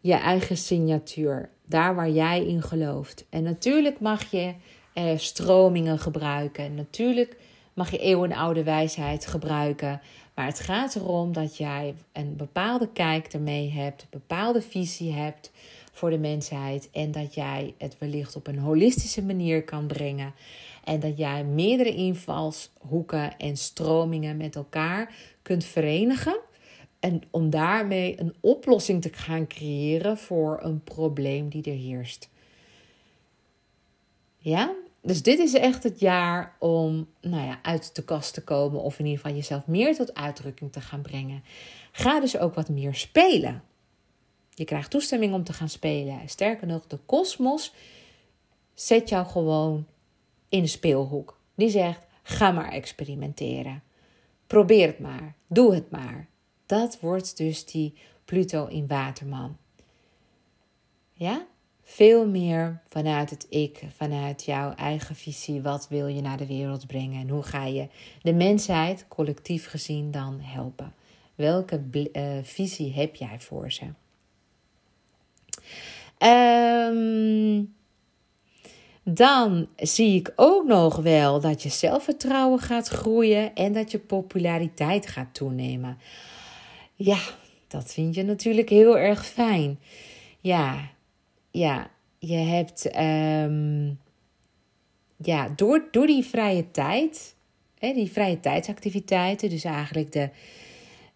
je 0.00 0.14
eigen 0.14 0.56
signatuur. 0.56 1.48
Daar 1.66 1.94
waar 1.94 2.10
jij 2.10 2.46
in 2.46 2.62
gelooft. 2.62 3.24
En 3.30 3.42
natuurlijk 3.42 4.00
mag 4.00 4.30
je 4.30 4.54
eh, 4.92 5.04
stromingen 5.16 5.98
gebruiken. 5.98 6.74
Natuurlijk 6.74 7.36
mag 7.74 7.90
je 7.90 7.98
eeuwenoude 7.98 8.62
wijsheid 8.62 9.26
gebruiken. 9.26 10.00
Maar 10.34 10.46
het 10.46 10.60
gaat 10.60 10.94
erom 10.94 11.32
dat 11.32 11.56
jij 11.56 11.94
een 12.12 12.36
bepaalde 12.36 12.88
kijk 12.92 13.26
ermee 13.26 13.70
hebt, 13.70 14.02
een 14.02 14.08
bepaalde 14.10 14.62
visie 14.62 15.12
hebt 15.12 15.50
voor 15.96 16.10
de 16.10 16.18
mensheid. 16.18 16.88
En 16.92 17.10
dat 17.10 17.34
jij 17.34 17.74
het 17.78 17.98
wellicht 17.98 18.36
op 18.36 18.46
een 18.46 18.58
holistische 18.58 19.22
manier 19.22 19.64
kan 19.64 19.86
brengen. 19.86 20.34
En 20.84 21.00
dat 21.00 21.18
jij 21.18 21.44
meerdere 21.44 21.94
invalshoeken 21.94 23.36
en 23.36 23.56
stromingen 23.56 24.36
met 24.36 24.56
elkaar 24.56 25.14
kunt 25.42 25.64
verenigen. 25.64 26.38
En 27.00 27.22
om 27.30 27.50
daarmee 27.50 28.20
een 28.20 28.34
oplossing 28.40 29.02
te 29.02 29.12
gaan 29.12 29.46
creëren 29.46 30.18
voor 30.18 30.58
een 30.62 30.82
probleem 30.82 31.48
die 31.48 31.62
er 31.62 31.78
heerst. 31.78 32.28
Ja, 34.38 34.74
dus 35.02 35.22
dit 35.22 35.38
is 35.38 35.54
echt 35.54 35.82
het 35.82 36.00
jaar 36.00 36.56
om 36.58 37.08
nou 37.20 37.46
ja, 37.46 37.58
uit 37.62 37.94
de 37.94 38.04
kast 38.04 38.34
te 38.34 38.44
komen. 38.44 38.82
Of 38.82 38.98
in 38.98 39.04
ieder 39.04 39.20
geval 39.20 39.36
jezelf 39.36 39.66
meer 39.66 39.96
tot 39.96 40.14
uitdrukking 40.14 40.72
te 40.72 40.80
gaan 40.80 41.02
brengen. 41.02 41.42
Ga 41.92 42.20
dus 42.20 42.38
ook 42.38 42.54
wat 42.54 42.68
meer 42.68 42.94
spelen. 42.94 43.62
Je 44.56 44.64
krijgt 44.64 44.90
toestemming 44.90 45.34
om 45.34 45.44
te 45.44 45.52
gaan 45.52 45.68
spelen. 45.68 46.28
Sterker 46.28 46.66
nog, 46.66 46.86
de 46.86 46.98
kosmos 47.06 47.72
zet 48.74 49.08
jou 49.08 49.26
gewoon 49.26 49.86
in 50.48 50.62
de 50.62 50.68
speelhoek. 50.68 51.38
Die 51.54 51.68
zegt: 51.68 52.00
ga 52.22 52.50
maar 52.50 52.72
experimenteren. 52.72 53.82
Probeer 54.46 54.86
het 54.86 54.98
maar. 54.98 55.34
Doe 55.46 55.74
het 55.74 55.90
maar. 55.90 56.28
Dat 56.66 57.00
wordt 57.00 57.36
dus 57.36 57.64
die 57.64 57.94
Pluto 58.24 58.66
in 58.66 58.86
Waterman. 58.86 59.56
Ja? 61.12 61.46
Veel 61.82 62.26
meer 62.26 62.82
vanuit 62.88 63.30
het 63.30 63.46
ik, 63.48 63.82
vanuit 63.94 64.44
jouw 64.44 64.74
eigen 64.74 65.14
visie. 65.14 65.62
Wat 65.62 65.88
wil 65.88 66.06
je 66.06 66.20
naar 66.20 66.36
de 66.36 66.46
wereld 66.46 66.86
brengen 66.86 67.20
en 67.20 67.28
hoe 67.28 67.42
ga 67.42 67.64
je 67.64 67.88
de 68.22 68.32
mensheid 68.32 69.04
collectief 69.08 69.66
gezien 69.66 70.10
dan 70.10 70.40
helpen? 70.40 70.94
Welke 71.34 71.82
uh, 71.92 72.38
visie 72.42 72.92
heb 72.92 73.14
jij 73.14 73.40
voor 73.40 73.72
ze? 73.72 73.84
Um, 76.18 77.74
dan 79.02 79.68
zie 79.76 80.18
ik 80.18 80.32
ook 80.36 80.66
nog 80.66 80.96
wel 80.96 81.40
dat 81.40 81.62
je 81.62 81.68
zelfvertrouwen 81.68 82.58
gaat 82.58 82.88
groeien 82.88 83.54
en 83.54 83.72
dat 83.72 83.90
je 83.90 83.98
populariteit 83.98 85.06
gaat 85.06 85.34
toenemen. 85.34 85.98
Ja, 86.94 87.18
dat 87.68 87.92
vind 87.92 88.14
je 88.14 88.22
natuurlijk 88.22 88.68
heel 88.68 88.98
erg 88.98 89.26
fijn. 89.26 89.78
Ja, 90.40 90.90
ja, 91.50 91.90
je 92.18 92.36
hebt 92.36 92.90
ehm, 92.90 93.92
ja, 95.16 95.48
door, 95.56 95.88
door 95.90 96.06
die 96.06 96.24
vrije 96.24 96.70
tijd, 96.70 97.34
hè, 97.78 97.92
die 97.92 98.12
vrije 98.12 98.40
tijdsactiviteiten, 98.40 99.50
dus 99.50 99.64
eigenlijk 99.64 100.12
de, 100.12 100.30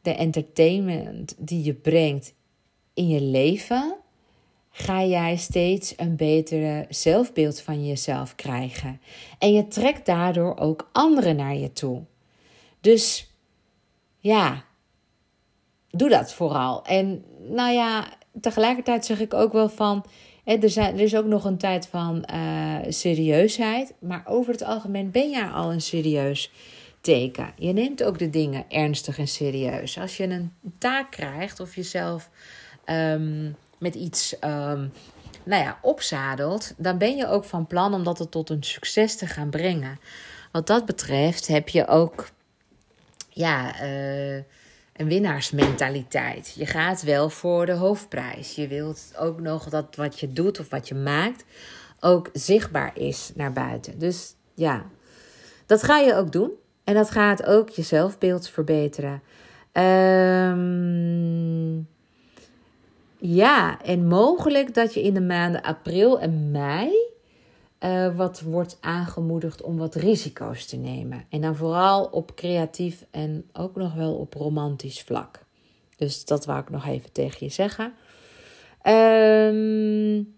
de 0.02 0.14
entertainment 0.14 1.34
die 1.38 1.64
je 1.64 1.74
brengt 1.74 2.34
in 2.94 3.08
je 3.08 3.20
leven, 3.20 3.99
ga 4.70 5.04
jij 5.04 5.36
steeds 5.36 5.94
een 5.96 6.16
betere 6.16 6.86
zelfbeeld 6.88 7.60
van 7.60 7.86
jezelf 7.86 8.34
krijgen. 8.34 9.00
En 9.38 9.52
je 9.52 9.68
trekt 9.68 10.06
daardoor 10.06 10.56
ook 10.56 10.88
anderen 10.92 11.36
naar 11.36 11.56
je 11.56 11.72
toe. 11.72 12.02
Dus 12.80 13.34
ja, 14.18 14.64
doe 15.90 16.08
dat 16.08 16.32
vooral. 16.32 16.84
En 16.84 17.24
nou 17.48 17.72
ja, 17.72 18.08
tegelijkertijd 18.40 19.04
zeg 19.04 19.20
ik 19.20 19.34
ook 19.34 19.52
wel 19.52 19.68
van. 19.68 20.04
er, 20.44 20.70
zijn, 20.70 20.94
er 20.94 21.00
is 21.00 21.16
ook 21.16 21.26
nog 21.26 21.44
een 21.44 21.58
tijd 21.58 21.86
van 21.86 22.28
uh, 22.32 22.76
serieusheid. 22.88 23.94
Maar 23.98 24.22
over 24.26 24.52
het 24.52 24.64
algemeen 24.64 25.10
ben 25.10 25.30
jij 25.30 25.48
al 25.48 25.72
een 25.72 25.80
serieus 25.80 26.52
teken. 27.00 27.52
Je 27.56 27.72
neemt 27.72 28.02
ook 28.02 28.18
de 28.18 28.30
dingen 28.30 28.64
ernstig 28.68 29.18
en 29.18 29.28
serieus. 29.28 29.98
Als 29.98 30.16
je 30.16 30.24
een 30.24 30.52
taak 30.78 31.10
krijgt 31.10 31.60
of 31.60 31.74
jezelf 31.74 32.30
um, 32.86 33.56
met 33.80 33.94
iets 33.94 34.34
um, 34.44 34.92
nou 35.44 35.62
ja, 35.62 35.78
opzadelt, 35.82 36.74
dan 36.76 36.98
ben 36.98 37.16
je 37.16 37.26
ook 37.26 37.44
van 37.44 37.66
plan 37.66 37.94
om 37.94 38.04
dat 38.04 38.26
tot 38.30 38.50
een 38.50 38.62
succes 38.62 39.16
te 39.16 39.26
gaan 39.26 39.50
brengen. 39.50 39.98
Wat 40.52 40.66
dat 40.66 40.84
betreft 40.84 41.46
heb 41.46 41.68
je 41.68 41.86
ook 41.86 42.28
ja, 43.28 43.82
uh, 43.82 44.36
een 44.92 45.08
winnaarsmentaliteit. 45.08 46.54
Je 46.56 46.66
gaat 46.66 47.02
wel 47.02 47.30
voor 47.30 47.66
de 47.66 47.72
hoofdprijs. 47.72 48.54
Je 48.54 48.68
wilt 48.68 49.12
ook 49.18 49.40
nog 49.40 49.68
dat 49.68 49.96
wat 49.96 50.20
je 50.20 50.32
doet 50.32 50.60
of 50.60 50.68
wat 50.68 50.88
je 50.88 50.94
maakt 50.94 51.44
ook 52.00 52.30
zichtbaar 52.32 52.90
is 52.94 53.30
naar 53.34 53.52
buiten. 53.52 53.98
Dus 53.98 54.34
ja, 54.54 54.84
dat 55.66 55.82
ga 55.82 55.98
je 55.98 56.14
ook 56.14 56.32
doen. 56.32 56.50
En 56.84 56.94
dat 56.94 57.10
gaat 57.10 57.46
ook 57.46 57.68
je 57.68 57.82
zelfbeeld 57.82 58.48
verbeteren. 58.48 59.22
Um, 59.72 61.88
ja, 63.20 63.82
en 63.82 64.06
mogelijk 64.06 64.74
dat 64.74 64.94
je 64.94 65.02
in 65.02 65.14
de 65.14 65.20
maanden 65.20 65.62
april 65.62 66.20
en 66.20 66.50
mei 66.50 66.90
uh, 67.80 68.16
wat 68.16 68.40
wordt 68.40 68.78
aangemoedigd 68.80 69.62
om 69.62 69.76
wat 69.76 69.94
risico's 69.94 70.66
te 70.66 70.76
nemen. 70.76 71.24
En 71.28 71.40
dan 71.40 71.56
vooral 71.56 72.04
op 72.04 72.34
creatief 72.34 73.06
en 73.10 73.48
ook 73.52 73.76
nog 73.76 73.94
wel 73.94 74.14
op 74.14 74.34
romantisch 74.34 75.02
vlak. 75.02 75.44
Dus 75.96 76.24
dat 76.24 76.44
wou 76.44 76.60
ik 76.60 76.70
nog 76.70 76.86
even 76.86 77.12
tegen 77.12 77.46
je 77.46 77.52
zeggen. 77.52 77.92
Um, 78.86 80.34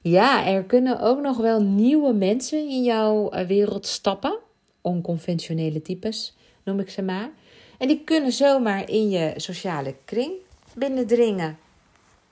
ja, 0.00 0.46
er 0.46 0.64
kunnen 0.64 1.00
ook 1.00 1.20
nog 1.20 1.36
wel 1.36 1.62
nieuwe 1.62 2.12
mensen 2.12 2.68
in 2.68 2.82
jouw 2.82 3.30
eh, 3.30 3.46
wereld 3.46 3.86
stappen. 3.86 4.38
Onconventionele 4.80 5.82
types 5.82 6.36
noem 6.64 6.80
ik 6.80 6.90
ze 6.90 7.02
maar. 7.02 7.30
En 7.78 7.88
die 7.88 8.04
kunnen 8.04 8.32
zomaar 8.32 8.90
in 8.90 9.10
je 9.10 9.32
sociale 9.36 9.94
kring 10.04 10.32
binnendringen. 10.74 11.58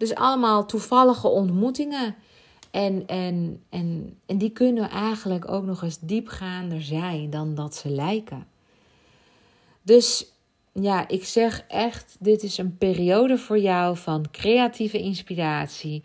Dus 0.01 0.14
allemaal 0.14 0.66
toevallige 0.66 1.28
ontmoetingen. 1.28 2.14
En, 2.70 3.07
en, 3.07 3.62
en, 3.68 4.18
en 4.26 4.38
die 4.38 4.51
kunnen 4.51 4.90
eigenlijk 4.90 5.51
ook 5.51 5.64
nog 5.64 5.82
eens 5.82 5.98
diepgaander 5.98 6.82
zijn 6.82 7.30
dan 7.30 7.55
dat 7.55 7.74
ze 7.74 7.88
lijken. 7.88 8.46
Dus 9.82 10.32
ja, 10.72 11.09
ik 11.09 11.24
zeg 11.24 11.64
echt, 11.68 12.16
dit 12.18 12.42
is 12.42 12.59
een 12.59 12.76
periode 12.76 13.38
voor 13.38 13.59
jou 13.59 13.96
van 13.96 14.24
creatieve 14.30 14.98
inspiratie. 14.98 16.03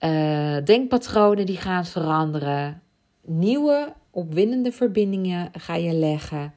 Uh, 0.00 0.56
denkpatronen 0.64 1.46
die 1.46 1.56
gaan 1.56 1.86
veranderen. 1.86 2.82
Nieuwe, 3.20 3.92
opwindende 4.10 4.72
verbindingen 4.72 5.50
ga 5.58 5.74
je 5.74 5.92
leggen. 5.92 6.54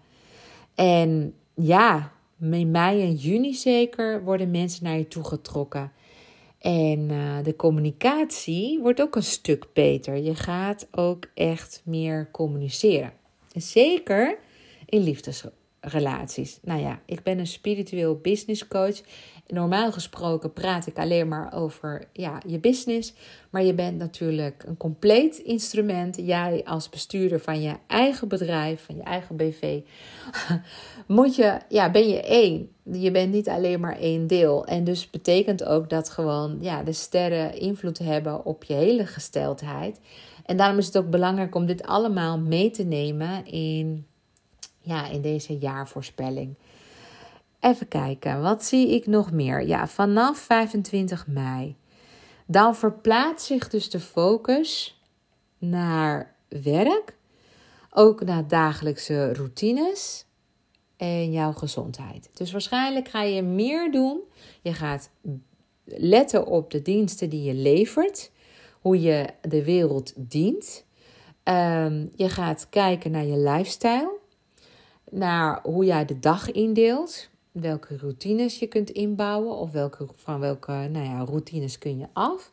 En 0.76 1.34
ja, 1.54 2.12
in 2.40 2.72
mei 2.72 3.02
en 3.02 3.14
juni 3.14 3.54
zeker 3.54 4.24
worden 4.24 4.52
mensen 4.52 4.84
naar 4.84 4.98
je 4.98 5.08
toe 5.08 5.24
getrokken. 5.24 5.92
En 6.60 7.10
uh, 7.12 7.44
de 7.44 7.56
communicatie 7.56 8.80
wordt 8.80 9.02
ook 9.02 9.16
een 9.16 9.24
stuk 9.24 9.66
beter. 9.74 10.16
Je 10.16 10.36
gaat 10.36 10.88
ook 10.92 11.26
echt 11.34 11.82
meer 11.86 12.30
communiceren. 12.32 13.14
Zeker 13.54 14.38
in 14.86 15.04
liefdesrelaties. 15.04 16.60
Nou 16.62 16.82
ja, 16.82 17.02
ik 17.06 17.24
ben 17.24 17.40
een 17.40 17.48
spiritueel 17.48 18.16
business 18.16 18.68
coach. 18.68 19.02
Normaal 19.48 19.92
gesproken 19.92 20.54
praat 20.54 20.88
ik 20.88 20.98
alleen 20.98 21.28
maar 21.28 21.54
over 21.54 22.08
ja, 22.14 22.42
je 22.48 22.60
business. 22.60 23.14
Maar 23.50 23.64
je 23.64 23.74
bent 23.74 23.98
natuurlijk 23.98 24.64
een 24.68 24.78
compleet 24.78 25.38
instrument. 25.38 26.18
Jij 26.18 26.62
als 26.66 26.90
bestuurder 26.90 27.40
van 27.40 27.62
je 27.62 27.76
eigen 27.88 28.28
bedrijf, 28.28 28.86
van 28.86 28.96
je 28.96 29.04
eigen 29.04 29.36
BV, 29.36 29.80
moet 31.08 31.36
je, 31.36 31.60
ja, 31.70 31.92
ben 31.92 32.08
je 32.08 32.22
één. 32.22 32.72
Je 32.84 33.12
bent 33.12 33.32
niet 33.32 33.50
alleen 33.50 33.80
maar 33.80 33.98
één 33.98 34.28
deel. 34.28 34.66
En 34.66 34.84
dus 34.84 35.10
betekent 35.10 35.64
ook 35.64 35.90
dat 35.90 36.10
gewoon 36.10 36.58
ja, 36.62 36.84
de 36.84 36.94
sterren 36.94 37.60
invloed 37.60 37.98
hebben 37.98 38.46
op 38.46 38.64
je 38.64 38.74
hele 38.74 39.06
gesteldheid. 39.06 40.00
En 40.46 40.58
daarom 40.58 40.78
is 40.78 40.86
het 40.86 40.98
ook 40.98 41.10
belangrijk 41.10 41.56
om 41.56 41.66
dit 41.66 41.84
allemaal 41.84 42.40
mee 42.40 42.72
te 42.72 42.84
nemen 42.84 43.46
in, 43.46 44.06
ja, 44.82 45.08
in 45.10 45.22
deze 45.22 45.58
jaarvoorspelling. 45.58 46.56
Even 47.60 47.88
kijken, 47.88 48.42
wat 48.42 48.64
zie 48.64 48.96
ik 48.96 49.08
nog 49.08 49.32
meer? 49.32 49.68
Ja, 49.68 49.88
vanaf 49.88 50.38
25 50.38 51.28
mei. 51.28 51.76
Dan 52.46 52.76
verplaatst 52.76 53.46
zich 53.46 53.70
dus 53.70 53.90
de 53.90 54.00
focus 54.00 55.02
naar 55.58 56.36
werk, 56.48 57.16
ook 57.90 58.24
naar 58.24 58.48
dagelijkse 58.48 59.34
routines 59.34 60.27
en 60.98 61.32
jouw 61.32 61.52
gezondheid. 61.52 62.30
Dus 62.34 62.52
waarschijnlijk 62.52 63.08
ga 63.08 63.22
je 63.22 63.42
meer 63.42 63.92
doen. 63.92 64.20
Je 64.62 64.74
gaat 64.74 65.10
letten 65.86 66.46
op 66.46 66.72
de 66.72 66.82
diensten 66.82 67.30
die 67.30 67.44
je 67.44 67.54
levert, 67.54 68.32
hoe 68.82 69.02
je 69.02 69.28
de 69.42 69.64
wereld 69.64 70.14
dient. 70.16 70.86
Ehm, 71.44 72.06
je 72.16 72.30
gaat 72.30 72.68
kijken 72.70 73.12
naar 73.12 73.26
je 73.26 73.38
lifestyle, 73.38 74.18
naar 75.12 75.60
hoe 75.64 75.86
jij 75.86 76.06
de 76.06 76.20
dag 76.20 76.52
indeelt. 76.52 77.30
welke 77.52 77.98
routines 77.98 78.60
je 78.60 78.68
kunt 78.68 78.90
inbouwen 78.90 79.56
of 79.56 79.72
welke, 79.72 80.08
van 80.16 80.40
welke 80.40 80.72
nou 80.72 81.06
ja, 81.06 81.20
routines 81.20 81.78
kun 81.78 81.98
je 81.98 82.08
af. 82.14 82.52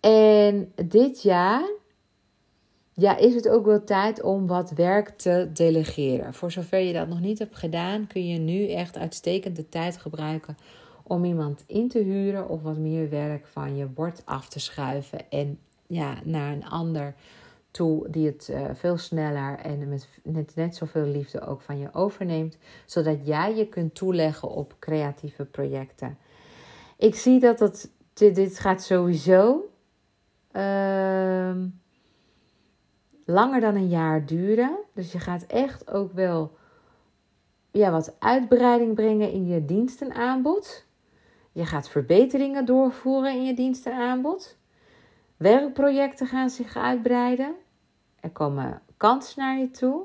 En 0.00 0.72
dit 0.86 1.22
jaar 1.22 1.70
ja, 3.00 3.16
is 3.16 3.34
het 3.34 3.48
ook 3.48 3.64
wel 3.64 3.84
tijd 3.84 4.22
om 4.22 4.46
wat 4.46 4.70
werk 4.70 5.08
te 5.08 5.48
delegeren. 5.52 6.34
Voor 6.34 6.52
zover 6.52 6.78
je 6.78 6.92
dat 6.92 7.08
nog 7.08 7.20
niet 7.20 7.38
hebt 7.38 7.56
gedaan, 7.56 8.06
kun 8.06 8.26
je 8.26 8.38
nu 8.38 8.70
echt 8.70 8.98
uitstekend 8.98 9.56
de 9.56 9.68
tijd 9.68 9.96
gebruiken 9.96 10.56
om 11.02 11.24
iemand 11.24 11.64
in 11.66 11.88
te 11.88 11.98
huren 11.98 12.48
of 12.48 12.62
wat 12.62 12.76
meer 12.76 13.10
werk 13.10 13.46
van 13.46 13.76
je 13.76 13.86
bord 13.86 14.22
af 14.24 14.48
te 14.48 14.60
schuiven 14.60 15.30
en 15.30 15.58
ja, 15.86 16.14
naar 16.24 16.52
een 16.52 16.68
ander 16.68 17.14
toe 17.70 18.10
die 18.10 18.26
het 18.26 18.48
uh, 18.50 18.64
veel 18.74 18.96
sneller 18.96 19.58
en 19.58 19.88
met 19.88 20.08
net, 20.22 20.52
net 20.54 20.76
zoveel 20.76 21.06
liefde 21.06 21.40
ook 21.40 21.60
van 21.60 21.78
je 21.78 21.88
overneemt, 21.92 22.56
zodat 22.86 23.26
jij 23.26 23.56
je 23.56 23.66
kunt 23.66 23.94
toeleggen 23.94 24.48
op 24.48 24.76
creatieve 24.78 25.44
projecten. 25.44 26.18
Ik 26.96 27.14
zie 27.14 27.40
dat 27.40 27.58
het, 27.60 27.90
dit, 28.12 28.58
gaat 28.58 28.82
sowieso 28.82 29.70
uh, 30.52 31.54
langer 33.30 33.60
dan 33.60 33.74
een 33.74 33.88
jaar 33.88 34.26
duren. 34.26 34.76
Dus 34.94 35.12
je 35.12 35.18
gaat 35.18 35.42
echt 35.42 35.90
ook 35.90 36.12
wel 36.12 36.56
ja, 37.70 37.90
wat 37.90 38.14
uitbreiding 38.18 38.94
brengen 38.94 39.32
in 39.32 39.46
je 39.46 39.64
dienstenaanbod. 39.64 40.86
Je 41.52 41.66
gaat 41.66 41.88
verbeteringen 41.88 42.64
doorvoeren 42.64 43.32
in 43.32 43.44
je 43.44 43.54
dienstenaanbod. 43.54 44.56
Werkprojecten 45.36 46.26
gaan 46.26 46.50
zich 46.50 46.76
uitbreiden. 46.76 47.54
Er 48.20 48.30
komen 48.30 48.82
kansen 48.96 49.38
naar 49.38 49.58
je 49.58 49.70
toe. 49.70 50.02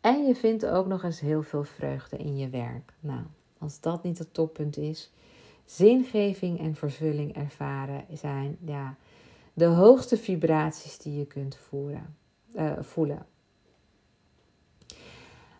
En 0.00 0.26
je 0.26 0.34
vindt 0.34 0.66
ook 0.66 0.86
nog 0.86 1.02
eens 1.02 1.20
heel 1.20 1.42
veel 1.42 1.64
vreugde 1.64 2.16
in 2.16 2.36
je 2.36 2.48
werk. 2.48 2.92
Nou, 3.00 3.22
als 3.58 3.80
dat 3.80 4.02
niet 4.02 4.18
het 4.18 4.34
toppunt 4.34 4.76
is, 4.76 5.12
zingeving 5.64 6.58
en 6.58 6.74
vervulling 6.74 7.36
ervaren 7.36 8.04
zijn 8.12 8.56
ja, 8.64 8.96
de 9.52 9.64
hoogste 9.64 10.16
vibraties 10.16 10.98
die 10.98 11.18
je 11.18 11.26
kunt 11.26 11.56
voeren, 11.56 12.16
uh, 12.54 12.72
voelen. 12.80 13.26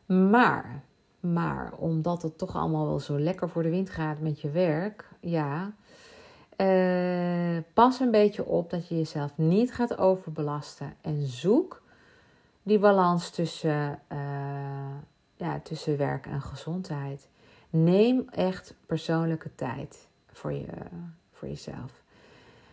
Maar, 0.07 0.82
maar, 1.20 1.72
omdat 1.76 2.22
het 2.22 2.38
toch 2.38 2.57
allemaal 2.57 2.86
wel 2.86 3.01
zo 3.01 3.18
lekker 3.18 3.49
voor 3.49 3.62
de 3.62 3.70
wind 3.70 3.91
gaat 3.91 4.20
met 4.20 4.41
je 4.41 4.51
werk, 4.51 5.09
ja, 5.20 5.72
uh, 6.57 7.62
pas 7.72 8.01
een 8.01 8.11
beetje 8.11 8.45
op 8.45 8.70
dat 8.70 8.88
je 8.88 8.97
jezelf 8.97 9.32
niet 9.36 9.74
gaat 9.74 9.99
overbelasten 9.99 10.95
en 11.01 11.26
zoek 11.26 11.82
die 12.62 12.78
balans 12.78 13.30
tussen, 13.30 13.99
uh, 14.12 14.97
ja, 15.36 15.61
tussen 15.62 15.97
werk 15.97 16.26
en 16.26 16.43
gezondheid. 16.43 17.28
Neem 17.70 18.28
echt 18.30 18.74
persoonlijke 18.86 19.55
tijd 19.55 20.09
voor, 20.32 20.53
je, 20.53 20.66
voor 21.32 21.49
jezelf. 21.49 21.99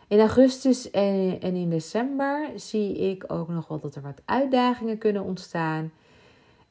In 0.07 0.19
augustus 0.19 0.91
en, 0.91 1.41
en 1.41 1.55
in 1.55 1.69
december 1.69 2.49
zie 2.55 2.97
ik 2.97 3.23
ook 3.27 3.47
nog 3.47 3.67
wel 3.67 3.79
dat 3.79 3.95
er 3.95 4.01
wat 4.01 4.21
uitdagingen 4.25 4.97
kunnen 4.97 5.23
ontstaan. 5.23 5.91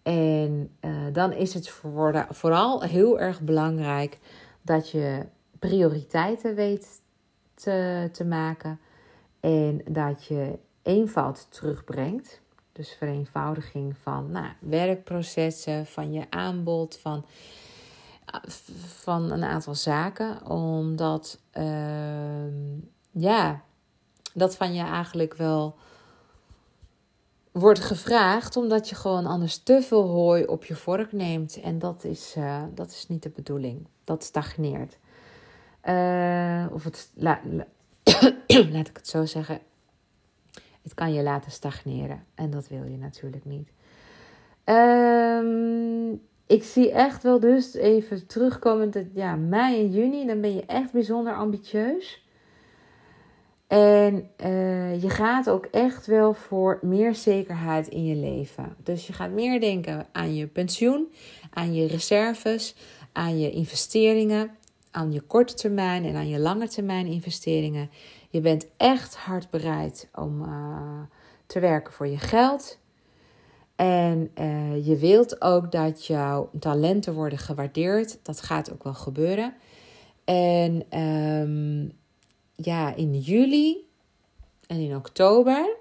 En 0.03 0.70
uh, 0.80 0.91
dan 1.12 1.32
is 1.32 1.55
het 1.55 1.68
voor, 1.68 2.26
vooral 2.30 2.82
heel 2.82 3.20
erg 3.20 3.41
belangrijk 3.41 4.18
dat 4.62 4.91
je 4.91 5.26
prioriteiten 5.59 6.55
weet 6.55 7.01
te, 7.55 8.09
te 8.12 8.24
maken. 8.24 8.80
En 9.41 9.80
dat 9.89 10.24
je 10.24 10.59
eenvoud 10.82 11.47
terugbrengt. 11.51 12.41
Dus 12.72 12.95
vereenvoudiging 12.99 13.97
van 14.03 14.30
nou, 14.30 14.53
werkprocessen, 14.59 15.87
van 15.87 16.12
je 16.12 16.26
aanbod, 16.30 16.99
van, 16.99 17.24
van 18.76 19.30
een 19.30 19.45
aantal 19.45 19.74
zaken. 19.74 20.47
Omdat 20.51 21.41
uh, 21.59 21.64
ja, 23.18 23.60
dat 24.34 24.56
van 24.56 24.74
je 24.74 24.82
eigenlijk 24.82 25.34
wel 25.34 25.76
wordt 27.50 27.80
gevraagd, 27.80 28.56
omdat 28.56 28.88
je 28.88 28.94
gewoon 28.94 29.26
anders 29.26 29.58
te 29.58 29.82
veel 29.82 30.08
hooi 30.08 30.44
op 30.44 30.64
je 30.64 30.74
vork 30.74 31.12
neemt. 31.12 31.60
En 31.60 31.78
dat 31.78 32.04
is, 32.04 32.34
uh, 32.38 32.62
dat 32.74 32.90
is 32.90 33.06
niet 33.08 33.22
de 33.22 33.28
bedoeling. 33.28 33.86
Dat 34.04 34.24
stagneert. 34.24 34.98
Uh, 35.84 36.66
of 36.72 36.84
het, 36.84 37.10
la, 37.14 37.40
la, 37.44 37.66
laat 38.72 38.88
ik 38.88 38.96
het 38.96 39.08
zo 39.08 39.24
zeggen. 39.24 39.58
Het 40.82 40.94
kan 40.94 41.12
je 41.12 41.22
laten 41.22 41.50
stagneren. 41.50 42.24
En 42.34 42.50
dat 42.50 42.68
wil 42.68 42.84
je 42.84 42.96
natuurlijk 42.96 43.44
niet. 43.44 43.68
Um, 44.64 46.20
ik 46.46 46.64
zie 46.64 46.90
echt 46.92 47.22
wel 47.22 47.40
dus 47.40 47.74
even 47.74 48.26
terugkomend. 48.26 48.98
Ja, 49.14 49.36
mei 49.36 49.80
en 49.80 49.90
juni. 49.90 50.26
Dan 50.26 50.40
ben 50.40 50.54
je 50.54 50.66
echt 50.66 50.92
bijzonder 50.92 51.34
ambitieus. 51.34 52.25
En 53.66 54.30
uh, 54.44 55.02
je 55.02 55.10
gaat 55.10 55.50
ook 55.50 55.64
echt 55.64 56.06
wel 56.06 56.34
voor 56.34 56.78
meer 56.82 57.14
zekerheid 57.14 57.88
in 57.88 58.04
je 58.04 58.14
leven. 58.14 58.76
Dus 58.82 59.06
je 59.06 59.12
gaat 59.12 59.30
meer 59.30 59.60
denken 59.60 60.06
aan 60.12 60.34
je 60.34 60.46
pensioen, 60.46 61.12
aan 61.50 61.74
je 61.74 61.86
reserves, 61.86 62.74
aan 63.12 63.38
je 63.38 63.50
investeringen, 63.50 64.50
aan 64.90 65.12
je 65.12 65.20
korte 65.20 65.54
termijn 65.54 66.04
en 66.04 66.14
aan 66.14 66.28
je 66.28 66.38
lange 66.38 66.68
termijn 66.68 67.06
investeringen. 67.06 67.90
Je 68.30 68.40
bent 68.40 68.66
echt 68.76 69.16
hard 69.16 69.50
bereid 69.50 70.08
om 70.14 70.42
uh, 70.42 71.00
te 71.46 71.60
werken 71.60 71.92
voor 71.92 72.06
je 72.06 72.18
geld. 72.18 72.78
En 73.76 74.30
uh, 74.40 74.86
je 74.86 74.96
wilt 74.96 75.42
ook 75.42 75.72
dat 75.72 76.06
jouw 76.06 76.50
talenten 76.58 77.14
worden 77.14 77.38
gewaardeerd. 77.38 78.18
Dat 78.22 78.40
gaat 78.40 78.72
ook 78.72 78.84
wel 78.84 78.94
gebeuren. 78.94 79.54
En 80.24 81.00
um, 81.00 81.92
ja, 82.57 82.94
in 82.94 83.18
juli 83.18 83.88
en 84.66 84.80
in 84.80 84.96
oktober 84.96 85.76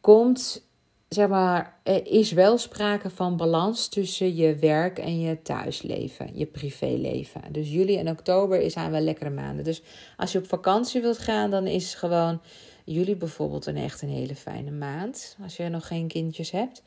komt, 0.00 0.66
zeg 1.08 1.28
maar, 1.28 1.80
er 1.82 2.06
is 2.06 2.32
wel 2.32 2.58
sprake 2.58 3.10
van 3.10 3.36
balans 3.36 3.88
tussen 3.88 4.34
je 4.34 4.54
werk 4.54 4.98
en 4.98 5.20
je 5.20 5.42
thuisleven, 5.42 6.30
je 6.38 6.46
privéleven. 6.46 7.42
Dus 7.52 7.70
juli 7.70 7.96
en 7.98 8.08
oktober 8.08 8.70
zijn 8.70 8.90
wel 8.90 9.00
lekkere 9.00 9.30
maanden. 9.30 9.64
Dus 9.64 9.82
als 10.16 10.32
je 10.32 10.38
op 10.38 10.46
vakantie 10.46 11.00
wilt 11.00 11.18
gaan, 11.18 11.50
dan 11.50 11.66
is 11.66 11.94
gewoon 11.94 12.40
juli 12.84 13.16
bijvoorbeeld 13.16 13.66
een 13.66 13.76
echt 13.76 14.02
een 14.02 14.08
hele 14.08 14.34
fijne 14.34 14.70
maand. 14.70 15.36
Als 15.42 15.56
je 15.56 15.68
nog 15.68 15.86
geen 15.86 16.08
kindjes 16.08 16.50
hebt. 16.50 16.82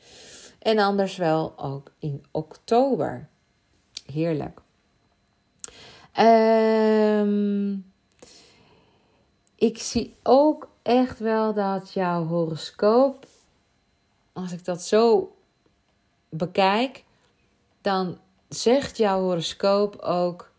En 0.58 0.78
anders 0.78 1.16
wel 1.16 1.58
ook 1.58 1.92
in 1.98 2.24
oktober. 2.30 3.28
Heerlijk. 4.12 4.60
Um, 6.18 7.92
ik 9.56 9.78
zie 9.78 10.14
ook 10.22 10.68
echt 10.82 11.18
wel 11.18 11.54
dat 11.54 11.92
jouw 11.92 12.26
horoscoop, 12.26 13.26
als 14.32 14.52
ik 14.52 14.64
dat 14.64 14.82
zo 14.82 15.34
bekijk, 16.28 17.04
dan 17.80 18.18
zegt 18.48 18.96
jouw 18.96 19.20
horoscoop 19.20 19.96
ook: 19.96 20.52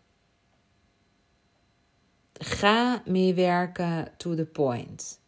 ga 2.32 3.02
meer 3.04 3.34
werken 3.34 4.12
to 4.16 4.34
the 4.34 4.44
point. 4.44 5.20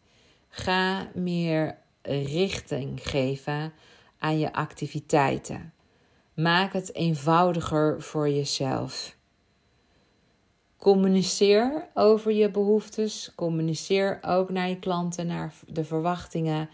Ga 0.49 1.07
meer 1.13 1.77
richting 2.01 2.99
geven 3.09 3.73
aan 4.19 4.39
je 4.39 4.53
activiteiten. 4.53 5.73
Maak 6.33 6.73
het 6.73 6.93
eenvoudiger 6.93 8.01
voor 8.01 8.29
jezelf. 8.29 9.15
Communiceer 10.81 11.87
over 11.93 12.31
je 12.31 12.51
behoeftes. 12.51 13.31
Communiceer 13.35 14.19
ook 14.21 14.49
naar 14.49 14.69
je 14.69 14.79
klanten, 14.79 15.27
naar 15.27 15.53
de 15.67 15.83
verwachtingen. 15.83 16.69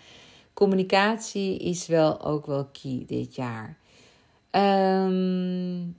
Communicatie 0.54 1.58
is 1.58 1.88
wel 1.88 2.22
ook 2.22 2.46
wel 2.46 2.66
key 2.66 3.04
dit 3.08 3.36
jaar. 3.36 3.78
Um, 4.52 5.98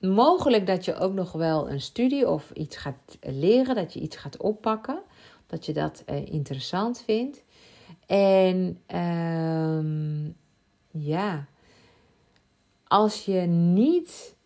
mogelijk 0.00 0.66
dat 0.66 0.84
je 0.84 0.94
ook 0.94 1.12
nog 1.12 1.32
wel 1.32 1.70
een 1.70 1.80
studie 1.80 2.28
of 2.28 2.50
iets 2.50 2.76
gaat 2.76 3.18
leren, 3.20 3.74
dat 3.74 3.92
je 3.92 4.00
iets 4.00 4.16
gaat 4.16 4.36
oppakken, 4.36 5.02
dat 5.46 5.66
je 5.66 5.72
dat 5.72 6.02
uh, 6.06 6.26
interessant 6.26 7.02
vindt. 7.02 7.42
En 8.06 8.80
um, 8.96 10.36
ja, 10.90 11.46
als 12.84 13.24
je 13.24 13.40
niet 13.40 14.38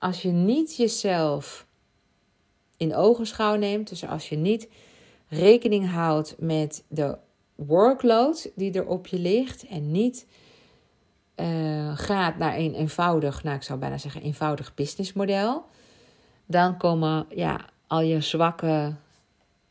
als 0.00 0.22
je 0.22 0.30
niet 0.30 0.76
jezelf 0.76 1.66
in 2.76 2.94
ogenschouw 2.94 3.54
neemt, 3.54 3.88
dus 3.88 4.06
als 4.06 4.28
je 4.28 4.36
niet 4.36 4.68
rekening 5.28 5.90
houdt 5.90 6.34
met 6.38 6.84
de 6.88 7.18
workload 7.54 8.50
die 8.54 8.72
er 8.72 8.86
op 8.86 9.06
je 9.06 9.18
ligt 9.18 9.66
en 9.66 9.90
niet 9.90 10.26
uh, 11.36 11.98
gaat 11.98 12.38
naar 12.38 12.56
een 12.56 12.74
eenvoudig, 12.74 13.42
nou 13.42 13.56
ik 13.56 13.62
zou 13.62 13.78
bijna 13.78 13.98
zeggen 13.98 14.22
eenvoudig 14.22 14.74
businessmodel, 14.74 15.64
dan 16.46 16.76
komen 16.76 17.26
ja, 17.34 17.68
al 17.86 18.00
je 18.00 18.20
zwakke 18.20 18.94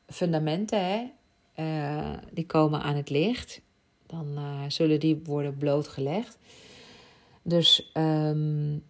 fundamenten, 0.08 1.12
uh, 1.60 2.14
die 2.32 2.46
komen 2.46 2.82
aan 2.82 2.96
het 2.96 3.10
licht. 3.10 3.62
Dan 4.06 4.28
uh, 4.38 4.62
zullen 4.68 5.00
die 5.00 5.22
worden 5.24 5.58
blootgelegd. 5.58 6.38
Dus 7.42 7.92
um, 7.94 8.84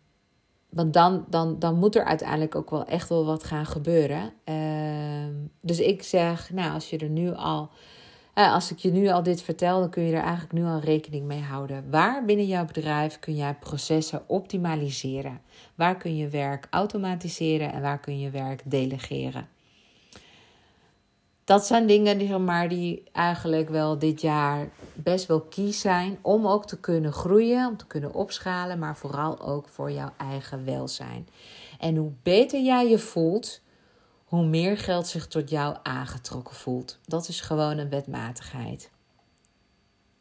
want 0.70 0.94
dan, 0.94 1.26
dan, 1.30 1.60
dan 1.60 1.76
moet 1.76 1.96
er 1.96 2.04
uiteindelijk 2.04 2.56
ook 2.56 2.70
wel 2.70 2.86
echt 2.86 3.10
wel 3.10 3.26
wat 3.26 3.44
gaan 3.44 3.66
gebeuren. 3.66 4.34
Ehm, 4.44 5.34
dus 5.62 5.80
ik 5.80 6.04
zeg, 6.04 6.50
nou, 6.54 6.74
als 6.74 6.90
je 6.90 6.98
er 6.98 7.10
nu 7.10 7.34
al. 7.34 7.70
Uh, 8.36 8.54
als 8.54 8.72
ik 8.72 8.78
je 8.78 8.92
nu 8.92 9.08
al 9.10 9.24
dit 9.24 9.42
vertel, 9.42 9.80
dan 9.80 9.90
kun 9.90 10.04
je 10.04 10.16
er 10.16 10.22
eigenlijk 10.22 10.54
nu 10.54 10.66
al 10.66 10.80
rekening 10.80 11.26
mee 11.26 11.42
houden. 11.42 11.90
Waar 11.90 12.26
binnen 12.26 12.46
jouw 12.46 12.66
bedrijf 12.66 13.20
kun 13.20 13.36
jij 13.36 13.54
processen 13.54 14.22
optimaliseren? 14.28 15.42
Waar 15.76 15.98
kun 15.98 16.18
je 16.18 16.28
werk 16.28 16.68
automatiseren 16.70 17.74
en 17.74 17.82
waar 17.82 18.00
kun 18.00 18.20
je 18.20 18.30
werk 18.30 18.62
delegeren? 18.66 19.48
Dat 21.50 21.66
zijn 21.66 21.88
dingen 21.88 22.18
die, 22.18 22.28
zeg 22.28 22.38
maar, 22.38 22.70
die 22.70 23.04
eigenlijk 23.12 23.70
wel 23.70 24.00
dit 24.00 24.22
jaar 24.22 24.70
best 24.94 25.26
wel 25.26 25.42
kies 25.42 25.80
zijn 25.80 26.18
om 26.22 26.48
ook 26.48 26.68
te 26.68 26.80
kunnen 26.80 27.14
groeien, 27.14 27.68
om 27.68 27.78
te 27.78 27.88
kunnen 27.88 28.14
opschalen, 28.14 28.80
maar 28.80 28.98
vooral 28.98 29.42
ook 29.42 29.68
voor 29.68 29.92
jouw 29.92 30.14
eigen 30.18 30.66
welzijn. 30.66 31.28
En 31.80 31.96
hoe 31.96 32.12
beter 32.24 32.62
jij 32.62 32.90
je 32.90 33.00
voelt, 33.00 33.62
hoe 34.26 34.46
meer 34.46 34.78
geld 34.78 35.08
zich 35.08 35.28
tot 35.28 35.50
jou 35.50 35.78
aangetrokken 35.84 36.56
voelt. 36.56 37.00
Dat 37.06 37.28
is 37.28 37.42
gewoon 37.42 37.78
een 37.78 37.90
wetmatigheid. 37.90 38.92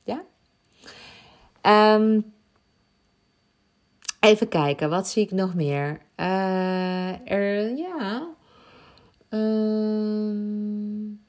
Ja? 0.02 0.22
Um, 1.94 2.32
even 4.20 4.48
kijken, 4.48 4.90
wat 4.90 5.08
zie 5.08 5.24
ik 5.24 5.30
nog 5.30 5.54
meer? 5.54 6.00
Uh, 6.16 7.30
er, 7.30 7.76
ja. 7.76 8.36
Um, 9.30 11.20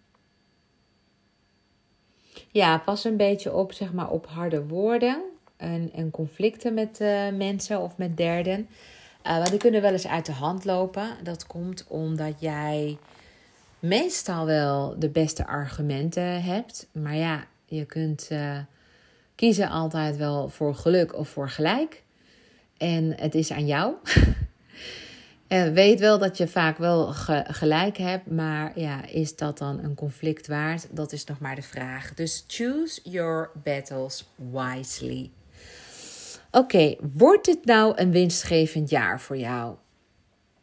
ja, 2.52 2.78
pas 2.78 3.04
een 3.04 3.18
beetje 3.18 3.54
op, 3.54 3.74
zeg 3.74 3.94
maar, 3.94 4.10
op 4.10 4.28
harde 4.28 4.68
woorden 4.68 5.22
en, 5.58 5.92
en 5.94 6.12
conflicten 6.12 6.74
met 6.74 7.00
uh, 7.02 7.30
mensen 7.30 7.82
of 7.82 7.98
met 7.98 8.18
derden. 8.18 8.68
Uh, 9.26 9.34
want 9.34 9.50
die 9.50 9.60
kunnen 9.60 9.82
wel 9.82 9.92
eens 9.92 10.08
uit 10.08 10.26
de 10.26 10.32
hand 10.32 10.66
lopen. 10.66 11.08
Dat 11.24 11.48
komt 11.48 11.86
omdat 11.88 12.34
jij 12.40 12.98
meestal 13.80 14.46
wel 14.46 14.96
de 15.00 15.10
beste 15.10 15.48
argumenten 15.48 16.44
hebt. 16.44 16.88
Maar 16.92 17.16
ja, 17.16 17.46
je 17.66 17.86
kunt 17.86 18.28
uh, 18.32 18.58
kiezen 19.36 19.70
altijd 19.70 20.18
wel 20.18 20.50
voor 20.50 20.76
geluk 20.76 21.16
of 21.16 21.30
voor 21.30 21.50
gelijk. 21.50 22.04
En 22.78 23.14
het 23.16 23.36
is 23.36 23.52
aan 23.52 23.66
jou. 23.66 23.94
Uh, 25.50 25.68
weet 25.68 26.00
wel 26.00 26.18
dat 26.18 26.38
je 26.38 26.48
vaak 26.48 26.78
wel 26.78 27.14
gelijk 27.48 27.98
hebt, 27.98 28.32
maar 28.32 28.80
ja, 28.80 29.06
is 29.06 29.36
dat 29.36 29.58
dan 29.58 29.84
een 29.84 29.96
conflict 29.96 30.48
waard? 30.48 30.88
Dat 30.92 31.12
is 31.12 31.24
nog 31.24 31.40
maar 31.40 31.56
de 31.56 31.62
vraag. 31.62 32.14
Dus 32.14 32.44
choose 32.48 33.00
your 33.04 33.50
battles 33.64 34.30
wisely. 34.52 35.32
Oké, 36.52 36.96
wordt 37.14 37.46
dit 37.46 37.66
nou 37.66 37.94
een 37.96 38.12
winstgevend 38.12 38.90
jaar 38.90 39.22
voor 39.22 39.38
jou? 39.38 39.76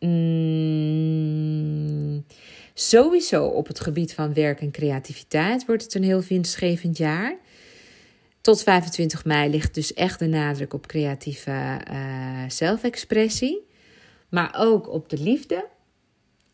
Mm, 0.00 1.26
sowieso 2.74 3.46
op 3.46 3.66
het 3.66 3.80
gebied 3.80 4.14
van 4.14 4.34
werk 4.34 4.60
en 4.60 4.70
creativiteit 4.70 5.66
wordt 5.66 5.82
het 5.82 5.94
een 5.94 6.04
heel 6.04 6.22
winstgevend 6.28 6.96
jaar. 6.96 7.36
Tot 8.40 8.62
25 8.62 9.24
mei 9.24 9.50
ligt 9.50 9.74
dus 9.74 9.94
echt 9.94 10.18
de 10.18 10.26
nadruk 10.26 10.74
op 10.74 10.86
creatieve 10.86 11.80
uh, 11.90 12.42
zelfexpressie 12.48 13.64
maar 14.28 14.54
ook 14.58 14.88
op 14.88 15.08
de 15.08 15.18
liefde. 15.18 15.66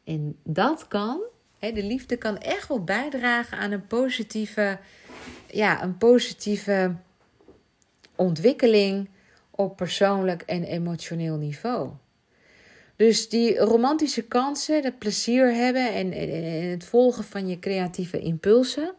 En 0.04 0.36
dat 0.44 0.88
kan, 0.88 1.20
hè, 1.58 1.72
de 1.72 1.82
liefde 1.82 2.16
kan 2.16 2.38
echt 2.38 2.68
wel 2.68 2.84
bijdragen 2.84 3.58
aan 3.58 3.72
een 3.72 3.86
positieve, 3.86 4.78
ja, 5.50 5.82
een 5.82 5.98
positieve 5.98 6.94
ontwikkeling 8.16 9.08
op 9.50 9.76
persoonlijk 9.76 10.42
en 10.42 10.64
emotioneel 10.64 11.36
niveau. 11.36 11.90
Dus 12.96 13.28
die 13.28 13.58
romantische 13.58 14.22
kansen, 14.22 14.84
het 14.84 14.98
plezier 14.98 15.54
hebben 15.54 15.94
en, 15.94 16.12
het 16.70 16.84
volgen 16.84 17.24
van 17.24 17.48
je 17.48 17.58
creatieve 17.58 18.20
impulsen, 18.20 18.94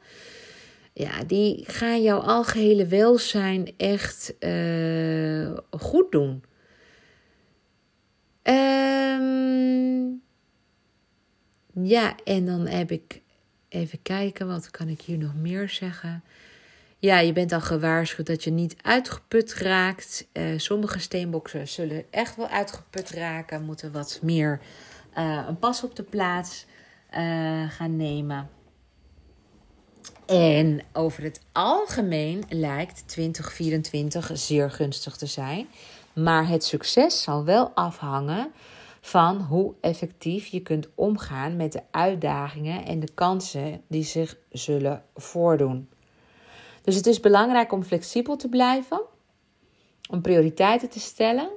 ja, 0.93 1.23
die 1.23 1.63
gaan 1.67 2.01
jouw 2.01 2.19
algehele 2.19 2.87
welzijn 2.87 3.73
echt 3.77 4.33
uh, 4.39 5.57
goed 5.69 6.11
doen. 6.11 6.43
Um, 8.43 10.21
ja, 11.73 12.15
en 12.23 12.45
dan 12.45 12.67
heb 12.67 12.91
ik 12.91 13.21
even 13.69 14.01
kijken, 14.01 14.47
wat 14.47 14.71
kan 14.71 14.87
ik 14.87 15.01
hier 15.01 15.17
nog 15.17 15.35
meer 15.35 15.69
zeggen? 15.69 16.23
Ja, 16.99 17.19
je 17.19 17.33
bent 17.33 17.51
al 17.51 17.61
gewaarschuwd 17.61 18.25
dat 18.27 18.43
je 18.43 18.51
niet 18.51 18.75
uitgeput 18.81 19.53
raakt. 19.53 20.27
Uh, 20.33 20.59
sommige 20.59 20.99
steenboksen 20.99 21.67
zullen 21.67 22.05
echt 22.09 22.35
wel 22.35 22.47
uitgeput 22.47 23.09
raken, 23.09 23.63
moeten 23.63 23.91
wat 23.91 24.19
meer 24.21 24.59
uh, 25.17 25.45
een 25.47 25.59
pas 25.59 25.83
op 25.83 25.95
de 25.95 26.03
plaats 26.03 26.65
uh, 27.17 27.69
gaan 27.69 27.95
nemen. 27.95 28.49
En 30.25 30.81
over 30.93 31.23
het 31.23 31.41
algemeen 31.51 32.43
lijkt 32.49 33.07
2024 33.07 34.31
zeer 34.33 34.71
gunstig 34.71 35.15
te 35.15 35.25
zijn. 35.25 35.67
Maar 36.13 36.47
het 36.47 36.63
succes 36.63 37.21
zal 37.21 37.45
wel 37.45 37.71
afhangen 37.73 38.51
van 39.01 39.41
hoe 39.41 39.73
effectief 39.81 40.45
je 40.45 40.59
kunt 40.59 40.87
omgaan 40.95 41.55
met 41.55 41.71
de 41.71 41.81
uitdagingen 41.91 42.85
en 42.85 42.99
de 42.99 43.13
kansen 43.13 43.81
die 43.87 44.03
zich 44.03 44.37
zullen 44.51 45.03
voordoen. 45.15 45.89
Dus 46.81 46.95
het 46.95 47.07
is 47.07 47.19
belangrijk 47.19 47.71
om 47.71 47.83
flexibel 47.83 48.35
te 48.35 48.49
blijven, 48.49 49.01
om 50.09 50.21
prioriteiten 50.21 50.89
te 50.89 50.99
stellen 50.99 51.49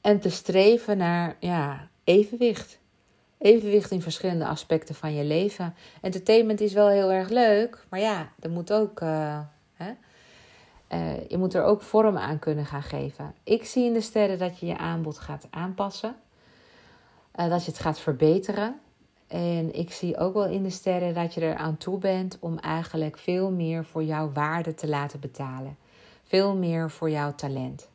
en 0.00 0.20
te 0.20 0.30
streven 0.30 0.96
naar 0.96 1.36
ja, 1.40 1.88
evenwicht. 2.04 2.78
Evenwicht 3.38 3.90
in 3.90 4.02
verschillende 4.02 4.46
aspecten 4.46 4.94
van 4.94 5.14
je 5.14 5.24
leven. 5.24 5.74
Entertainment 6.00 6.60
is 6.60 6.72
wel 6.72 6.88
heel 6.88 7.12
erg 7.12 7.28
leuk, 7.28 7.84
maar 7.90 8.00
ja, 8.00 8.32
er 8.40 8.50
moet 8.50 8.72
ook. 8.72 9.00
Uh, 9.00 9.40
hè, 9.74 9.92
uh, 10.92 11.28
je 11.28 11.38
moet 11.38 11.54
er 11.54 11.62
ook 11.62 11.82
vorm 11.82 12.16
aan 12.16 12.38
kunnen 12.38 12.66
gaan 12.66 12.82
geven. 12.82 13.34
Ik 13.42 13.64
zie 13.64 13.84
in 13.84 13.92
de 13.92 14.00
sterren 14.00 14.38
dat 14.38 14.58
je 14.58 14.66
je 14.66 14.78
aanbod 14.78 15.18
gaat 15.18 15.46
aanpassen. 15.50 16.16
Uh, 17.36 17.48
dat 17.48 17.64
je 17.64 17.70
het 17.70 17.80
gaat 17.80 18.00
verbeteren. 18.00 18.80
En 19.26 19.74
ik 19.74 19.92
zie 19.92 20.16
ook 20.16 20.34
wel 20.34 20.46
in 20.46 20.62
de 20.62 20.70
sterren 20.70 21.14
dat 21.14 21.34
je 21.34 21.40
er 21.40 21.56
aan 21.56 21.76
toe 21.76 21.98
bent 21.98 22.36
om 22.40 22.58
eigenlijk 22.58 23.18
veel 23.18 23.50
meer 23.50 23.84
voor 23.84 24.04
jouw 24.04 24.32
waarde 24.32 24.74
te 24.74 24.88
laten 24.88 25.20
betalen. 25.20 25.76
Veel 26.22 26.54
meer 26.54 26.90
voor 26.90 27.10
jouw 27.10 27.34
talent. 27.34 27.88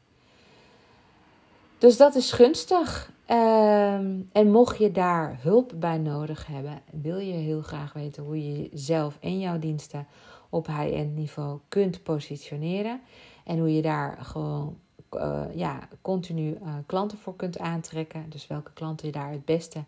Dus 1.77 1.97
dat 1.97 2.15
is 2.15 2.31
gunstig. 2.31 3.11
Uh, 3.27 3.93
en 4.31 4.51
mocht 4.51 4.77
je 4.77 4.91
daar 4.91 5.37
hulp 5.41 5.73
bij 5.75 5.97
nodig 5.97 6.47
hebben, 6.47 6.81
wil 6.91 7.17
je 7.17 7.33
heel 7.33 7.61
graag 7.61 7.93
weten 7.93 8.23
hoe 8.23 8.47
je 8.47 8.69
jezelf 8.69 9.17
en 9.19 9.39
jouw 9.39 9.59
diensten 9.59 10.07
op 10.51 10.67
high-end 10.67 11.15
niveau 11.15 11.59
kunt 11.67 12.03
positioneren. 12.03 13.01
En 13.43 13.59
hoe 13.59 13.75
je 13.75 13.81
daar 13.81 14.17
gewoon 14.21 14.77
uh, 15.11 15.43
ja, 15.53 15.87
continu 16.01 16.57
uh, 16.63 16.73
klanten 16.85 17.17
voor 17.17 17.35
kunt 17.35 17.59
aantrekken. 17.59 18.25
Dus 18.29 18.47
welke 18.47 18.71
klanten 18.73 19.05
je 19.07 19.13
daar 19.13 19.31
het 19.31 19.45
beste, 19.45 19.83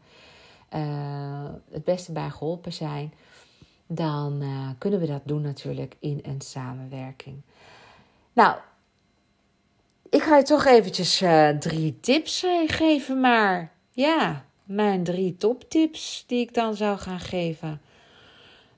uh, 0.76 1.49
het 1.72 1.84
beste 1.84 2.11
bij 2.11 2.30
geholpen 2.30 2.74
zijn. 2.74 3.14
Dan 3.88 4.43
kunnen 4.78 4.99
we 4.99 5.05
dat 5.05 5.22
doen 5.24 5.41
natuurlijk 5.41 5.95
in 5.99 6.20
een 6.24 6.41
samenwerking. 6.41 7.41
Nou, 8.34 8.57
ik 10.09 10.22
ga 10.22 10.38
je 10.38 10.43
toch 10.43 10.66
eventjes 10.66 11.24
drie 11.59 11.99
tips 11.99 12.45
geven, 12.66 13.20
maar 13.20 13.72
ja, 13.91 14.45
mijn 14.64 15.03
drie 15.03 15.38
toptips 15.38 16.24
die 16.28 16.39
ik 16.39 16.53
dan 16.53 16.76
zou 16.76 16.97
gaan 16.97 17.20
geven. 17.20 17.82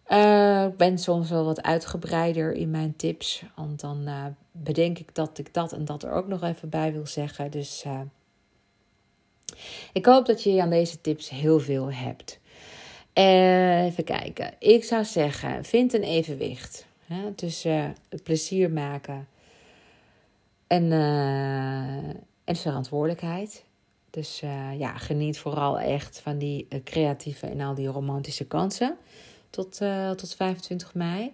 Uh, 0.09 0.65
ik 0.65 0.77
ben 0.77 0.97
soms 0.97 1.29
wel 1.29 1.45
wat 1.45 1.61
uitgebreider 1.61 2.53
in 2.53 2.71
mijn 2.71 2.95
tips. 2.95 3.43
Want 3.55 3.79
dan 3.79 4.01
uh, 4.05 4.25
bedenk 4.51 4.99
ik 4.99 5.15
dat 5.15 5.37
ik 5.37 5.53
dat 5.53 5.73
en 5.73 5.85
dat 5.85 6.03
er 6.03 6.11
ook 6.11 6.27
nog 6.27 6.43
even 6.43 6.69
bij 6.69 6.93
wil 6.93 7.07
zeggen. 7.07 7.51
Dus 7.51 7.83
uh, 7.87 7.99
ik 9.93 10.05
hoop 10.05 10.25
dat 10.25 10.43
je 10.43 10.61
aan 10.61 10.69
deze 10.69 11.01
tips 11.01 11.29
heel 11.29 11.59
veel 11.59 11.91
hebt. 11.91 12.39
even 13.13 14.03
kijken. 14.03 14.53
Ik 14.59 14.83
zou 14.83 15.03
zeggen, 15.03 15.65
vind 15.65 15.93
een 15.93 16.03
evenwicht 16.03 16.85
hè, 17.05 17.31
tussen 17.31 17.95
het 18.09 18.23
plezier 18.23 18.71
maken 18.71 19.27
en, 20.67 20.91
en 22.43 22.55
verantwoordelijkheid. 22.55 23.63
Dus 24.09 24.39
ja, 24.77 24.97
geniet 24.97 25.37
vooral 25.37 25.79
echt 25.79 26.19
van 26.19 26.37
die 26.37 26.67
creatieve 26.83 27.47
en 27.47 27.61
al 27.61 27.75
die 27.75 27.87
romantische 27.87 28.45
kansen 28.45 28.97
tot, 29.55 29.81
uh, 29.81 30.11
tot 30.11 30.35
25 30.35 30.93
mei. 30.93 31.33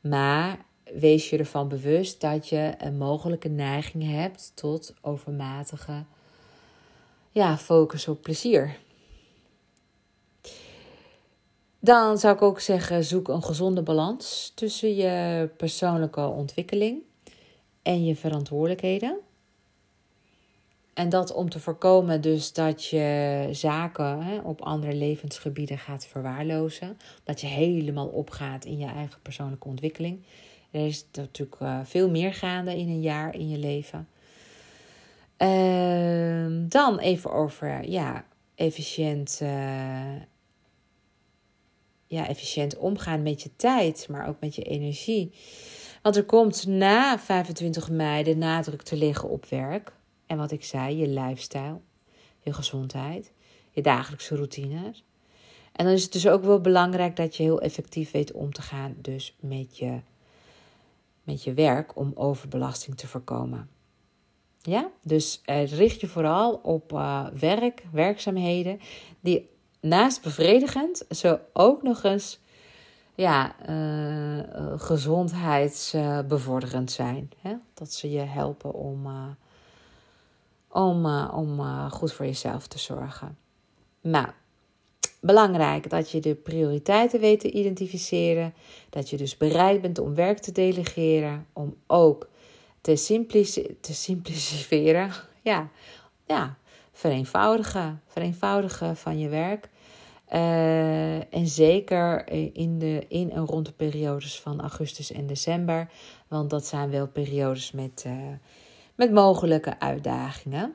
Maar 0.00 0.64
wees 0.94 1.30
je 1.30 1.38
ervan 1.38 1.68
bewust 1.68 2.20
dat 2.20 2.48
je 2.48 2.74
een 2.78 2.98
mogelijke 2.98 3.48
neiging 3.48 4.10
hebt 4.10 4.52
tot 4.54 4.94
overmatige 5.00 6.04
ja, 7.30 7.58
focus 7.58 8.08
op 8.08 8.22
plezier. 8.22 8.78
Dan 11.78 12.18
zou 12.18 12.34
ik 12.34 12.42
ook 12.42 12.60
zeggen: 12.60 13.04
zoek 13.04 13.28
een 13.28 13.42
gezonde 13.42 13.82
balans 13.82 14.52
tussen 14.54 14.94
je 14.94 15.48
persoonlijke 15.56 16.20
ontwikkeling 16.20 17.02
en 17.82 18.04
je 18.04 18.16
verantwoordelijkheden. 18.16 19.18
En 20.94 21.08
dat 21.08 21.32
om 21.32 21.50
te 21.50 21.60
voorkomen 21.60 22.20
dus 22.20 22.52
dat 22.52 22.86
je 22.86 23.48
zaken 23.50 24.22
hè, 24.22 24.38
op 24.38 24.60
andere 24.60 24.94
levensgebieden 24.94 25.78
gaat 25.78 26.06
verwaarlozen. 26.06 26.98
Dat 27.24 27.40
je 27.40 27.46
helemaal 27.46 28.06
opgaat 28.06 28.64
in 28.64 28.78
je 28.78 28.86
eigen 28.86 29.20
persoonlijke 29.22 29.68
ontwikkeling. 29.68 30.22
Er 30.70 30.86
is 30.86 31.06
natuurlijk 31.12 31.60
uh, 31.60 31.80
veel 31.84 32.10
meer 32.10 32.34
gaande 32.34 32.76
in 32.78 32.88
een 32.88 33.00
jaar 33.00 33.34
in 33.34 33.48
je 33.48 33.58
leven. 33.58 34.08
Uh, 35.38 36.68
dan 36.68 36.98
even 36.98 37.32
over 37.32 37.88
ja, 37.88 38.24
efficiënt, 38.54 39.40
uh, 39.42 39.48
ja, 42.06 42.28
efficiënt 42.28 42.76
omgaan 42.76 43.22
met 43.22 43.42
je 43.42 43.50
tijd, 43.56 44.06
maar 44.10 44.28
ook 44.28 44.40
met 44.40 44.54
je 44.54 44.62
energie. 44.62 45.32
Want 46.02 46.16
er 46.16 46.24
komt 46.24 46.66
na 46.66 47.18
25 47.18 47.90
mei 47.90 48.22
de 48.22 48.36
nadruk 48.36 48.82
te 48.82 48.96
liggen 48.96 49.28
op 49.28 49.46
werk. 49.46 49.92
En 50.30 50.36
wat 50.36 50.50
ik 50.50 50.64
zei, 50.64 50.96
je 50.96 51.08
lifestyle, 51.08 51.80
je 52.40 52.52
gezondheid, 52.52 53.32
je 53.70 53.82
dagelijkse 53.82 54.36
routines. 54.36 55.04
En 55.72 55.84
dan 55.84 55.94
is 55.94 56.02
het 56.02 56.12
dus 56.12 56.28
ook 56.28 56.44
wel 56.44 56.60
belangrijk 56.60 57.16
dat 57.16 57.36
je 57.36 57.42
heel 57.42 57.60
effectief 57.60 58.10
weet 58.10 58.32
om 58.32 58.52
te 58.52 58.62
gaan 58.62 58.94
dus 58.96 59.36
met 59.40 59.78
je, 59.78 60.00
met 61.22 61.44
je 61.44 61.54
werk 61.54 61.96
om 61.96 62.12
overbelasting 62.14 62.96
te 62.96 63.06
voorkomen. 63.06 63.68
Ja, 64.58 64.90
dus 65.02 65.42
uh, 65.46 65.66
richt 65.66 66.00
je 66.00 66.06
vooral 66.06 66.54
op 66.54 66.92
uh, 66.92 67.26
werk, 67.26 67.84
werkzaamheden 67.92 68.80
die 69.20 69.48
naast 69.80 70.22
bevredigend 70.22 71.04
zo 71.08 71.38
ook 71.52 71.82
nog 71.82 72.02
eens 72.02 72.40
ja, 73.14 73.54
uh, 73.68 74.40
gezondheidsbevorderend 74.76 76.90
zijn. 76.90 77.30
Hè? 77.40 77.54
Dat 77.74 77.92
ze 77.92 78.10
je 78.10 78.20
helpen 78.20 78.74
om 78.74 79.06
om, 80.70 81.06
uh, 81.06 81.32
om 81.34 81.60
uh, 81.60 81.90
goed 81.90 82.12
voor 82.12 82.26
jezelf 82.26 82.66
te 82.66 82.78
zorgen. 82.78 83.38
Nou, 84.00 84.26
belangrijk 85.20 85.90
dat 85.90 86.10
je 86.10 86.20
de 86.20 86.34
prioriteiten 86.34 87.20
weet 87.20 87.40
te 87.40 87.50
identificeren. 87.50 88.54
Dat 88.90 89.10
je 89.10 89.16
dus 89.16 89.36
bereid 89.36 89.80
bent 89.80 89.98
om 89.98 90.14
werk 90.14 90.38
te 90.38 90.52
delegeren. 90.52 91.46
Om 91.52 91.76
ook 91.86 92.28
te, 92.80 92.96
simplici 92.96 93.76
te 93.80 93.94
simplificeren. 93.94 95.10
Ja, 95.42 95.68
ja, 96.26 96.56
vereenvoudigen. 96.92 98.02
Vereenvoudigen 98.06 98.96
van 98.96 99.18
je 99.18 99.28
werk. 99.28 99.68
Uh, 100.32 101.34
en 101.34 101.46
zeker 101.46 102.28
in, 102.52 102.78
de, 102.78 103.04
in 103.08 103.30
en 103.30 103.46
rond 103.46 103.66
de 103.66 103.72
periodes 103.72 104.40
van 104.40 104.60
augustus 104.60 105.12
en 105.12 105.26
december. 105.26 105.90
Want 106.28 106.50
dat 106.50 106.66
zijn 106.66 106.90
wel 106.90 107.08
periodes 107.08 107.72
met 107.72 108.06
met 109.00 109.12
mogelijke 109.12 109.78
uitdagingen. 109.78 110.74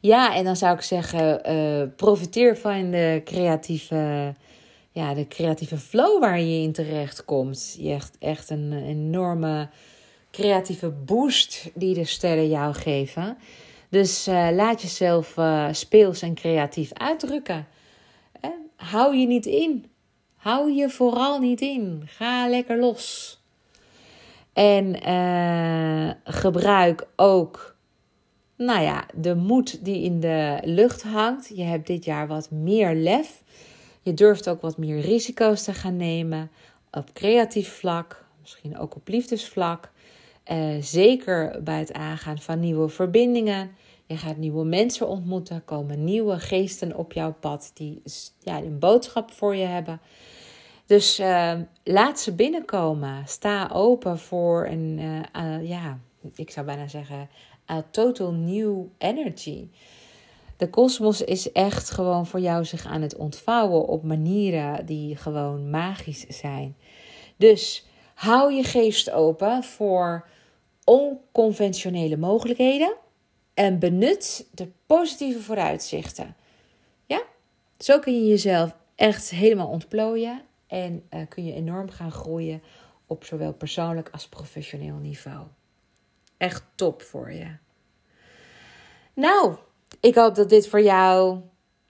Ja, 0.00 0.34
en 0.34 0.44
dan 0.44 0.56
zou 0.56 0.76
ik 0.76 0.82
zeggen, 0.82 1.52
uh, 1.52 1.88
profiteer 1.96 2.56
van 2.56 2.90
de 2.90 3.20
creatieve, 3.24 4.34
ja, 4.90 5.14
de 5.14 5.28
creatieve 5.28 5.78
flow 5.78 6.20
waar 6.20 6.40
je 6.40 6.62
in 6.62 6.72
terecht 6.72 7.24
komt. 7.24 7.76
Je 7.78 7.88
hebt 7.88 8.16
echt 8.18 8.50
een 8.50 8.72
enorme 8.72 9.68
creatieve 10.30 10.90
boost 10.90 11.70
die 11.74 11.94
de 11.94 12.04
sterren 12.04 12.48
jou 12.48 12.74
geven. 12.74 13.38
Dus 13.88 14.28
uh, 14.28 14.48
laat 14.52 14.82
jezelf 14.82 15.36
uh, 15.36 15.68
speels 15.72 16.22
en 16.22 16.34
creatief 16.34 16.92
uitdrukken. 16.92 17.66
hou 18.76 19.16
je 19.16 19.26
niet 19.26 19.46
in. 19.46 19.86
Hou 20.36 20.72
je 20.72 20.90
vooral 20.90 21.38
niet 21.38 21.60
in. 21.60 22.02
Ga 22.06 22.48
lekker 22.48 22.78
los. 22.78 23.38
En 24.56 25.08
uh, 25.08 26.10
gebruik 26.24 27.06
ook, 27.16 27.76
nou 28.56 28.82
ja, 28.82 29.06
de 29.14 29.34
moed 29.34 29.84
die 29.84 30.02
in 30.02 30.20
de 30.20 30.58
lucht 30.64 31.02
hangt. 31.02 31.50
Je 31.54 31.62
hebt 31.62 31.86
dit 31.86 32.04
jaar 32.04 32.26
wat 32.26 32.50
meer 32.50 32.94
lef. 32.94 33.42
Je 34.02 34.14
durft 34.14 34.48
ook 34.48 34.60
wat 34.60 34.78
meer 34.78 35.00
risico's 35.00 35.62
te 35.62 35.72
gaan 35.72 35.96
nemen 35.96 36.50
op 36.90 37.12
creatief 37.12 37.72
vlak, 37.72 38.24
misschien 38.40 38.78
ook 38.78 38.96
op 38.96 39.08
liefdesvlak. 39.08 39.90
Uh, 40.52 40.82
zeker 40.82 41.62
bij 41.62 41.78
het 41.78 41.92
aangaan 41.92 42.38
van 42.38 42.60
nieuwe 42.60 42.88
verbindingen. 42.88 43.70
Je 44.06 44.16
gaat 44.16 44.36
nieuwe 44.36 44.64
mensen 44.64 45.08
ontmoeten, 45.08 45.64
komen 45.64 46.04
nieuwe 46.04 46.38
geesten 46.38 46.96
op 46.96 47.12
jouw 47.12 47.34
pad 47.40 47.70
die 47.74 48.02
ja, 48.38 48.58
een 48.58 48.78
boodschap 48.78 49.32
voor 49.32 49.56
je 49.56 49.66
hebben. 49.66 50.00
Dus 50.86 51.20
uh, 51.20 51.52
laat 51.84 52.20
ze 52.20 52.32
binnenkomen. 52.32 53.22
Sta 53.28 53.70
open 53.72 54.18
voor 54.18 54.66
een, 54.66 54.98
uh, 55.36 55.68
ja, 55.68 55.98
ik 56.34 56.50
zou 56.50 56.66
bijna 56.66 56.88
zeggen, 56.88 57.28
total 57.90 58.32
new 58.32 58.84
energy. 58.98 59.68
De 60.56 60.70
kosmos 60.70 61.20
is 61.22 61.52
echt 61.52 61.90
gewoon 61.90 62.26
voor 62.26 62.40
jou 62.40 62.64
zich 62.64 62.86
aan 62.86 63.02
het 63.02 63.16
ontvouwen 63.16 63.86
op 63.86 64.02
manieren 64.02 64.86
die 64.86 65.16
gewoon 65.16 65.70
magisch 65.70 66.26
zijn. 66.28 66.76
Dus 67.36 67.86
hou 68.14 68.52
je 68.52 68.62
geest 68.62 69.10
open 69.10 69.62
voor 69.62 70.26
onconventionele 70.84 72.16
mogelijkheden 72.16 72.94
en 73.54 73.78
benut 73.78 74.46
de 74.52 74.68
positieve 74.86 75.40
vooruitzichten. 75.40 76.36
Ja, 77.06 77.22
zo 77.78 77.98
kun 77.98 78.14
je 78.14 78.26
jezelf 78.26 78.76
echt 78.94 79.30
helemaal 79.30 79.68
ontplooien 79.68 80.40
en 80.76 81.02
uh, 81.10 81.20
kun 81.28 81.44
je 81.44 81.52
enorm 81.52 81.90
gaan 81.90 82.12
groeien 82.12 82.62
op 83.06 83.24
zowel 83.24 83.52
persoonlijk 83.52 84.08
als 84.12 84.28
professioneel 84.28 84.96
niveau. 84.96 85.46
Echt 86.36 86.64
top 86.74 87.02
voor 87.02 87.32
je. 87.32 87.56
Nou, 89.14 89.56
ik 90.00 90.14
hoop 90.14 90.34
dat 90.34 90.48
dit 90.48 90.68
voor 90.68 90.82
jou 90.82 91.40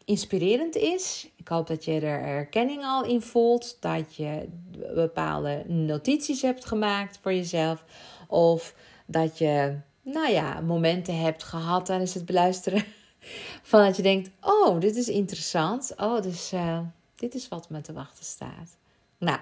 inspirerend 0.05 0.77
is. 0.77 1.31
Ik 1.37 1.49
hoop 1.49 1.67
dat 1.67 1.85
je 1.85 2.01
er 2.01 2.23
erkenning 2.23 2.83
al 2.85 3.05
in 3.05 3.23
voelt. 3.23 3.77
Dat 3.81 4.15
je 4.15 4.49
bepaalde 4.95 5.65
notities 5.67 6.43
hebt 6.43 6.65
gemaakt 6.65 7.19
voor 7.23 7.33
jezelf. 7.33 7.85
Of 8.29 8.75
dat 9.07 9.39
je, 9.39 9.77
nou 10.03 10.31
ja, 10.31 10.61
momenten 10.61 11.19
hebt 11.19 11.43
gehad 11.43 11.87
tijdens 11.87 12.15
het 12.15 12.27
beluisteren. 12.27 12.85
Van 13.63 13.85
dat 13.85 13.97
je 13.97 14.03
denkt: 14.03 14.31
oh, 14.41 14.81
dit 14.81 14.97
is 14.97 15.09
interessant. 15.09 15.93
Oh, 15.97 16.23
dus 16.23 16.53
uh, 16.53 16.79
dit 17.17 17.35
is 17.35 17.49
wat 17.49 17.71
me 17.71 17.81
te 17.81 17.93
wachten 17.93 18.25
staat. 18.25 18.77
Nou, 19.19 19.39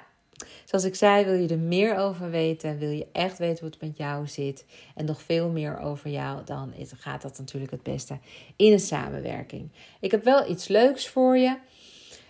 zoals 0.65 0.85
ik 0.85 0.95
zei, 0.95 1.25
wil 1.25 1.35
je 1.35 1.49
er 1.49 1.59
meer 1.59 1.97
over 1.97 2.31
weten, 2.31 2.79
wil 2.79 2.91
je 2.91 3.07
echt 3.13 3.39
weten 3.39 3.59
hoe 3.59 3.69
het 3.69 3.81
met 3.81 3.97
jou 3.97 4.27
zit 4.27 4.65
en 4.95 5.05
nog 5.05 5.23
veel 5.23 5.49
meer 5.49 5.79
over 5.79 6.11
jou, 6.11 6.45
dan 6.45 6.73
gaat 6.97 7.23
dat 7.23 7.39
natuurlijk 7.39 7.73
het 7.73 7.83
beste 7.83 8.19
in 8.57 8.73
een 8.73 8.81
samenwerking. 8.81 9.71
Ik 10.01 10.11
heb 10.11 10.25
wel 10.25 10.51
iets 10.51 10.69
leuks 10.69 11.09
voor 11.09 11.37
je. 11.39 11.57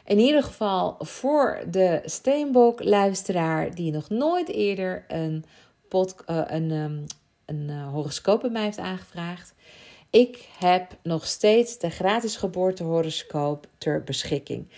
In 0.05 0.19
ieder 0.19 0.43
geval 0.43 0.97
voor 0.99 1.65
de 1.71 2.01
Steenbok-luisteraar 2.05 3.75
die 3.75 3.93
nog 3.93 4.09
nooit 4.09 4.49
eerder 4.49 5.05
een, 5.09 5.45
uh, 5.93 6.43
een, 6.47 6.71
um, 6.71 7.05
een 7.45 7.69
uh, 7.69 7.89
horoscoop 7.93 8.41
bij 8.41 8.51
mij 8.51 8.63
heeft 8.63 8.79
aangevraagd. 8.79 9.55
Ik 10.11 10.49
heb 10.59 10.97
nog 11.03 11.27
steeds 11.27 11.79
de 11.79 11.91
gratis 11.91 12.37
geboortehoroscoop 12.37 13.67
ter 13.79 14.03
beschikking. 14.05 14.69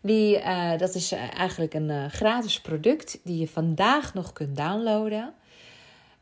Die, 0.00 0.38
uh, 0.38 0.78
dat 0.78 0.94
is 0.94 1.12
eh, 1.12 1.38
eigenlijk 1.38 1.74
een 1.74 1.88
uh, 1.88 2.04
gratis 2.06 2.60
product 2.60 3.18
die 3.24 3.38
je 3.38 3.48
vandaag 3.48 4.14
nog 4.14 4.32
kunt 4.32 4.56
downloaden. 4.56 5.34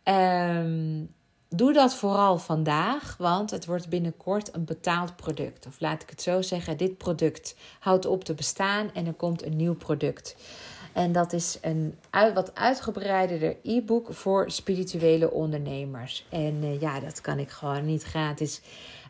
Um, 0.05 1.15
doe 1.49 1.73
dat 1.73 1.95
vooral 1.95 2.39
vandaag, 2.39 3.17
want 3.19 3.51
het 3.51 3.67
wordt 3.67 3.89
binnenkort 3.89 4.55
een 4.55 4.65
betaald 4.65 5.17
product. 5.17 5.67
Of 5.67 5.81
laat 5.81 6.03
ik 6.03 6.11
het 6.11 6.23
zo 6.23 6.43
zeggen, 6.43 6.77
dit 6.77 6.99
product 6.99 7.57
houdt 7.79 8.07
op 8.07 8.25
te 8.25 8.35
bestaan 8.35 8.91
en 8.95 9.07
er 9.07 9.13
komt 9.13 9.45
een 9.45 9.57
nieuw 9.57 9.75
product. 9.75 10.37
En 10.93 11.13
dat 11.13 11.33
is 11.33 11.59
een 11.61 11.95
wat 12.11 12.55
uitgebreider 12.55 13.57
e-book 13.63 14.15
voor 14.15 14.51
spirituele 14.51 15.31
ondernemers. 15.31 16.27
En 16.29 16.81
ja, 16.81 17.01
dat 17.01 17.21
kan 17.21 17.39
ik 17.39 17.51
gewoon 17.51 17.85
niet 17.87 18.03
gratis 18.03 18.61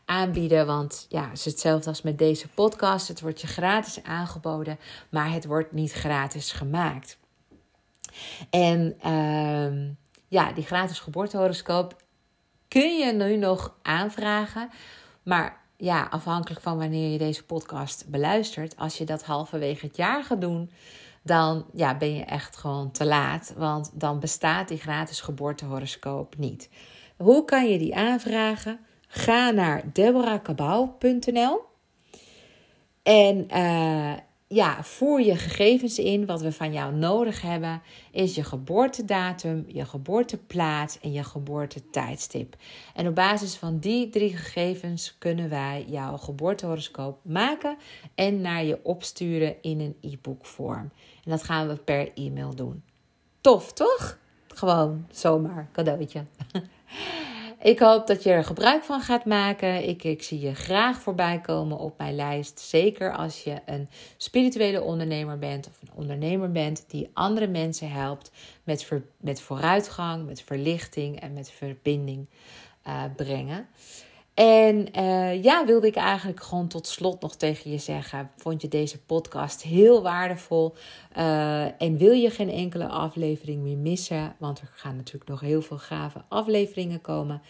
aanbieden. 0.07 0.67
Want 0.67 1.07
ja, 1.09 1.29
het 1.29 1.39
is 1.39 1.45
hetzelfde 1.45 1.89
als 1.89 2.03
met 2.03 2.19
deze 2.19 2.49
podcast. 2.49 3.09
Het 3.09 3.21
wordt 3.21 3.41
je 3.41 3.47
gratis 3.47 4.03
aangeboden, 4.03 4.79
maar 5.11 5.33
het 5.33 5.45
wordt 5.45 5.73
niet 5.73 5.93
gratis 5.93 6.53
gemaakt. 6.53 7.19
En 8.51 8.97
uh, 9.07 9.95
ja, 10.29 10.53
die 10.53 10.65
gratis 10.65 10.99
geboortehoroscoop 10.99 11.97
kun 12.69 12.99
je 12.99 13.13
nu 13.13 13.37
nog 13.37 13.75
aanvragen. 13.83 14.71
Maar 15.23 15.61
ja, 15.77 16.07
afhankelijk 16.11 16.61
van 16.61 16.79
wanneer 16.79 17.13
je 17.13 17.19
deze 17.19 17.45
podcast 17.45 18.09
beluistert, 18.09 18.77
als 18.77 18.99
je 18.99 19.05
dat 19.05 19.25
halverwege 19.25 19.87
het 19.87 19.97
jaar 19.97 20.25
gaat 20.25 20.41
doen, 20.41 20.71
dan 21.23 21.67
ja, 21.73 21.97
ben 21.97 22.15
je 22.15 22.25
echt 22.25 22.57
gewoon 22.57 22.91
te 22.91 23.05
laat. 23.07 23.55
Want 23.57 23.91
dan 23.95 24.21
bestaat 24.21 24.69
die 24.69 24.79
gratis 24.79 25.21
geboortehoroscoop 25.21 26.37
niet. 26.37 26.69
Hoe 27.17 27.45
kan 27.45 27.69
je 27.69 27.79
die 27.79 27.97
aanvragen? 27.97 28.86
Ga 29.17 29.51
naar 29.51 29.83
deborahkabau.nl 29.93 31.61
en 33.03 33.47
uh, 33.55 34.13
ja, 34.47 34.83
voer 34.83 35.21
je 35.21 35.37
gegevens 35.37 35.99
in. 35.99 36.27
Wat 36.27 36.41
we 36.41 36.53
van 36.53 36.73
jou 36.73 36.95
nodig 36.95 37.43
hebben 37.43 37.83
is 38.11 38.35
je 38.35 38.45
geboortedatum, 38.45 39.65
je 39.69 39.85
geboorteplaats 39.85 41.01
en 41.01 41.13
je 41.13 41.25
geboortetijdstip. 41.25 42.57
En 42.95 43.07
op 43.09 43.15
basis 43.15 43.55
van 43.55 43.79
die 43.79 44.09
drie 44.09 44.37
gegevens 44.37 45.15
kunnen 45.19 45.49
wij 45.49 45.85
jouw 45.89 46.17
geboortehoroscoop 46.17 47.19
maken 47.23 47.77
en 48.15 48.41
naar 48.41 48.65
je 48.65 48.79
opsturen 48.83 49.57
in 49.61 49.81
een 49.81 49.97
e-book 50.01 50.47
vorm. 50.47 50.91
En 51.25 51.31
dat 51.31 51.43
gaan 51.43 51.69
we 51.69 51.77
per 51.77 52.13
e-mail 52.15 52.55
doen. 52.55 52.83
Tof, 53.41 53.73
toch? 53.73 54.19
Gewoon 54.49 55.07
zomaar 55.11 55.69
cadeautje. 55.73 56.25
Ik 57.59 57.79
hoop 57.79 58.07
dat 58.07 58.23
je 58.23 58.31
er 58.31 58.45
gebruik 58.45 58.85
van 58.85 59.01
gaat 59.01 59.25
maken. 59.25 59.89
Ik, 59.89 60.05
ik 60.05 60.23
zie 60.23 60.41
je 60.41 60.55
graag 60.55 61.01
voorbij 61.01 61.41
komen 61.41 61.79
op 61.79 61.99
mijn 61.99 62.15
lijst. 62.15 62.61
Zeker 62.61 63.17
als 63.17 63.45
je 63.45 63.61
een 63.67 63.89
spirituele 64.17 64.83
ondernemer 64.83 65.39
bent 65.39 65.69
of 65.69 65.83
een 65.83 65.95
ondernemer 65.95 66.53
bent 66.53 66.85
die 66.89 67.11
andere 67.13 67.47
mensen 67.47 67.91
helpt 67.91 68.31
met, 68.65 68.89
met 69.21 69.41
vooruitgang, 69.41 70.27
met 70.27 70.43
verlichting 70.43 71.21
en 71.21 71.33
met 71.33 71.51
verbinding 71.51 72.27
uh, 72.87 73.03
brengen. 73.17 73.69
En 74.37 74.89
uh, 74.99 75.43
ja, 75.43 75.65
wilde 75.65 75.87
ik 75.87 75.97
eigenlijk 75.97 76.43
gewoon 76.43 76.69
tot 76.69 76.87
slot 76.87 77.21
nog 77.21 77.37
tegen 77.37 77.71
je 77.71 77.79
zeggen: 77.79 78.31
vond 78.37 78.63
je 78.63 78.69
deze 78.69 78.99
podcast 78.99 79.63
heel 79.63 80.03
waardevol? 80.03 80.75
Uh, 81.17 81.83
en 81.83 81.97
wil 81.97 82.13
je 82.13 82.31
geen 82.31 82.51
enkele 82.51 82.87
aflevering 82.87 83.63
meer 83.63 83.77
missen? 83.77 84.35
Want 84.39 84.61
er 84.61 84.71
gaan 84.75 84.97
natuurlijk 84.97 85.31
nog 85.31 85.41
heel 85.41 85.63
veel 85.63 85.79
gave 85.79 86.23
afleveringen 86.29 87.01
komen. 87.01 87.43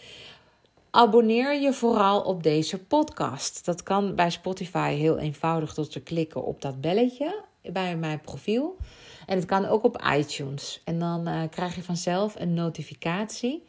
Abonneer 0.89 1.61
je 1.61 1.73
vooral 1.73 2.21
op 2.21 2.43
deze 2.43 2.77
podcast. 2.77 3.65
Dat 3.65 3.83
kan 3.83 4.15
bij 4.15 4.29
Spotify 4.29 4.93
heel 4.93 5.17
eenvoudig 5.17 5.73
door 5.73 5.87
te 5.87 5.99
klikken 5.99 6.43
op 6.43 6.61
dat 6.61 6.81
belletje 6.81 7.43
bij 7.61 7.97
mijn 7.97 8.21
profiel. 8.21 8.77
En 9.25 9.35
het 9.35 9.45
kan 9.45 9.65
ook 9.65 9.83
op 9.83 10.03
iTunes. 10.17 10.81
En 10.83 10.99
dan 10.99 11.27
uh, 11.27 11.41
krijg 11.49 11.75
je 11.75 11.83
vanzelf 11.83 12.35
een 12.37 12.53
notificatie 12.53 13.63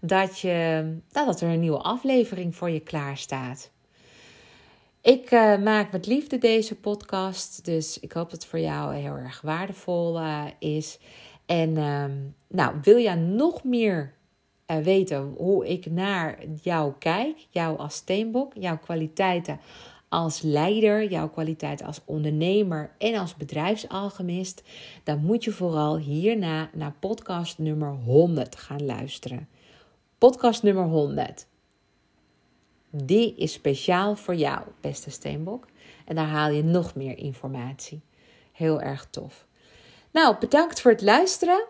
dat, 0.00 0.38
je, 0.38 0.84
dat 1.08 1.40
er 1.40 1.48
een 1.48 1.60
nieuwe 1.60 1.78
aflevering 1.78 2.56
voor 2.56 2.70
je 2.70 2.80
klaar 2.80 3.16
staat. 3.16 3.70
Ik 5.00 5.30
uh, 5.30 5.58
maak 5.58 5.92
met 5.92 6.06
liefde 6.06 6.38
deze 6.38 6.74
podcast, 6.74 7.64
dus 7.64 8.00
ik 8.00 8.12
hoop 8.12 8.30
dat 8.30 8.40
het 8.40 8.50
voor 8.50 8.58
jou 8.58 8.94
heel 8.94 9.16
erg 9.16 9.40
waardevol 9.40 10.20
uh, 10.20 10.44
is. 10.58 10.98
En 11.46 11.70
uh, 11.70 12.04
nou, 12.48 12.76
wil 12.82 12.96
je 12.96 13.14
nog 13.14 13.64
meer 13.64 14.14
eh, 14.66 14.76
weten 14.76 15.34
hoe 15.36 15.68
ik 15.68 15.90
naar 15.90 16.38
jou 16.62 16.92
kijk, 16.98 17.46
jou 17.50 17.78
als 17.78 17.94
steenbok, 17.94 18.52
jouw 18.54 18.78
kwaliteiten 18.78 19.60
als 20.08 20.42
leider, 20.42 21.10
jouw 21.10 21.28
kwaliteit 21.28 21.82
als 21.82 22.00
ondernemer 22.04 22.90
en 22.98 23.14
als 23.14 23.36
bedrijfsalchemist, 23.36 24.62
dan 25.04 25.18
moet 25.24 25.44
je 25.44 25.50
vooral 25.50 25.98
hierna 25.98 26.70
naar 26.72 26.94
podcast 27.00 27.58
nummer 27.58 27.90
100 28.04 28.56
gaan 28.56 28.84
luisteren. 28.84 29.48
Podcast 30.18 30.62
nummer 30.62 30.84
100. 30.84 31.46
Die 32.90 33.34
is 33.34 33.52
speciaal 33.52 34.16
voor 34.16 34.34
jou, 34.34 34.60
beste 34.80 35.10
Steenbok. 35.10 35.66
En 36.04 36.16
daar 36.16 36.26
haal 36.26 36.50
je 36.50 36.64
nog 36.64 36.94
meer 36.94 37.18
informatie. 37.18 38.00
Heel 38.52 38.80
erg 38.80 39.06
tof. 39.10 39.46
Nou, 40.10 40.36
bedankt 40.40 40.80
voor 40.80 40.90
het 40.90 41.02
luisteren. 41.02 41.64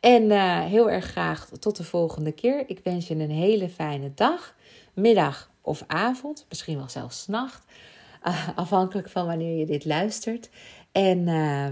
En 0.00 0.22
uh, 0.22 0.60
heel 0.64 0.90
erg 0.90 1.04
graag 1.04 1.48
tot 1.48 1.76
de 1.76 1.84
volgende 1.84 2.32
keer. 2.32 2.64
Ik 2.66 2.80
wens 2.84 3.08
je 3.08 3.14
een 3.14 3.30
hele 3.30 3.68
fijne 3.68 4.14
dag, 4.14 4.54
middag 4.94 5.50
of 5.60 5.84
avond. 5.86 6.46
Misschien 6.48 6.76
wel 6.76 6.88
zelfs 6.88 7.26
nacht. 7.26 7.64
Uh, 8.24 8.48
afhankelijk 8.54 9.08
van 9.08 9.26
wanneer 9.26 9.58
je 9.58 9.66
dit 9.66 9.84
luistert. 9.84 10.50
En 10.92 11.18
uh, 11.18 11.68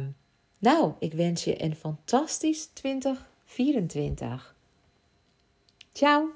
nou, 0.59 0.93
ik 0.99 1.13
wens 1.13 1.45
je 1.45 1.63
een 1.63 1.75
fantastisch 1.75 2.67
2024. 2.67 4.57
Ciao! 5.99 6.31